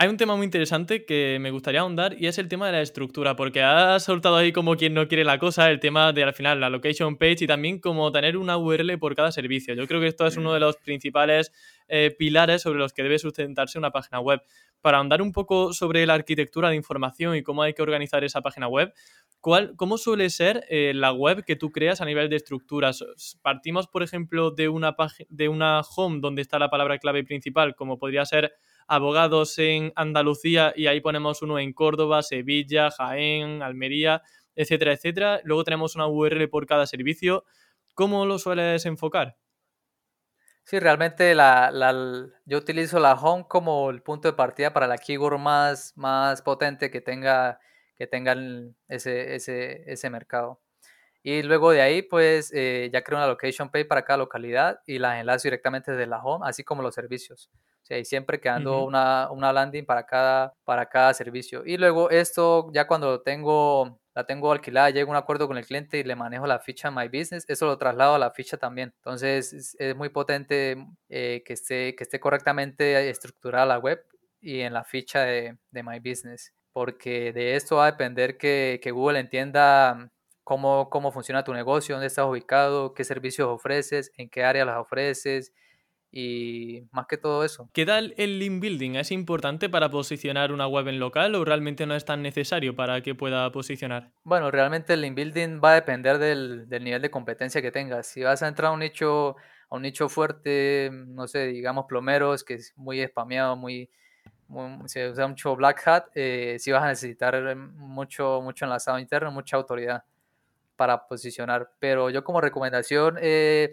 Hay 0.00 0.06
un 0.06 0.16
tema 0.16 0.36
muy 0.36 0.44
interesante 0.44 1.04
que 1.04 1.38
me 1.40 1.50
gustaría 1.50 1.80
ahondar 1.80 2.14
y 2.16 2.28
es 2.28 2.38
el 2.38 2.46
tema 2.46 2.66
de 2.66 2.72
la 2.72 2.82
estructura, 2.82 3.34
porque 3.34 3.62
has 3.62 4.04
soltado 4.04 4.36
ahí 4.36 4.52
como 4.52 4.76
quien 4.76 4.94
no 4.94 5.08
quiere 5.08 5.24
la 5.24 5.40
cosa, 5.40 5.68
el 5.72 5.80
tema 5.80 6.12
de 6.12 6.22
al 6.22 6.34
final 6.34 6.60
la 6.60 6.70
location 6.70 7.16
page 7.16 7.38
y 7.40 7.46
también 7.48 7.80
como 7.80 8.12
tener 8.12 8.36
una 8.36 8.56
URL 8.56 8.96
por 9.00 9.16
cada 9.16 9.32
servicio. 9.32 9.74
Yo 9.74 9.88
creo 9.88 10.00
que 10.00 10.06
esto 10.06 10.24
es 10.24 10.36
uno 10.36 10.54
de 10.54 10.60
los 10.60 10.76
principales 10.76 11.50
eh, 11.88 12.14
pilares 12.16 12.62
sobre 12.62 12.78
los 12.78 12.92
que 12.92 13.02
debe 13.02 13.18
sustentarse 13.18 13.76
una 13.76 13.90
página 13.90 14.20
web. 14.20 14.40
Para 14.80 14.98
ahondar 14.98 15.20
un 15.20 15.32
poco 15.32 15.72
sobre 15.72 16.06
la 16.06 16.14
arquitectura 16.14 16.70
de 16.70 16.76
información 16.76 17.34
y 17.34 17.42
cómo 17.42 17.62
hay 17.64 17.74
que 17.74 17.82
organizar 17.82 18.22
esa 18.22 18.40
página 18.40 18.68
web, 18.68 18.94
¿cuál, 19.40 19.74
¿cómo 19.74 19.98
suele 19.98 20.30
ser 20.30 20.64
eh, 20.70 20.92
la 20.94 21.10
web 21.10 21.44
que 21.44 21.56
tú 21.56 21.72
creas 21.72 22.00
a 22.00 22.04
nivel 22.04 22.28
de 22.28 22.36
estructuras? 22.36 23.04
Partimos, 23.42 23.88
por 23.88 24.04
ejemplo, 24.04 24.52
de 24.52 24.68
una, 24.68 24.94
de 25.28 25.48
una 25.48 25.80
home 25.80 26.20
donde 26.20 26.42
está 26.42 26.60
la 26.60 26.70
palabra 26.70 26.98
clave 26.98 27.24
principal, 27.24 27.74
como 27.74 27.98
podría 27.98 28.24
ser 28.24 28.52
abogados 28.88 29.58
en 29.58 29.92
Andalucía 29.94 30.72
y 30.74 30.86
ahí 30.86 31.00
ponemos 31.00 31.42
uno 31.42 31.58
en 31.58 31.72
Córdoba, 31.72 32.22
Sevilla, 32.22 32.90
Jaén, 32.90 33.62
Almería, 33.62 34.22
etcétera, 34.56 34.92
etcétera. 34.92 35.40
Luego 35.44 35.62
tenemos 35.64 35.94
una 35.94 36.08
URL 36.08 36.48
por 36.48 36.66
cada 36.66 36.86
servicio. 36.86 37.44
¿Cómo 37.94 38.26
lo 38.26 38.38
sueles 38.38 38.86
enfocar? 38.86 39.36
Sí, 40.64 40.78
realmente 40.80 41.34
la, 41.34 41.70
yo 42.44 42.58
utilizo 42.58 42.98
la 42.98 43.14
home 43.14 43.46
como 43.48 43.88
el 43.90 44.02
punto 44.02 44.28
de 44.28 44.34
partida 44.34 44.72
para 44.72 44.86
la 44.86 44.98
keyword 44.98 45.38
más, 45.38 45.94
más 45.96 46.42
potente 46.42 46.90
que 46.90 47.00
tenga, 47.00 47.58
que 47.96 48.06
tenga 48.06 48.36
ese, 48.88 49.34
ese, 49.34 49.90
ese 49.90 50.10
mercado. 50.10 50.60
Y 51.22 51.42
luego 51.42 51.72
de 51.72 51.82
ahí, 51.82 52.02
pues 52.02 52.52
eh, 52.54 52.90
ya 52.92 53.02
creo 53.02 53.18
una 53.18 53.26
location 53.26 53.70
page 53.70 53.84
para 53.86 54.04
cada 54.04 54.18
localidad 54.18 54.80
y 54.86 54.98
las 54.98 55.20
enlazo 55.20 55.48
directamente 55.48 55.90
desde 55.92 56.06
la 56.06 56.22
home, 56.22 56.46
así 56.48 56.62
como 56.62 56.82
los 56.82 56.94
servicios. 56.94 57.50
O 57.82 57.86
sea, 57.88 57.98
y 57.98 58.04
siempre 58.04 58.40
quedando 58.40 58.84
una, 58.84 59.30
una, 59.30 59.52
landing 59.52 59.84
para 59.84 60.04
cada, 60.04 60.54
para 60.64 60.86
cada 60.86 61.14
servicio. 61.14 61.64
Y 61.64 61.76
luego 61.76 62.10
esto, 62.10 62.70
ya 62.72 62.86
cuando 62.86 63.22
tengo, 63.22 63.98
la 64.14 64.24
tengo 64.26 64.52
alquilada, 64.52 64.90
llego 64.90 65.10
a 65.10 65.12
un 65.12 65.16
acuerdo 65.16 65.48
con 65.48 65.56
el 65.56 65.66
cliente 65.66 65.98
y 65.98 66.04
le 66.04 66.14
manejo 66.14 66.46
la 66.46 66.60
ficha 66.60 66.90
My 66.90 67.08
Business, 67.08 67.44
eso 67.48 67.66
lo 67.66 67.78
traslado 67.78 68.14
a 68.14 68.18
la 68.18 68.30
ficha 68.30 68.56
también. 68.58 68.92
Entonces 68.96 69.74
es, 69.78 69.96
muy 69.96 70.10
potente 70.10 70.76
eh, 71.08 71.42
que, 71.44 71.52
esté, 71.54 71.96
que 71.96 72.04
esté 72.04 72.20
correctamente 72.20 73.08
estructurada 73.08 73.66
la 73.66 73.78
web 73.78 74.04
y 74.40 74.60
en 74.60 74.74
la 74.74 74.84
ficha 74.84 75.22
de, 75.22 75.56
de 75.70 75.82
My 75.82 75.98
Business. 75.98 76.52
Porque 76.72 77.32
de 77.32 77.56
esto 77.56 77.76
va 77.76 77.86
a 77.86 77.90
depender 77.90 78.36
que, 78.36 78.78
que 78.82 78.90
Google 78.92 79.18
entienda 79.18 80.10
cómo, 80.48 80.88
cómo 80.88 81.12
funciona 81.12 81.44
tu 81.44 81.52
negocio, 81.52 81.94
dónde 81.94 82.06
estás 82.06 82.24
ubicado, 82.24 82.94
qué 82.94 83.04
servicios 83.04 83.46
ofreces, 83.48 84.12
en 84.16 84.30
qué 84.30 84.44
área 84.44 84.64
las 84.64 84.78
ofreces 84.78 85.52
y 86.10 86.88
más 86.90 87.06
que 87.06 87.18
todo 87.18 87.44
eso. 87.44 87.68
¿Qué 87.74 87.84
tal 87.84 88.14
el 88.16 88.38
link 88.38 88.58
building? 88.62 88.94
¿Es 88.94 89.12
importante 89.12 89.68
para 89.68 89.90
posicionar 89.90 90.50
una 90.50 90.66
web 90.66 90.88
en 90.88 91.00
local 91.00 91.34
o 91.34 91.44
realmente 91.44 91.84
no 91.84 91.94
es 91.94 92.06
tan 92.06 92.22
necesario 92.22 92.74
para 92.74 93.02
que 93.02 93.14
pueda 93.14 93.52
posicionar? 93.52 94.10
Bueno, 94.24 94.50
realmente 94.50 94.94
el 94.94 95.02
link 95.02 95.16
building 95.16 95.60
va 95.62 95.72
a 95.72 95.74
depender 95.74 96.16
del, 96.16 96.66
del 96.66 96.82
nivel 96.82 97.02
de 97.02 97.10
competencia 97.10 97.60
que 97.60 97.70
tengas. 97.70 98.06
Si 98.06 98.22
vas 98.22 98.42
a 98.42 98.48
entrar 98.48 98.70
a 98.70 98.72
un 98.72 98.80
nicho, 98.80 99.36
a 99.68 99.76
un 99.76 99.82
nicho 99.82 100.08
fuerte, 100.08 100.88
no 100.90 101.28
sé, 101.28 101.48
digamos 101.48 101.84
plomeros, 101.86 102.42
que 102.42 102.54
es 102.54 102.72
muy 102.74 103.06
spameado, 103.06 103.54
muy, 103.54 103.90
se 104.86 105.10
usa 105.10 105.28
mucho 105.28 105.54
black 105.56 105.86
hat, 105.86 106.04
eh, 106.14 106.56
si 106.58 106.72
vas 106.72 106.84
a 106.84 106.88
necesitar 106.88 107.54
mucho, 107.54 108.40
mucho 108.40 108.64
enlazado 108.64 108.98
interno, 108.98 109.30
mucha 109.30 109.58
autoridad 109.58 110.04
para 110.78 111.08
posicionar. 111.08 111.72
Pero 111.80 112.08
yo 112.08 112.24
como 112.24 112.40
recomendación, 112.40 113.18
eh, 113.20 113.72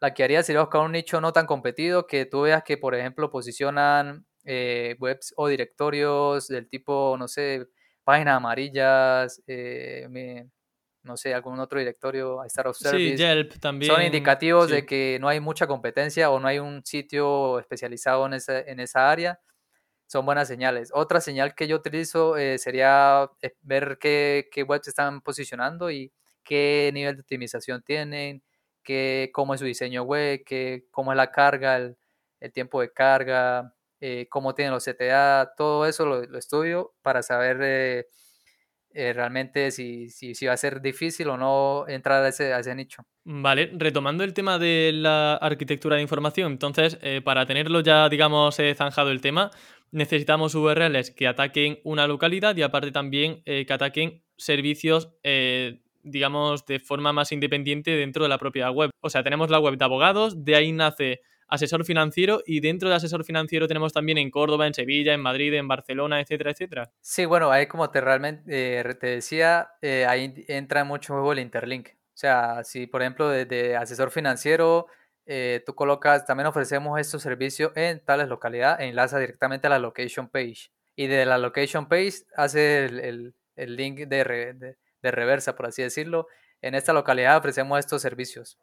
la 0.00 0.12
que 0.14 0.22
haría 0.22 0.42
sería 0.42 0.60
buscar 0.60 0.82
un 0.82 0.92
nicho 0.92 1.20
no 1.20 1.32
tan 1.32 1.46
competido, 1.46 2.06
que 2.06 2.26
tú 2.26 2.42
veas 2.42 2.62
que, 2.62 2.76
por 2.76 2.94
ejemplo, 2.94 3.30
posicionan 3.30 4.26
eh, 4.44 4.94
webs 5.00 5.32
o 5.36 5.48
directorios 5.48 6.46
del 6.48 6.68
tipo, 6.68 7.16
no 7.18 7.26
sé, 7.26 7.66
páginas 8.04 8.36
amarillas, 8.36 9.42
eh, 9.46 10.06
no 11.02 11.16
sé, 11.16 11.32
algún 11.32 11.58
otro 11.58 11.78
directorio, 11.78 12.44
Star 12.44 12.68
of 12.68 12.76
Service. 12.76 13.16
Sí, 13.16 13.16
Yelp 13.16 13.58
también. 13.58 13.90
Son 13.90 14.02
indicativos 14.02 14.68
de 14.68 14.84
que 14.84 15.16
no 15.20 15.28
hay 15.28 15.40
mucha 15.40 15.66
competencia 15.66 16.30
o 16.30 16.38
no 16.38 16.48
hay 16.48 16.58
un 16.58 16.84
sitio 16.84 17.58
especializado 17.58 18.26
en 18.26 18.34
esa, 18.34 18.60
en 18.60 18.78
esa 18.78 19.10
área. 19.10 19.40
Son 20.06 20.26
buenas 20.26 20.48
señales. 20.48 20.90
Otra 20.92 21.22
señal 21.22 21.54
que 21.54 21.66
yo 21.66 21.76
utilizo 21.76 22.34
sería 22.58 23.30
ver 23.62 23.96
qué, 23.98 24.50
qué 24.52 24.62
webs 24.62 24.88
están 24.88 25.22
posicionando 25.22 25.90
y 25.90 26.12
qué 26.44 26.90
nivel 26.92 27.16
de 27.16 27.22
optimización 27.22 27.82
tienen, 27.82 28.42
qué, 28.82 29.30
cómo 29.32 29.54
es 29.54 29.60
su 29.60 29.66
diseño 29.66 30.02
web, 30.02 30.42
qué, 30.44 30.84
cómo 30.90 31.12
es 31.12 31.16
la 31.16 31.30
carga, 31.30 31.76
el, 31.76 31.96
tiempo 32.52 32.80
de 32.80 32.92
carga, 32.92 33.74
eh, 34.00 34.26
cómo 34.28 34.54
tienen 34.54 34.74
los 34.74 34.84
CTA, 34.84 35.52
todo 35.56 35.86
eso 35.86 36.04
lo, 36.04 36.22
estudio 36.36 36.92
para 37.02 37.22
saber 37.22 37.58
eh, 37.62 38.06
eh, 38.94 39.12
realmente 39.12 39.70
si, 39.70 40.10
si, 40.10 40.46
va 40.46 40.54
a 40.54 40.56
ser 40.56 40.82
difícil 40.82 41.28
o 41.28 41.36
no 41.36 41.84
entrar 41.86 42.24
a 42.24 42.28
ese 42.28 42.74
nicho. 42.74 43.04
Vale, 43.24 43.70
retomando 43.74 44.24
el 44.24 44.34
tema 44.34 44.58
de 44.58 44.90
la 44.92 45.36
arquitectura 45.36 45.96
de 45.96 46.02
información, 46.02 46.50
entonces, 46.50 46.98
para 47.24 47.46
tenerlo 47.46 47.80
ya, 47.80 48.08
digamos, 48.08 48.58
zanjado 48.74 49.12
el 49.12 49.20
tema, 49.20 49.52
necesitamos 49.92 50.56
URLs 50.56 51.12
que 51.12 51.28
ataquen 51.28 51.78
una 51.84 52.08
localidad 52.08 52.56
y 52.56 52.62
aparte 52.62 52.90
también 52.90 53.44
que 53.44 53.72
ataquen 53.72 54.24
servicios 54.36 55.14
digamos, 56.02 56.64
de 56.66 56.80
forma 56.80 57.12
más 57.12 57.32
independiente 57.32 57.90
dentro 57.92 58.22
de 58.22 58.28
la 58.28 58.38
propia 58.38 58.70
web. 58.70 58.90
O 59.00 59.10
sea, 59.10 59.22
tenemos 59.22 59.50
la 59.50 59.58
web 59.58 59.76
de 59.76 59.84
abogados, 59.84 60.44
de 60.44 60.56
ahí 60.56 60.72
nace 60.72 61.20
asesor 61.52 61.84
financiero 61.84 62.42
y 62.46 62.60
dentro 62.60 62.88
de 62.88 62.94
asesor 62.94 63.24
financiero 63.24 63.68
tenemos 63.68 63.92
también 63.92 64.16
en 64.16 64.30
Córdoba, 64.30 64.66
en 64.66 64.72
Sevilla, 64.72 65.12
en 65.12 65.20
Madrid, 65.20 65.52
en 65.52 65.68
Barcelona, 65.68 66.18
etcétera, 66.18 66.52
etcétera. 66.52 66.90
Sí, 67.02 67.26
bueno, 67.26 67.50
ahí 67.50 67.66
como 67.66 67.90
te 67.90 68.00
realmente 68.00 68.42
eh, 68.80 68.94
te 68.94 69.08
decía, 69.08 69.68
eh, 69.82 70.06
ahí 70.08 70.32
entra 70.48 70.84
mucho 70.84 71.12
juego 71.12 71.32
el 71.32 71.40
interlink. 71.40 71.88
O 71.90 72.16
sea, 72.16 72.64
si 72.64 72.86
por 72.86 73.02
ejemplo 73.02 73.28
de, 73.28 73.76
asesor 73.76 74.10
financiero 74.10 74.86
eh, 75.26 75.62
tú 75.66 75.74
colocas, 75.74 76.24
también 76.24 76.46
ofrecemos 76.46 76.98
estos 76.98 77.20
servicios 77.20 77.72
en 77.76 78.02
tales 78.02 78.28
localidades 78.28 78.80
e 78.80 78.88
enlaza 78.88 79.18
directamente 79.18 79.66
a 79.66 79.70
la 79.70 79.78
location 79.78 80.28
page. 80.28 80.70
Y 80.96 81.06
de 81.06 81.26
la 81.26 81.36
location 81.36 81.86
page 81.86 82.24
hace 82.34 82.86
el, 82.86 83.34
link 83.56 84.00
de, 84.08 84.24
de 84.54 84.76
reversa, 85.10 85.56
por 85.56 85.66
así 85.66 85.82
decirlo. 85.82 86.26
En 86.60 86.74
esta 86.74 86.92
localidad 86.92 87.36
ofrecemos 87.36 87.78
estos 87.78 88.02
servicios. 88.02 88.58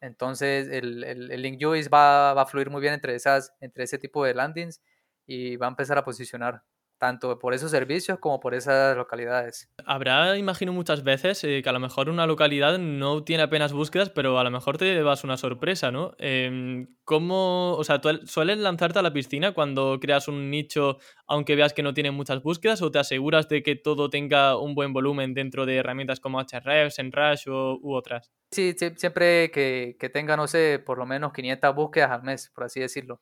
Entonces 0.00 0.68
el, 0.70 1.04
el, 1.04 1.42
link 1.42 1.58
juice 1.62 1.88
va, 1.88 2.34
va, 2.34 2.42
a 2.42 2.46
fluir 2.46 2.68
muy 2.68 2.80
bien 2.80 2.94
entre, 2.94 3.14
esas, 3.14 3.54
entre 3.60 3.84
ese 3.84 3.98
tipo 3.98 4.24
de 4.24 4.34
landings 4.34 4.82
y 5.26 5.56
va 5.56 5.66
a 5.66 5.70
empezar 5.70 5.96
a 5.96 6.04
posicionar 6.04 6.62
tanto 6.98 7.38
por 7.38 7.54
esos 7.54 7.70
servicios 7.70 8.18
como 8.18 8.40
por 8.40 8.54
esas 8.54 8.96
localidades. 8.96 9.70
Habrá, 9.84 10.36
imagino 10.36 10.72
muchas 10.72 11.04
veces, 11.04 11.42
eh, 11.44 11.60
que 11.62 11.68
a 11.68 11.72
lo 11.72 11.80
mejor 11.80 12.08
una 12.08 12.26
localidad 12.26 12.78
no 12.78 13.24
tiene 13.24 13.42
apenas 13.42 13.72
búsquedas, 13.72 14.10
pero 14.10 14.38
a 14.38 14.44
lo 14.44 14.50
mejor 14.50 14.78
te 14.78 14.86
llevas 14.86 15.24
una 15.24 15.36
sorpresa, 15.36 15.90
¿no? 15.90 16.12
Eh, 16.18 16.86
¿Cómo, 17.04 17.74
o 17.74 17.84
sea, 17.84 18.00
tú 18.00 18.08
sueles 18.24 18.58
lanzarte 18.58 18.98
a 18.98 19.02
la 19.02 19.12
piscina 19.12 19.52
cuando 19.52 19.98
creas 20.00 20.28
un 20.28 20.50
nicho, 20.50 20.98
aunque 21.26 21.56
veas 21.56 21.74
que 21.74 21.82
no 21.82 21.92
tiene 21.92 22.10
muchas 22.10 22.42
búsquedas, 22.42 22.80
o 22.80 22.90
te 22.90 22.98
aseguras 22.98 23.48
de 23.48 23.62
que 23.62 23.76
todo 23.76 24.08
tenga 24.08 24.56
un 24.58 24.74
buen 24.74 24.92
volumen 24.92 25.34
dentro 25.34 25.66
de 25.66 25.76
herramientas 25.76 26.20
como 26.20 26.40
Ahrefs, 26.40 26.98
Enrush 26.98 27.48
o, 27.48 27.78
u 27.82 27.94
otras? 27.94 28.32
Sí, 28.50 28.74
siempre 28.96 29.50
que, 29.50 29.96
que 29.98 30.08
tenga, 30.08 30.36
no 30.36 30.46
sé, 30.46 30.78
por 30.78 30.96
lo 30.96 31.04
menos 31.04 31.32
500 31.32 31.74
búsquedas 31.74 32.10
al 32.10 32.22
mes, 32.22 32.50
por 32.54 32.64
así 32.64 32.80
decirlo 32.80 33.20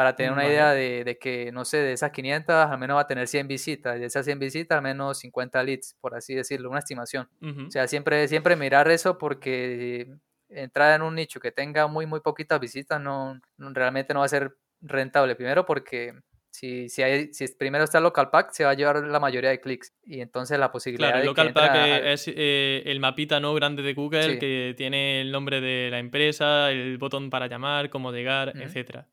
para 0.00 0.16
tener 0.16 0.32
una 0.32 0.46
idea 0.46 0.72
de, 0.72 1.18
que, 1.20 1.52
no 1.52 1.66
sé, 1.66 1.76
de 1.76 1.92
esas 1.92 2.10
500 2.10 2.54
al 2.54 2.78
menos 2.78 2.96
va 2.96 3.02
a 3.02 3.06
tener 3.06 3.28
100 3.28 3.46
visitas, 3.46 4.00
de 4.00 4.06
esas 4.06 4.24
100 4.24 4.38
visitas 4.38 4.76
al 4.76 4.82
menos 4.82 5.18
50 5.18 5.62
leads, 5.62 5.94
por 6.00 6.14
así 6.14 6.34
decirlo, 6.34 6.70
una 6.70 6.78
estimación. 6.78 7.28
O 7.42 7.70
sea, 7.70 7.86
siempre, 7.86 8.26
siempre 8.26 8.56
mirar 8.56 8.90
eso 8.90 9.18
porque 9.18 10.10
entrar 10.48 10.96
en 10.96 11.02
un 11.02 11.16
nicho 11.16 11.38
que 11.38 11.52
tenga 11.52 11.86
muy, 11.86 12.06
muy 12.06 12.20
poquitas 12.20 12.58
visitas 12.58 12.98
no, 12.98 13.38
realmente 13.58 14.14
no 14.14 14.20
va 14.20 14.24
a 14.24 14.30
ser 14.30 14.56
rentable. 14.80 15.36
Primero 15.36 15.66
porque 15.66 16.14
si, 16.50 16.88
si, 16.88 17.02
hay, 17.02 17.34
si 17.34 17.46
primero 17.48 17.84
está 17.84 17.98
el 17.98 18.04
local 18.04 18.30
pack, 18.30 18.52
se 18.52 18.64
va 18.64 18.70
a 18.70 18.74
llevar 18.74 19.04
la 19.04 19.20
mayoría 19.20 19.50
de 19.50 19.60
clics. 19.60 19.92
Y 20.02 20.22
entonces 20.22 20.58
la 20.58 20.72
posibilidad 20.72 21.10
claro, 21.10 21.20
el 21.20 21.26
local 21.26 21.52
pack 21.52 21.74
es 22.06 22.24
eh, 22.26 22.84
el 22.86 23.00
mapita 23.00 23.38
no 23.38 23.52
grande 23.52 23.82
de 23.82 23.92
Google 23.92 24.38
que 24.38 24.72
tiene 24.78 25.20
el 25.20 25.30
nombre 25.30 25.60
de 25.60 25.90
la 25.90 25.98
empresa, 25.98 26.70
el 26.70 26.96
botón 26.96 27.28
para 27.28 27.48
llamar, 27.48 27.90
cómo 27.90 28.10
llegar, 28.12 28.54
etcétera. 28.56 29.06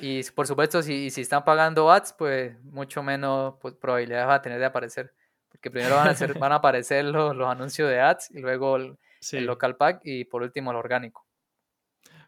Y, 0.00 0.22
por 0.30 0.46
supuesto, 0.46 0.82
si, 0.82 1.10
si 1.10 1.20
están 1.20 1.44
pagando 1.44 1.90
ads, 1.90 2.14
pues 2.14 2.62
mucho 2.64 3.02
menos 3.02 3.54
pues, 3.60 3.74
probabilidades 3.74 4.28
va 4.28 4.34
a 4.34 4.42
tener 4.42 4.58
de 4.58 4.66
aparecer. 4.66 5.12
Porque 5.48 5.70
primero 5.70 5.96
van 5.96 6.08
a, 6.08 6.14
ser, 6.14 6.38
van 6.38 6.52
a 6.52 6.56
aparecer 6.56 7.04
los, 7.04 7.36
los, 7.36 7.48
anuncios 7.48 7.88
de 7.88 8.00
ads 8.00 8.30
y 8.30 8.40
luego 8.40 8.76
el, 8.76 8.96
el 9.32 9.44
local 9.44 9.76
pack 9.76 10.00
y 10.04 10.24
por 10.24 10.42
último 10.42 10.70
el 10.70 10.76
orgánico. 10.76 11.26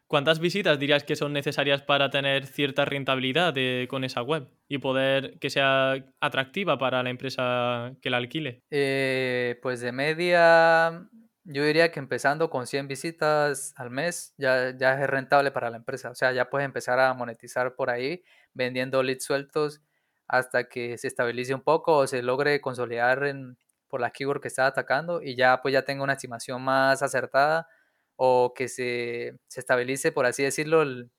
¿Cuántas 0.07 0.39
visitas 0.39 0.77
dirías 0.77 1.03
que 1.03 1.15
son 1.15 1.33
necesarias 1.33 1.81
para 1.81 2.11
tener 2.11 2.45
cierta 2.45 2.85
rentabilidad 2.85 3.55
con 3.87 4.03
esa 4.03 4.21
web 4.21 4.47
y 4.67 4.77
poder 4.77 5.39
que 5.39 5.49
sea 5.49 5.95
atractiva 6.19 6.77
para 6.77 7.01
la 7.01 7.09
empresa 7.09 7.91
que 8.01 8.11
la 8.11 8.17
alquile? 8.17 8.61
Eh, 8.69 9.57
pues 9.63 9.81
de 9.81 9.91
media, 9.91 11.09
yo 11.45 11.63
diría 11.63 11.91
que 11.91 11.99
empezando 11.99 12.49
con 12.49 12.67
100 12.67 12.87
visitas 12.87 13.73
al 13.77 13.91
mes 13.91 14.33
ya, 14.37 14.75
ya 14.77 15.01
es 15.01 15.07
rentable 15.09 15.51
para 15.51 15.69
la 15.69 15.77
empresa. 15.77 16.09
O 16.09 16.15
sea, 16.15 16.31
ya 16.33 16.49
puedes 16.49 16.65
empezar 16.65 16.99
a 16.99 17.13
monetizar 17.13 17.75
por 17.75 17.89
ahí 17.89 18.23
vendiendo 18.53 19.03
leads 19.03 19.23
sueltos 19.23 19.81
hasta 20.27 20.67
que 20.67 20.97
se 20.97 21.07
estabilice 21.07 21.53
un 21.53 21.61
poco 21.61 21.97
o 21.97 22.07
se 22.07 22.23
logre 22.23 22.59
consolidar 22.61 23.25
en, 23.25 23.57
por 23.87 24.01
la 24.01 24.11
keyword 24.11 24.41
que 24.41 24.47
está 24.47 24.65
atacando 24.65 25.21
y 25.21 25.35
ya 25.35 25.61
pues 25.61 25.73
ya 25.73 25.83
tenga 25.83 26.03
una 26.03 26.13
estimación 26.13 26.63
más 26.63 27.03
acertada 27.03 27.67
o 28.15 28.53
que 28.55 28.67
se, 28.67 29.37
se 29.47 29.59
estabilice, 29.59 30.11
por 30.11 30.25
así 30.25 30.43
decirlo, 30.43 30.81
el, 30.81 31.11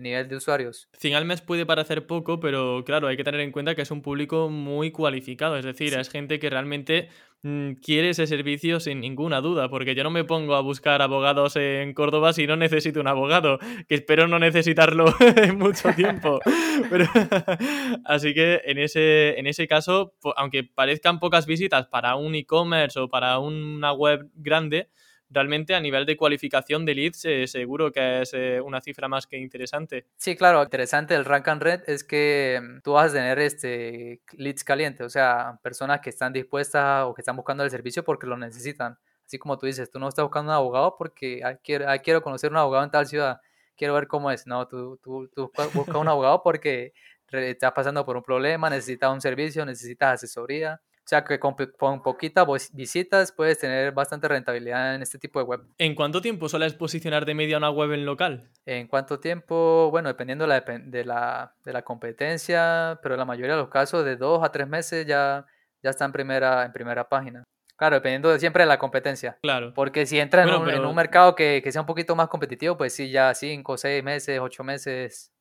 nivel 0.00 0.26
de 0.26 0.36
usuarios. 0.36 0.88
100 0.98 1.14
al 1.16 1.26
mes 1.26 1.42
puede 1.42 1.66
parecer 1.66 2.06
poco, 2.06 2.40
pero 2.40 2.82
claro, 2.82 3.08
hay 3.08 3.16
que 3.18 3.24
tener 3.24 3.40
en 3.40 3.52
cuenta 3.52 3.74
que 3.74 3.82
es 3.82 3.90
un 3.90 4.00
público 4.00 4.48
muy 4.48 4.90
cualificado, 4.90 5.58
es 5.58 5.66
decir, 5.66 5.92
es 5.92 6.08
gente 6.08 6.38
que 6.38 6.48
realmente 6.48 7.10
quiere 7.42 8.10
ese 8.10 8.26
servicio 8.28 8.78
sin 8.78 9.00
ninguna 9.00 9.40
duda, 9.40 9.68
porque 9.68 9.94
yo 9.96 10.04
no 10.04 10.10
me 10.10 10.22
pongo 10.24 10.54
a 10.54 10.60
buscar 10.60 11.02
abogados 11.02 11.56
en 11.56 11.92
Córdoba 11.92 12.32
si 12.32 12.46
no 12.46 12.54
necesito 12.56 13.00
un 13.00 13.08
abogado, 13.08 13.58
que 13.88 13.96
espero 13.96 14.28
no 14.28 14.38
necesitarlo 14.38 15.06
en 15.36 15.58
mucho 15.58 15.92
tiempo. 15.94 16.40
así 18.04 18.34
que 18.34 18.60
en 18.64 18.78
ese, 18.78 19.38
en 19.38 19.46
ese 19.46 19.66
caso, 19.66 20.14
aunque 20.36 20.62
parezcan 20.64 21.18
pocas 21.18 21.46
visitas 21.46 21.86
para 21.86 22.14
un 22.14 22.34
e-commerce 22.34 22.98
o 23.00 23.08
para 23.08 23.38
una 23.38 23.92
web 23.92 24.28
grande, 24.34 24.88
realmente 25.32 25.74
a 25.74 25.80
nivel 25.80 26.06
de 26.06 26.16
cualificación 26.16 26.84
de 26.84 26.94
leads 26.94 27.24
eh, 27.24 27.46
seguro 27.46 27.90
que 27.90 28.22
es 28.22 28.34
eh, 28.34 28.60
una 28.60 28.80
cifra 28.80 29.08
más 29.08 29.26
que 29.26 29.38
interesante. 29.38 30.06
Sí, 30.16 30.36
claro, 30.36 30.62
interesante 30.62 31.14
el 31.14 31.24
rank 31.24 31.48
and 31.48 31.62
red 31.62 31.80
es 31.86 32.04
que 32.04 32.60
mm, 32.62 32.80
tú 32.82 32.92
vas 32.92 33.10
a 33.10 33.14
tener 33.14 33.38
este 33.38 34.20
leads 34.32 34.64
calientes, 34.64 35.06
o 35.06 35.10
sea, 35.10 35.58
personas 35.62 36.00
que 36.00 36.10
están 36.10 36.32
dispuestas 36.32 37.04
o 37.04 37.14
que 37.14 37.22
están 37.22 37.36
buscando 37.36 37.64
el 37.64 37.70
servicio 37.70 38.04
porque 38.04 38.26
lo 38.26 38.36
necesitan. 38.36 38.98
Así 39.26 39.38
como 39.38 39.58
tú 39.58 39.66
dices, 39.66 39.90
tú 39.90 39.98
no 39.98 40.08
estás 40.08 40.24
buscando 40.24 40.52
un 40.52 40.56
abogado 40.56 40.96
porque 40.98 41.40
quiero, 41.62 41.86
quiero 42.02 42.22
conocer 42.22 42.50
un 42.50 42.58
abogado 42.58 42.84
en 42.84 42.90
tal 42.90 43.06
ciudad, 43.06 43.40
quiero 43.76 43.94
ver 43.94 44.06
cómo 44.06 44.30
es. 44.30 44.46
No, 44.46 44.66
tú, 44.68 44.98
tú, 45.02 45.28
tú 45.34 45.50
buscas 45.72 45.96
un 45.96 46.08
abogado 46.08 46.42
porque 46.42 46.92
estás 47.30 47.72
pasando 47.72 48.04
por 48.04 48.16
un 48.16 48.22
problema, 48.22 48.68
necesitas 48.68 49.10
un 49.10 49.20
servicio, 49.20 49.64
necesitas 49.64 50.14
asesoría 50.14 50.80
o 51.04 51.08
sea 51.08 51.24
que 51.24 51.40
con, 51.40 51.56
poquitas 52.02 52.70
visitas 52.72 53.32
puedes 53.32 53.58
tener 53.58 53.90
bastante 53.92 54.28
rentabilidad 54.28 54.94
en 54.94 55.02
este 55.02 55.18
tipo 55.18 55.40
de 55.40 55.44
web. 55.44 55.60
¿En 55.78 55.96
cuánto 55.96 56.22
tiempo 56.22 56.48
sueles 56.48 56.74
posicionar 56.74 57.26
de 57.26 57.34
media 57.34 57.58
una 57.58 57.70
web 57.70 57.92
en 57.92 58.06
local? 58.06 58.48
En 58.66 58.86
cuánto 58.86 59.18
tiempo, 59.18 59.90
bueno, 59.90 60.08
dependiendo 60.08 60.44
de 60.44 61.04
la, 61.04 61.54
de 61.64 61.72
la, 61.72 61.82
competencia, 61.82 63.00
pero 63.02 63.16
en 63.16 63.18
la 63.18 63.24
mayoría 63.24 63.56
de 63.56 63.62
los 63.62 63.68
casos 63.68 64.04
de 64.04 64.16
dos 64.16 64.44
a 64.44 64.52
tres 64.52 64.68
meses 64.68 65.04
ya, 65.04 65.44
ya 65.82 65.90
está 65.90 66.04
en 66.04 66.12
primera, 66.12 66.64
en 66.64 66.72
primera 66.72 67.08
página. 67.08 67.42
Claro, 67.76 67.96
dependiendo 67.96 68.30
de 68.30 68.38
siempre 68.38 68.62
de 68.62 68.68
la 68.68 68.78
competencia. 68.78 69.38
Claro. 69.42 69.74
Porque 69.74 70.06
si 70.06 70.20
entras 70.20 70.46
en, 70.46 70.84
un, 70.84 70.94
mercado 70.94 71.34
que, 71.34 71.60
que, 71.64 71.72
sea 71.72 71.80
un 71.80 71.86
poquito 71.86 72.14
más 72.14 72.28
competitivo, 72.28 72.76
pues 72.76 72.94
sí, 72.94 73.10
ya 73.10 73.34
cinco, 73.34 73.76
seis 73.76 74.04
meses, 74.04 74.38
ocho 74.38 74.62
meses. 74.62 75.32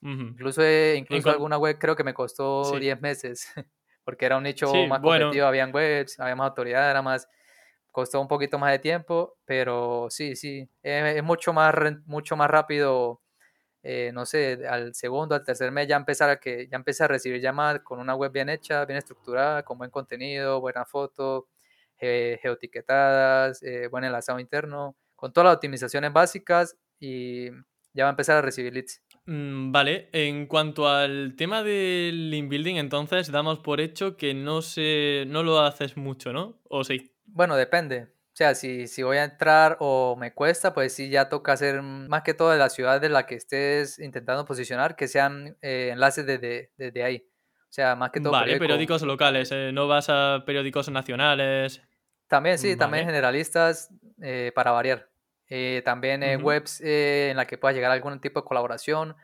Incluso, 0.00 0.62
incluso 0.96 1.30
alguna 1.30 1.58
web 1.58 1.76
creo 1.78 1.94
que 1.94 2.02
me 2.02 2.14
costó 2.14 2.78
diez 2.78 2.98
meses. 3.00 3.46
porque 4.04 4.26
era 4.26 4.36
un 4.36 4.44
nicho 4.44 4.72
más 4.88 5.00
competitivo, 5.00 5.46
habían 5.46 5.74
webs, 5.74 6.18
había 6.20 6.36
más 6.36 6.48
autoridad, 6.48 6.90
era 6.90 7.02
más, 7.02 7.28
costó 7.90 8.20
un 8.20 8.28
poquito 8.28 8.58
más 8.58 8.72
de 8.72 8.78
tiempo, 8.78 9.36
pero 9.44 10.08
sí, 10.10 10.36
sí, 10.36 10.68
es, 10.82 11.22
mucho, 11.22 11.52
más, 11.52 11.74
mucho 12.06 12.36
más 12.36 12.50
rápido, 12.50 13.20
eh, 13.82 14.10
no 14.14 14.26
sé, 14.26 14.66
al 14.68 14.94
segundo, 14.94 15.34
al 15.34 15.44
tercer 15.44 15.70
mes 15.72 15.88
ya 15.88 15.96
empezar 15.96 16.30
a 16.30 16.40
que 16.40 16.68
ya 16.68 16.76
empecé 16.76 17.04
a 17.04 17.08
recibir 17.08 17.40
llamadas 17.40 17.80
con 17.82 18.00
una 18.00 18.14
web 18.14 18.32
bien 18.32 18.48
hecha, 18.48 18.84
bien 18.84 18.98
estructurada, 18.98 19.62
con 19.62 19.78
buen 19.78 19.90
contenido, 19.90 20.60
buena 20.60 20.84
foto, 20.84 21.48
geotiquetadas, 21.98 23.62
eh, 23.62 23.86
buen 23.88 24.04
enlazado 24.04 24.40
interno, 24.40 24.96
con 25.14 25.32
todas 25.32 25.46
las 25.46 25.54
optimizaciones 25.56 26.12
básicas 26.12 26.76
y 26.98 27.50
ya 27.92 28.04
va 28.04 28.08
a 28.08 28.10
empezar 28.10 28.38
a 28.38 28.42
recibir 28.42 28.72
leads. 28.72 29.01
Mm, 29.26 29.70
vale, 29.70 30.08
en 30.12 30.46
cuanto 30.46 30.88
al 30.88 31.34
tema 31.36 31.62
del 31.62 32.30
link 32.30 32.48
building, 32.48 32.76
entonces 32.76 33.30
damos 33.30 33.60
por 33.60 33.80
hecho 33.80 34.16
que 34.16 34.34
no 34.34 34.62
se, 34.62 35.24
no 35.28 35.42
lo 35.42 35.60
haces 35.60 35.96
mucho, 35.96 36.32
¿no? 36.32 36.60
¿O 36.68 36.82
sí? 36.82 37.14
Bueno, 37.26 37.56
depende. 37.56 38.08
O 38.32 38.34
sea, 38.34 38.54
si, 38.54 38.88
si 38.88 39.02
voy 39.02 39.18
a 39.18 39.24
entrar 39.24 39.76
o 39.80 40.16
me 40.16 40.32
cuesta, 40.32 40.72
pues 40.72 40.94
sí, 40.94 41.10
ya 41.10 41.28
toca 41.28 41.52
hacer 41.52 41.82
más 41.82 42.22
que 42.22 42.34
todo 42.34 42.50
de 42.50 42.58
la 42.58 42.70
ciudad 42.70 43.00
de 43.00 43.10
la 43.10 43.26
que 43.26 43.34
estés 43.34 43.98
intentando 43.98 44.44
posicionar, 44.46 44.96
que 44.96 45.06
sean 45.06 45.56
eh, 45.60 45.90
enlaces 45.92 46.26
desde 46.26 46.72
de, 46.76 47.02
ahí. 47.04 47.26
O 47.54 47.72
sea, 47.72 47.94
más 47.94 48.10
que 48.10 48.20
todo. 48.20 48.32
Vale, 48.32 48.58
periódicos 48.58 49.02
locales, 49.02 49.50
eh, 49.52 49.70
no 49.72 49.86
vas 49.86 50.08
a 50.08 50.44
periódicos 50.46 50.88
nacionales. 50.90 51.82
También, 52.26 52.58
sí, 52.58 52.74
también 52.76 53.04
generalistas 53.04 53.90
eh, 54.22 54.50
para 54.54 54.72
variar. 54.72 55.11
Eh, 55.54 55.82
también 55.84 56.22
webs 56.42 56.80
eh, 56.80 57.28
en 57.28 57.36
la 57.36 57.46
que 57.46 57.58
puedas 57.58 57.74
llegar 57.74 57.90
a 57.90 57.94
algún 57.94 58.18
tipo 58.22 58.40
de 58.40 58.46
colaboración. 58.46 59.14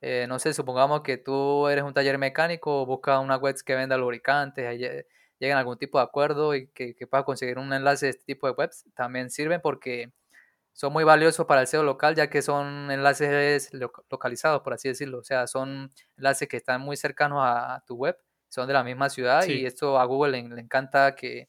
Eh, 0.00 0.26
no 0.28 0.40
sé, 0.40 0.52
supongamos 0.52 1.02
que 1.02 1.18
tú 1.18 1.68
eres 1.68 1.84
un 1.84 1.94
taller 1.94 2.18
mecánico, 2.18 2.84
busca 2.84 3.20
una 3.20 3.36
web 3.36 3.54
que 3.64 3.76
venda 3.76 3.96
lubricantes, 3.96 4.76
lleguen 4.76 5.56
a 5.56 5.60
algún 5.60 5.78
tipo 5.78 5.98
de 5.98 6.04
acuerdo 6.04 6.56
y 6.56 6.66
que, 6.66 6.96
que 6.96 7.06
puedas 7.06 7.24
conseguir 7.24 7.58
un 7.58 7.72
enlace 7.72 8.06
de 8.06 8.10
este 8.10 8.24
tipo 8.24 8.48
de 8.48 8.54
webs, 8.54 8.86
también 8.96 9.30
sirven 9.30 9.60
porque 9.60 10.10
son 10.72 10.92
muy 10.92 11.04
valiosos 11.04 11.46
para 11.46 11.60
el 11.60 11.68
SEO 11.68 11.84
local, 11.84 12.16
ya 12.16 12.28
que 12.28 12.42
son 12.42 12.90
enlaces 12.90 13.70
localizados, 14.10 14.62
por 14.62 14.72
así 14.72 14.88
decirlo. 14.88 15.18
O 15.18 15.24
sea, 15.24 15.46
son 15.46 15.92
enlaces 16.16 16.48
que 16.48 16.56
están 16.56 16.80
muy 16.80 16.96
cercanos 16.96 17.38
a, 17.40 17.84
tu 17.86 17.94
web, 17.94 18.18
son 18.48 18.66
de 18.66 18.72
la 18.72 18.82
misma 18.82 19.10
ciudad 19.10 19.44
y 19.46 19.64
esto 19.64 19.96
a 20.00 20.04
Google 20.06 20.42
le 20.42 20.60
encanta 20.60 21.14
que, 21.14 21.48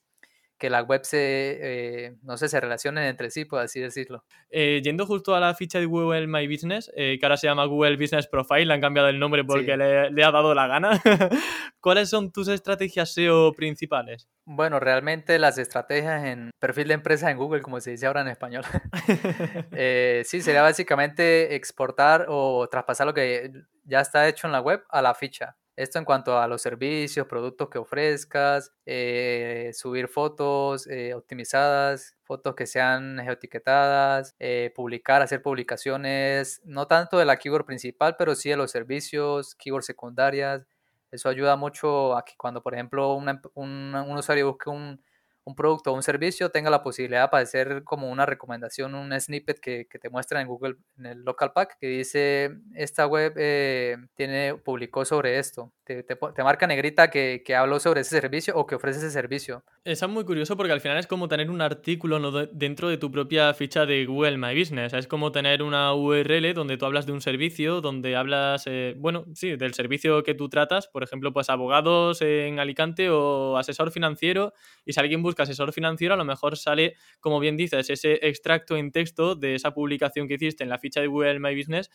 que 0.60 0.70
las 0.70 0.88
webs 0.88 1.08
se, 1.08 1.58
eh, 1.62 2.16
no 2.22 2.38
sé, 2.38 2.50
se 2.50 2.60
relacionen 2.60 3.06
entre 3.06 3.32
sí, 3.32 3.46
por 3.46 3.62
así 3.62 3.80
decirlo. 3.80 4.26
Eh, 4.50 4.82
yendo 4.84 5.06
justo 5.06 5.34
a 5.34 5.40
la 5.40 5.56
ficha 5.56 5.80
de 5.80 5.86
Google 5.86 6.28
My 6.28 6.48
Business, 6.48 6.92
eh, 6.96 7.18
que 7.18 7.26
ahora 7.26 7.38
se 7.38 7.48
llama 7.48 7.66
Google 7.66 7.96
Business 7.96 8.28
Profile, 8.28 8.66
le 8.66 8.74
han 8.74 8.82
cambiado 8.82 9.08
el 9.08 9.18
nombre 9.18 9.44
porque 9.46 9.78
le, 9.78 10.24
ha 10.24 10.32
dado 10.32 10.54
la 10.54 10.68
gana. 10.68 11.02
¿Cuáles 11.80 12.10
son 12.10 12.32
tus 12.32 12.50
estrategias 12.50 13.14
SEO 13.14 13.54
principales? 13.54 14.28
Bueno, 14.46 14.80
realmente 14.80 15.40
las 15.40 15.58
estrategias 15.58 16.26
en 16.26 16.52
perfil 16.60 16.90
de 16.90 16.96
empresa 16.96 17.32
en 17.32 17.38
Google, 17.38 17.62
como 17.62 17.80
se 17.80 17.92
dice 17.92 18.06
ahora 18.06 18.22
en 18.22 18.28
español. 18.28 18.64
sí, 20.26 20.42
sería 20.42 20.62
básicamente 20.62 21.56
exportar 21.56 22.26
o 22.28 22.68
traspasar 22.70 23.08
lo 23.08 23.14
que 23.14 23.52
ya 23.86 24.02
está 24.02 24.28
hecho 24.28 24.46
en 24.46 24.54
la 24.54 24.60
web 24.60 24.84
a 24.90 25.02
la 25.02 25.14
ficha. 25.14 25.56
Esto 25.80 25.98
en 25.98 26.04
cuanto 26.04 26.38
a 26.38 26.46
los 26.50 26.62
servicios, 26.62 27.26
productos 27.26 27.70
que 27.70 27.78
ofrezcas, 27.78 28.74
eh, 28.86 29.72
subir 29.74 30.10
fotos 30.10 30.86
eh, 30.88 31.14
optimizadas, 31.14 32.18
fotos 32.26 32.54
que 32.54 32.68
sean 32.68 33.18
geoetiquetadas, 33.24 34.36
eh, 34.40 34.74
publicar, 34.76 35.22
hacer 35.22 35.42
publicaciones, 35.42 36.62
no 36.66 36.86
tanto 36.88 37.18
de 37.18 37.24
la 37.24 37.38
keyword 37.38 37.64
principal, 37.64 38.18
pero 38.18 38.36
sí 38.36 38.50
de 38.50 38.58
los 38.58 38.72
servicios, 38.72 39.56
keywords 39.56 39.86
secundarias. 39.86 40.68
Eso 41.12 41.30
ayuda 41.30 41.56
mucho 41.56 42.18
a 42.18 42.26
que 42.26 42.34
cuando, 42.36 42.62
por 42.62 42.74
ejemplo, 42.74 43.14
un, 43.14 43.40
un 43.56 44.18
usuario 44.18 44.48
busque 44.48 44.70
un, 44.70 45.02
un 45.50 45.56
producto 45.56 45.92
o 45.92 45.96
un 45.96 46.04
servicio 46.04 46.50
tenga 46.52 46.70
la 46.70 46.84
posibilidad 46.84 47.22
de 47.22 47.26
aparecer 47.26 47.84
como 47.84 48.10
una 48.10 48.26
recomendación, 48.26 48.94
un 48.96 49.20
snippet 49.20 49.60
que, 49.60 49.88
que 49.90 50.00
te 50.00 50.10
muestra 50.10 50.42
en 50.42 50.48
Google, 50.48 50.78
en 50.98 51.08
el 51.08 51.24
local 51.24 51.52
pack, 51.54 51.78
que 51.80 51.88
dice, 51.88 52.52
esta 52.76 53.08
web 53.08 53.34
eh, 53.36 53.98
tiene, 54.16 54.56
publicó 54.56 55.06
sobre 55.06 55.40
esto. 55.40 55.74
Te, 55.84 56.04
te, 56.04 56.44
marca 56.44 56.68
negrita 56.68 57.10
que, 57.10 57.42
que, 57.44 57.56
habló 57.56 57.80
sobre 57.80 58.02
ese 58.02 58.22
servicio 58.22 58.56
o 58.56 58.68
que 58.68 58.76
ofrece 58.76 59.00
ese 59.00 59.10
servicio. 59.10 59.64
Eso 59.90 60.06
es 60.06 60.12
muy 60.12 60.24
curioso 60.24 60.56
porque 60.56 60.72
al 60.72 60.82
final 60.82 61.00
es 61.00 61.08
como 61.08 61.28
tener 61.28 61.50
un 61.50 61.62
artículo 61.62 62.20
dentro 62.52 62.90
de 62.90 63.00
tu 63.00 63.10
propia 63.10 63.52
ficha 63.56 63.88
de 63.88 64.06
Google 64.06 64.38
My 64.38 64.56
Business. 64.56 64.94
Es 64.94 65.08
como 65.08 65.32
tener 65.32 65.64
una 65.64 65.96
URL 65.96 66.54
donde 66.54 66.78
tú 66.78 66.86
hablas 66.86 67.08
de 67.08 67.12
un 67.12 67.22
servicio, 67.22 67.82
donde 67.82 68.16
hablas, 68.16 68.68
eh, 68.68 68.94
bueno, 69.00 69.26
sí, 69.34 69.56
del 69.56 69.74
servicio 69.74 70.22
que 70.22 70.36
tú 70.36 70.48
tratas, 70.48 70.88
por 70.88 71.02
ejemplo, 71.02 71.34
pues 71.34 71.50
abogados 71.50 72.22
en 72.22 72.60
Alicante 72.60 73.10
o 73.10 73.58
asesor 73.58 73.90
financiero. 73.90 74.54
Y 74.86 74.94
si 74.94 75.00
alguien 75.00 75.24
busca 75.24 75.42
asesor 75.42 75.74
financiero, 75.74 76.14
a 76.14 76.18
lo 76.18 76.26
mejor 76.26 76.56
sale, 76.56 76.94
como 77.20 77.40
bien 77.40 77.58
dices, 77.58 77.90
ese 77.90 78.20
extracto 78.28 78.78
en 78.78 78.92
texto 78.92 79.34
de 79.34 79.56
esa 79.56 79.74
publicación 79.74 80.28
que 80.28 80.36
hiciste 80.36 80.64
en 80.64 80.70
la 80.70 80.78
ficha 80.78 81.02
de 81.02 81.08
Google 81.08 81.40
My 81.40 81.56
Business 81.56 81.90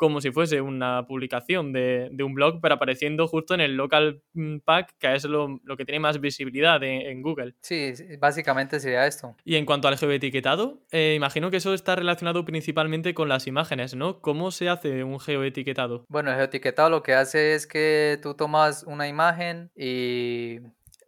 como 0.00 0.22
si 0.22 0.30
fuese 0.30 0.62
una 0.62 1.04
publicación 1.06 1.74
de, 1.74 2.10
un 2.24 2.32
blog, 2.32 2.62
pero 2.62 2.76
apareciendo 2.76 3.26
justo 3.26 3.52
en 3.52 3.60
el 3.60 3.76
local 3.76 4.22
mm, 4.32 4.60
pack, 4.60 4.94
que 4.98 5.14
es 5.14 5.26
lo, 5.26 5.60
que 5.76 5.84
tiene 5.84 6.00
más 6.00 6.22
visibilidad 6.22 6.82
en, 6.82 7.20
Google. 7.20 7.39
Sí, 7.60 7.92
básicamente 8.18 8.80
sería 8.80 9.06
esto. 9.06 9.36
Y 9.44 9.56
en 9.56 9.66
cuanto 9.66 9.88
al 9.88 9.98
geoetiquetado, 9.98 10.82
eh, 10.90 11.14
imagino 11.16 11.50
que 11.50 11.58
eso 11.58 11.74
está 11.74 11.96
relacionado 11.96 12.44
principalmente 12.44 13.14
con 13.14 13.28
las 13.28 13.46
imágenes, 13.46 13.94
¿no? 13.94 14.20
¿Cómo 14.20 14.50
se 14.50 14.68
hace 14.68 15.04
un 15.04 15.20
geoetiquetado? 15.20 16.04
Bueno, 16.08 16.30
el 16.30 16.36
geoetiquetado 16.36 16.90
lo 16.90 17.02
que 17.02 17.14
hace 17.14 17.54
es 17.54 17.66
que 17.66 18.18
tú 18.22 18.34
tomas 18.34 18.84
una 18.84 19.08
imagen 19.08 19.70
y 19.74 20.60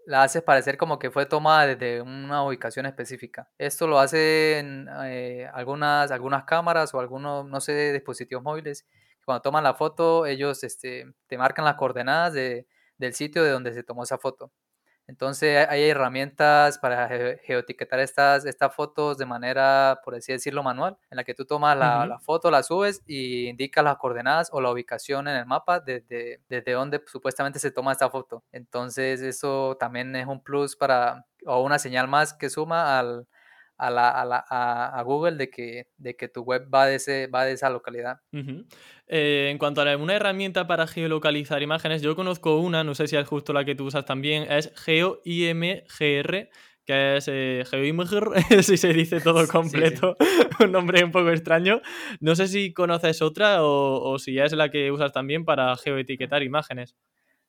la 0.07 0.22
haces 0.22 0.43
parecer 0.43 0.76
como 0.76 0.99
que 0.99 1.11
fue 1.11 1.26
tomada 1.26 1.66
desde 1.66 2.03
una 2.03 2.45
ubicación 2.45 2.87
específica. 2.87 3.49
Esto 3.59 3.87
lo 3.87 3.99
hacen 3.99 4.89
eh, 5.05 5.49
algunas, 5.53 6.11
algunas 6.11 6.45
cámaras 6.45 6.93
o 6.95 7.01
algunos, 7.01 7.47
no 7.47 7.61
sé, 7.61 7.93
dispositivos 7.93 8.43
móviles. 8.43 8.87
Cuando 9.24 9.43
toman 9.43 9.64
la 9.64 9.74
foto, 9.74 10.26
ellos 10.26 10.64
este, 10.64 11.07
te 11.28 11.39
marcan 11.39 11.64
las 11.64 11.76
coordenadas 11.76 12.33
de, 12.33 12.66
del 12.99 13.14
sitio 13.14 13.45
de 13.45 13.51
donde 13.51 13.72
se 13.72 13.85
tomó 13.85 14.03
esa 14.03 14.18
foto. 14.18 14.53
Entonces 15.07 15.66
hay 15.68 15.82
herramientas 15.88 16.78
para 16.78 17.09
geoetiquetar 17.44 18.00
estas, 18.00 18.46
estas 18.46 18.74
fotos 18.74 19.18
de 19.18 19.26
manera, 19.26 20.00
por 20.05 20.14
así 20.14 20.32
decirlo, 20.32 20.62
manual, 20.62 20.96
en 21.11 21.16
la 21.16 21.24
que 21.24 21.34
tú 21.34 21.44
tomas 21.44 21.76
la, 21.76 22.18
foto, 22.20 22.50
la 22.50 22.62
subes 22.62 23.03
y 23.07 23.48
indicas 23.48 23.84
las 23.84 23.96
coordenadas 23.96 24.50
o 24.53 24.61
la 24.61 24.70
ubicación 24.70 25.28
en 25.28 25.36
el 25.36 25.46
mapa 25.46 25.80
desde, 25.80 26.40
desde 26.48 26.72
donde 26.72 27.03
supuestamente 27.07 27.59
se 27.59 27.70
toma 27.70 27.92
esta 27.92 28.11
foto. 28.11 28.44
Entonces 28.53 29.20
eso 29.20 29.76
también 29.78 30.14
es 30.16 30.26
un 30.26 30.42
plus 30.42 30.76
para, 30.76 31.26
o 31.46 31.62
una 31.62 31.78
señal 31.78 32.09
más 32.09 32.32
que 32.32 32.48
suma 32.48 32.98
al, 32.98 33.26
a, 33.83 33.91
la, 33.91 34.11
a, 34.11 34.24
la, 34.24 34.39
a, 34.39 35.03
Google 35.03 35.37
de 35.37 35.51
que, 35.51 35.89
de 35.97 36.14
que 36.14 36.28
tu 36.28 36.43
web 36.43 36.68
va 36.72 36.87
de, 36.87 36.95
ese, 36.97 37.26
va 37.26 37.45
de 37.45 37.53
esa 37.53 37.68
localidad. 37.68 38.20
Eh, 39.09 39.49
en 39.51 39.59
cuanto 39.59 39.83
a 39.83 39.97
una 39.97 40.14
herramienta 40.14 40.68
para 40.68 40.87
geolocalizar 40.87 41.61
imágenes, 41.62 42.01
yo 42.01 42.14
conozco 42.14 42.59
una, 42.59 42.85
no 42.85 42.95
sé 42.95 43.09
si 43.09 43.16
es 43.16 43.26
justo 43.26 43.53
la 43.53 43.64
que 43.64 43.74
tú 43.74 43.87
usas 43.87 44.05
también, 44.05 44.51
es 44.51 44.72
GeoIMGR, 44.76 46.49
que 46.85 47.16
es 47.16 47.28
eh, 47.28 47.64
GeoIMGR, 47.68 48.33
si 48.62 48.76
se 48.76 48.93
dice 48.93 49.20
todo 49.20 49.49
completo, 49.49 50.16
un 50.61 50.70
nombre 50.70 51.03
un 51.03 51.11
poco 51.11 51.30
extraño. 51.30 51.83
No 52.20 52.37
sé 52.37 52.47
si 52.47 52.72
conoces 52.72 53.20
otra 53.20 53.64
o, 53.64 54.12
o 54.12 54.18
si 54.20 54.39
es 54.39 54.53
la 54.53 54.70
que 54.70 54.93
usas 54.93 55.12
también 55.12 55.45
para 55.45 55.76
geoetiquetar 55.76 56.45
imágenes. 56.45 56.95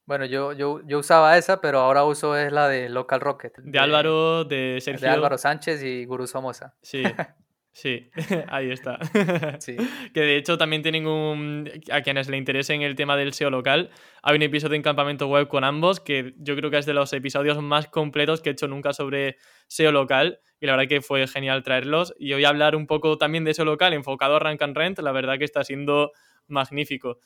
Bueno, 0.05 0.25
yo, 0.25 0.51
yo, 0.51 0.81
yo 0.85 0.99
usaba 0.99 1.37
esa, 1.37 1.61
pero 1.61 1.79
ahora 1.79 2.03
uso 2.03 2.35
es 2.35 2.51
la 2.51 2.67
de 2.67 2.89
Local 2.89 3.21
Rocket. 3.21 3.53
De, 3.59 3.79
Álvaro, 3.79 4.43
de 4.43 4.79
Sergio. 4.81 5.07
De 5.07 5.13
Álvaro 5.13 5.37
Sánchez 5.37 5.81
y 5.81 6.03
Guru 6.03 6.27
Somoza. 6.27 6.75
Sí, 6.81 7.03
sí, 7.71 8.11
ahí 8.49 8.71
está. 8.71 8.99
Sí. 9.59 9.77
que 10.13 10.19
de 10.19 10.35
hecho 10.35 10.57
también 10.57 10.81
tienen 10.81 11.07
un... 11.07 11.71
A 11.89 12.01
quienes 12.01 12.27
le 12.27 12.35
interesen 12.35 12.81
el 12.81 12.95
tema 12.95 13.15
del 13.15 13.33
SEO 13.33 13.49
local, 13.49 13.91
hay 14.21 14.35
un 14.35 14.41
episodio 14.41 14.75
en 14.75 14.81
Campamento 14.81 15.27
Web 15.27 15.47
con 15.47 15.63
ambos 15.63 16.01
que 16.01 16.33
yo 16.37 16.57
creo 16.57 16.69
que 16.69 16.79
es 16.79 16.85
de 16.85 16.93
los 16.93 17.13
episodios 17.13 17.61
más 17.61 17.87
completos 17.87 18.41
que 18.41 18.49
he 18.49 18.53
hecho 18.53 18.67
nunca 18.67 18.91
sobre 18.91 19.37
SEO 19.67 19.93
local 19.93 20.39
y 20.59 20.65
la 20.65 20.73
verdad 20.73 20.89
que 20.89 21.01
fue 21.01 21.25
genial 21.27 21.63
traerlos. 21.63 22.13
Y 22.19 22.33
hoy 22.33 22.43
hablar 22.43 22.75
un 22.75 22.87
poco 22.87 23.17
también 23.17 23.45
de 23.45 23.53
SEO 23.53 23.63
local 23.63 23.93
enfocado 23.93 24.35
a 24.35 24.39
Rank 24.39 24.61
and 24.61 24.75
Rent, 24.75 24.99
la 24.99 25.13
verdad 25.13 25.37
que 25.37 25.45
está 25.45 25.63
siendo 25.63 26.11
magnífico. 26.47 27.19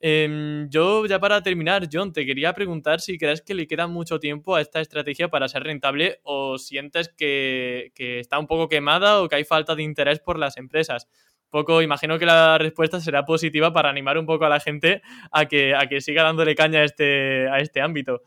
Em, 0.00 0.68
yo 0.70 1.06
ya 1.06 1.18
para 1.18 1.42
terminar, 1.42 1.88
John, 1.92 2.12
te 2.12 2.24
quería 2.24 2.52
preguntar 2.52 3.00
si 3.00 3.18
crees 3.18 3.42
que 3.42 3.54
le 3.54 3.66
queda 3.66 3.88
mucho 3.88 4.20
tiempo 4.20 4.54
a 4.54 4.60
esta 4.60 4.80
estrategia 4.80 5.28
para 5.28 5.48
ser 5.48 5.64
rentable 5.64 6.20
o 6.22 6.56
sientes 6.58 7.08
que, 7.08 7.92
está 7.96 8.38
un 8.38 8.46
poco 8.46 8.68
quemada 8.68 9.20
o 9.20 9.28
que 9.28 9.36
hay 9.36 9.44
falta 9.44 9.74
de 9.74 9.82
interés 9.82 10.20
por 10.20 10.38
las 10.38 10.56
empresas. 10.56 11.08
Poco, 11.50 11.82
imagino 11.82 12.18
que 12.18 12.26
la 12.26 12.58
respuesta 12.58 13.00
será 13.00 13.24
positiva 13.24 13.72
para 13.72 13.88
animar 13.88 14.18
un 14.18 14.26
poco 14.26 14.44
a 14.44 14.48
la 14.48 14.60
gente 14.60 15.02
a 15.32 15.46
que, 15.46 15.74
a 15.74 15.88
que 15.88 16.00
siga 16.00 16.22
dándole 16.22 16.54
caña 16.54 16.80
a 16.80 16.84
este, 16.84 17.48
a 17.48 17.58
este 17.58 17.80
ámbito. 17.80 18.22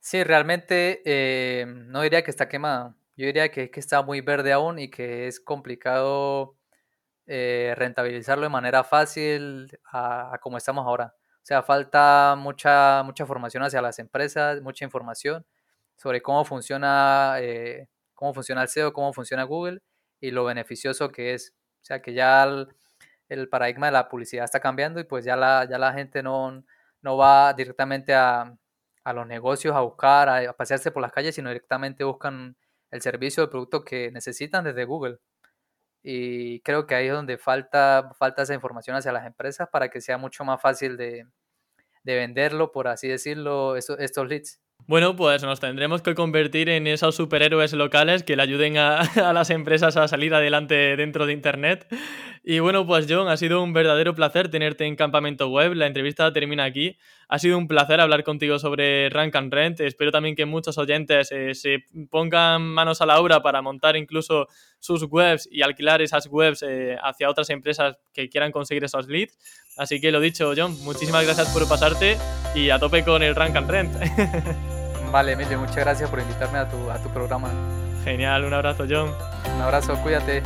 Sí, 0.00 0.22
realmente 0.22 1.00
eh, 1.04 1.64
no 1.66 2.02
diría 2.02 2.22
que 2.22 2.30
está 2.30 2.48
quemada. 2.48 2.94
Yo 3.16 3.26
diría 3.26 3.50
que, 3.50 3.70
que 3.70 3.80
está 3.80 4.02
muy 4.02 4.20
verde 4.20 4.52
aún 4.52 4.78
y 4.78 4.90
que 4.90 5.28
es 5.28 5.40
complicado 5.40 6.57
eh, 7.30 7.74
rentabilizarlo 7.76 8.44
de 8.44 8.48
manera 8.48 8.84
fácil 8.84 9.68
a, 9.92 10.38
como 10.40 10.56
estamos 10.56 10.86
ahora. 10.86 11.14
O 11.14 11.46
sea, 11.48 11.62
falta 11.62 12.34
mucha, 12.38 13.02
mucha 13.04 13.26
formación 13.26 13.62
hacia 13.62 13.82
las 13.82 13.98
empresas, 13.98 14.62
mucha 14.62 14.86
información 14.86 15.44
sobre 15.96 16.22
cómo 16.22 16.46
funciona, 16.46 17.36
eh, 17.40 17.88
cómo 18.14 18.32
funciona 18.32 18.62
el 18.62 18.68
SEO, 18.68 18.94
cómo 18.94 19.12
funciona 19.12 19.44
Google 19.44 19.82
y 20.20 20.30
lo 20.30 20.44
beneficioso 20.44 21.10
que 21.10 21.34
es. 21.34 21.54
O 21.82 21.84
sea, 21.84 22.00
que 22.00 22.14
ya 22.14 22.44
el, 23.28 23.48
paradigma 23.50 23.86
de 23.86 23.92
la 23.92 24.08
publicidad 24.08 24.44
está 24.44 24.60
cambiando 24.60 24.98
y 24.98 25.04
pues 25.04 25.24
ya 25.26 25.36
la, 25.36 25.66
ya 25.68 25.78
la 25.78 25.92
gente 25.92 26.22
no, 26.22 26.64
no 27.02 27.16
va 27.18 27.52
directamente 27.52 28.14
a, 28.14 28.56
a 29.04 29.12
los 29.12 29.26
negocios 29.26 29.76
a 29.76 29.80
buscar, 29.80 30.30
a, 30.30 30.50
a 30.50 30.52
pasearse 30.54 30.90
por 30.90 31.02
las 31.02 31.12
calles, 31.12 31.34
sino 31.34 31.50
directamente 31.50 32.04
buscan 32.04 32.56
el 32.90 33.02
servicio 33.02 33.42
o 33.42 33.44
el 33.44 33.50
producto 33.50 33.84
que 33.84 34.10
necesitan 34.12 34.64
desde 34.64 34.84
Google 34.86 35.18
y 36.02 36.60
creo 36.60 36.86
que 36.86 36.94
ahí 36.94 37.06
es 37.06 37.12
donde 37.12 37.38
falta, 37.38 38.10
falta 38.18 38.42
esa 38.42 38.54
información 38.54 38.96
hacia 38.96 39.12
las 39.12 39.26
empresas 39.26 39.68
para 39.70 39.88
que 39.88 40.00
sea 40.00 40.18
mucho 40.18 40.44
más 40.44 40.60
fácil 40.60 40.96
de, 40.96 41.26
de 42.04 42.14
venderlo, 42.14 42.72
por 42.72 42.88
así 42.88 43.08
decirlo, 43.08 43.76
estos 43.76 44.28
leads. 44.28 44.60
Bueno, 44.86 45.16
pues 45.16 45.42
nos 45.42 45.60
tendremos 45.60 46.00
que 46.02 46.14
convertir 46.14 46.68
en 46.68 46.86
esos 46.86 47.16
superhéroes 47.16 47.72
locales 47.72 48.22
que 48.22 48.36
le 48.36 48.42
ayuden 48.42 48.78
a, 48.78 49.00
a, 49.28 49.32
las 49.32 49.50
empresas 49.50 49.96
a 49.96 50.08
salir 50.08 50.34
adelante 50.34 50.96
dentro 50.96 51.26
de 51.26 51.32
Internet. 51.32 51.86
Y 52.50 52.60
bueno, 52.60 52.86
pues 52.86 53.04
John, 53.06 53.28
ha 53.28 53.36
sido 53.36 53.62
un 53.62 53.74
verdadero 53.74 54.14
placer 54.14 54.50
tenerte 54.50 54.86
en 54.86 54.96
Campamento 54.96 55.50
Web. 55.50 55.74
La 55.74 55.86
entrevista 55.86 56.32
termina 56.32 56.64
aquí. 56.64 56.96
Ha 57.28 57.38
sido 57.38 57.58
un 57.58 57.68
placer 57.68 58.00
hablar 58.00 58.24
contigo 58.24 58.58
sobre 58.58 59.10
Rank 59.10 59.36
and 59.36 59.52
Rent. 59.52 59.80
Espero 59.80 60.10
también 60.10 60.34
que 60.34 60.46
muchos 60.46 60.78
oyentes 60.78 61.30
eh, 61.30 61.54
se 61.54 61.84
pongan 62.10 62.62
manos 62.62 63.02
a 63.02 63.06
la 63.06 63.20
obra 63.20 63.42
para 63.42 63.60
montar 63.60 63.96
incluso 63.96 64.48
sus 64.78 65.02
webs 65.02 65.46
y 65.52 65.60
alquilar 65.60 66.00
esas 66.00 66.26
webs 66.28 66.62
eh, 66.66 66.96
hacia 67.02 67.28
otras 67.28 67.50
empresas 67.50 67.98
que 68.14 68.30
quieran 68.30 68.50
conseguir 68.50 68.82
esos 68.82 69.08
leads. 69.08 69.36
Así 69.76 70.00
que 70.00 70.10
lo 70.10 70.18
dicho, 70.18 70.50
John, 70.56 70.74
muchísimas 70.84 71.26
gracias 71.26 71.50
por 71.52 71.68
pasarte 71.68 72.16
y 72.54 72.70
a 72.70 72.78
tope 72.78 73.04
con 73.04 73.22
el 73.22 73.34
Rank 73.34 73.56
and 73.56 73.70
Rent. 73.70 73.92
Vale, 75.12 75.32
Emilio, 75.32 75.58
muchas 75.58 75.76
gracias 75.76 76.08
por 76.08 76.18
invitarme 76.18 76.56
a 76.56 76.70
tu, 76.70 76.90
a 76.90 76.96
tu 77.02 77.10
programa. 77.10 77.50
Genial, 78.04 78.46
un 78.46 78.54
abrazo, 78.54 78.86
John. 78.88 79.12
Un 79.54 79.60
abrazo, 79.60 80.00
cuídate. 80.02 80.42